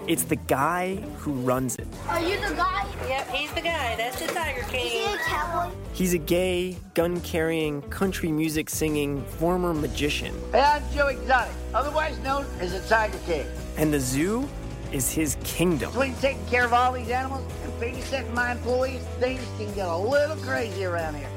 It's 0.08 0.24
the 0.24 0.38
guy 0.38 0.96
who 1.17 1.34
runs 1.34 1.76
it. 1.76 1.86
Are 2.08 2.22
you 2.22 2.39
the 2.39 2.56
guy? 2.56 2.88
Yep, 3.10 3.30
he's 3.30 3.52
the 3.52 3.60
guy. 3.60 3.98
That's 3.98 4.17
the 4.17 4.28
Tiger 4.28 4.62
Is 4.62 4.72
he 4.72 5.04
a 5.04 5.17
cowboy? 5.17 5.76
He's 5.91 6.13
a 6.13 6.17
gay, 6.17 6.78
gun 6.93 7.20
carrying, 7.20 7.82
country 7.89 8.32
music 8.32 8.70
singing 8.70 9.22
former 9.24 9.74
magician. 9.74 10.34
Hey, 10.54 10.62
I'm 10.62 10.84
Joe 10.93 11.08
Exotic, 11.08 11.54
otherwise 11.74 12.17
known 12.20 12.46
as 12.62 12.72
the 12.72 12.88
Tiger 12.88 13.17
King. 13.26 13.48
And 13.76 13.93
the 13.93 14.00
zoo 14.00 14.48
is 14.93 15.12
his 15.12 15.36
kingdom. 15.43 15.91
Between 15.91 16.15
taking 16.15 16.46
care 16.46 16.63
of 16.63 16.72
all 16.72 16.93
these 16.93 17.10
animals 17.10 17.43
and 17.65 17.74
babysitting 17.74 18.34
my 18.34 18.54
employees, 18.54 19.02
things 19.20 19.46
can 19.58 19.74
get 19.74 19.89
a 19.89 19.98
little 19.98 20.38
crazy 20.38 20.86
around 20.86 21.15
here. 21.15 21.30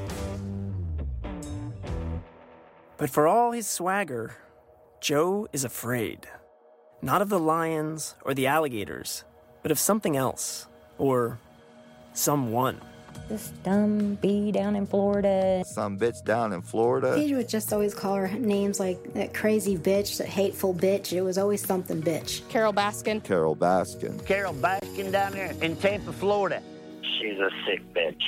But 2.95 3.09
for 3.09 3.27
all 3.27 3.51
his 3.51 3.67
swagger, 3.67 4.37
Joe 5.01 5.49
is 5.51 5.65
afraid. 5.65 6.29
Not 7.01 7.21
of 7.21 7.29
the 7.29 7.39
lions 7.39 8.15
or 8.23 8.33
the 8.33 8.47
alligators, 8.47 9.23
but 9.63 9.71
of 9.71 9.79
something 9.79 10.15
else. 10.15 10.67
Or 10.97 11.39
someone. 12.13 12.79
This 13.27 13.51
dumb 13.63 14.15
bee 14.15 14.51
down 14.51 14.75
in 14.75 14.85
Florida. 14.85 15.63
Some 15.65 15.97
bitch 15.97 16.23
down 16.25 16.53
in 16.53 16.61
Florida. 16.61 17.17
He 17.17 17.33
would 17.33 17.47
just 17.49 17.71
always 17.71 17.93
call 17.93 18.15
her 18.15 18.27
names 18.27 18.79
like 18.79 19.13
that 19.13 19.33
crazy 19.33 19.77
bitch, 19.77 20.17
that 20.17 20.27
hateful 20.27 20.73
bitch. 20.73 21.13
It 21.13 21.21
was 21.21 21.37
always 21.37 21.65
something 21.65 22.01
bitch. 22.01 22.47
Carole 22.49 22.73
Baskin. 22.73 23.23
Carole 23.23 23.55
Baskin. 23.55 24.23
Carole 24.25 24.53
Baskin 24.53 25.11
down 25.11 25.31
there 25.31 25.53
in 25.61 25.75
Tampa, 25.77 26.11
Florida. 26.11 26.61
She's 27.19 27.39
a 27.39 27.49
sick 27.65 27.81
bitch. 27.93 28.21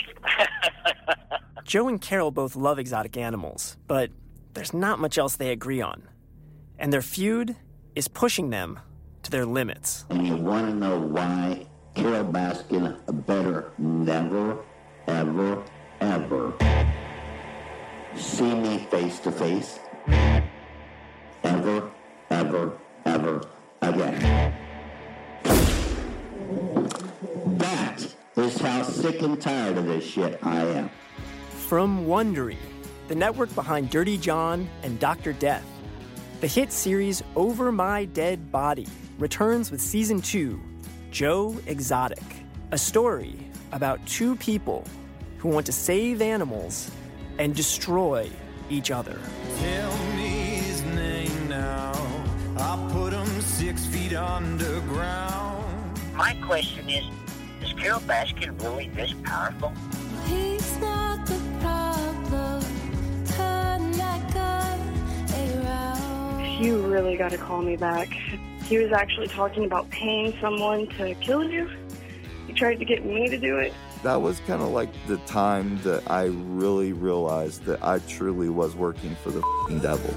Joe 1.66 1.88
and 1.88 2.02
Carole 2.02 2.32
both 2.32 2.56
love 2.56 2.80
exotic 2.80 3.18
animals, 3.18 3.78
but 3.88 4.10
there's 4.54 4.74
not 4.74 5.00
much 5.00 5.18
else 5.18 5.36
they 5.36 5.52
agree 5.52 5.82
on. 5.82 6.04
And 6.80 6.92
their 6.92 7.02
feud 7.02 7.56
is 7.96 8.08
pushing 8.08 8.50
them 8.50 8.80
to 9.24 9.32
their 9.32 9.46
limits. 9.46 10.06
And 10.10 10.28
you 10.28 10.36
want 10.36 10.68
to 10.68 10.74
know 10.74 11.00
why 11.00 11.68
Carole 11.96 12.26
Baskin 12.26 12.98
better 13.26 13.72
never, 13.78 14.58
ever, 15.08 15.64
ever 16.02 16.54
see 18.16 18.54
me 18.54 18.78
face 18.92 19.20
to 19.20 19.32
face? 19.32 19.80
Ever, 21.44 21.92
ever, 22.30 22.78
ever 23.06 23.42
again. 23.82 24.54
That 27.58 28.08
is 28.36 28.58
how 28.58 28.84
sick 28.84 29.22
and 29.22 29.42
tired 29.42 29.78
of 29.78 29.86
this 29.86 30.04
shit 30.06 30.40
I 30.44 30.66
am. 30.66 30.90
From 31.68 32.06
Wondery, 32.06 32.58
the 33.08 33.16
network 33.16 33.54
behind 33.56 33.90
Dirty 33.90 34.18
John 34.18 34.70
and 34.84 35.00
Dr. 35.00 35.34
Death, 35.34 35.66
the 36.44 36.50
hit 36.50 36.74
series 36.74 37.24
Over 37.38 37.72
My 37.72 38.04
Dead 38.04 38.52
Body 38.52 38.86
returns 39.18 39.72
with 39.72 39.80
season 39.80 40.20
two 40.22 40.60
Joe 41.10 41.58
Exotic, 41.68 42.22
a 42.74 42.78
story 42.78 43.40
about 43.72 44.06
two 44.06 44.36
people 44.36 44.86
who 45.38 45.48
want 45.48 45.66
to 45.68 45.72
save 45.72 46.22
animals 46.22 46.92
and 47.40 47.56
destroy 47.56 48.30
each 48.70 48.92
other. 48.92 49.22
Tell 49.60 49.98
me 50.18 50.28
his 50.28 50.84
name 50.84 51.48
now. 51.48 51.94
I'll 52.58 52.92
put 52.92 53.14
him 53.14 53.40
six 53.40 53.86
feet 53.86 54.14
underground. 54.14 55.98
My 56.14 56.34
question 56.42 56.90
is, 56.90 57.06
is 57.62 57.72
Carole 57.72 58.02
Baskin 58.02 58.62
really 58.62 58.90
this 58.90 59.14
powerful? 59.24 59.72
You 66.63 66.78
really 66.78 67.17
got 67.17 67.32
to 67.32 67.38
call 67.38 67.62
me 67.62 67.76
back. 67.76 68.08
He 68.63 68.78
was 68.78 68.93
actually 68.93 69.28
talking 69.28 69.65
about 69.65 69.89
paying 69.89 70.34
someone 70.39 70.88
to 70.91 71.13
kill 71.15 71.43
you. 71.43 71.69
He 72.47 72.54
tried 72.54 72.76
to 72.76 72.86
get 72.86 73.04
me 73.04 73.28
to 73.28 73.38
do 73.38 73.58
it. 73.58 73.73
That 74.02 74.21
was 74.21 74.39
kind 74.47 74.62
of 74.62 74.69
like 74.69 74.89
the 75.08 75.17
time 75.26 75.78
that 75.84 76.10
I 76.10 76.28
really 76.28 76.93
realized 76.93 77.65
that 77.65 77.84
I 77.84 77.99
truly 77.99 78.47
was 78.47 78.78
working 78.78 79.13
for 79.15 79.32
the 79.32 79.41
fing 79.67 79.80
devil. 79.80 80.10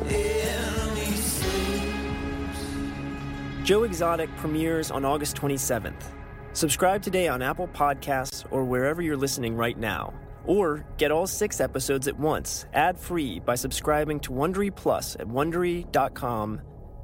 Joe 3.64 3.82
Exotic 3.82 4.30
premieres 4.37 4.92
on 4.92 5.04
August 5.04 5.35
27th. 5.37 6.12
Subscribe 6.53 7.03
today 7.03 7.26
on 7.26 7.42
Apple 7.42 7.66
Podcasts 7.66 8.44
or 8.53 8.62
wherever 8.62 9.03
you're 9.03 9.16
listening 9.16 9.57
right 9.57 9.76
now. 9.76 10.14
Or 10.47 10.84
get 10.97 11.11
all 11.11 11.26
six 11.26 11.61
episodes 11.61 12.09
at 12.09 12.18
once, 12.18 12.66
ad-free, 12.72 13.40
by 13.40 13.57
subscribing 13.57 14.20
to 14.20 14.30
Wondery 14.30 14.74
Plus 14.74 15.16
at 15.16 15.26
wondery.com 15.26 16.61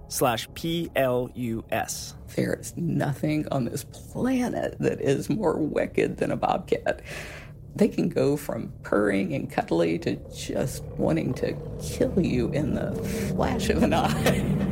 slash 0.09 0.49
P-L-U-S. 0.55 2.15
There 2.37 2.55
is 2.55 2.77
nothing 2.77 3.49
on 3.51 3.65
this 3.65 3.85
planet 3.85 4.77
that 4.79 5.01
is 5.01 5.29
more 5.31 5.57
wicked 5.57 6.19
than 6.19 6.31
a 6.31 6.37
bobcat. 6.37 7.03
They 7.75 7.89
can 7.89 8.11
go 8.11 8.37
from 8.37 8.73
purring 8.83 9.35
and 9.35 9.51
cuddly 9.51 9.99
to 10.01 10.17
just 10.35 10.85
wanting 10.85 11.33
to 11.35 11.57
kill 11.83 12.21
you 12.21 12.51
in 12.51 12.75
the 12.75 12.93
flash 13.35 13.71
of 13.71 13.83
an 13.83 13.95
eye. 13.95 14.72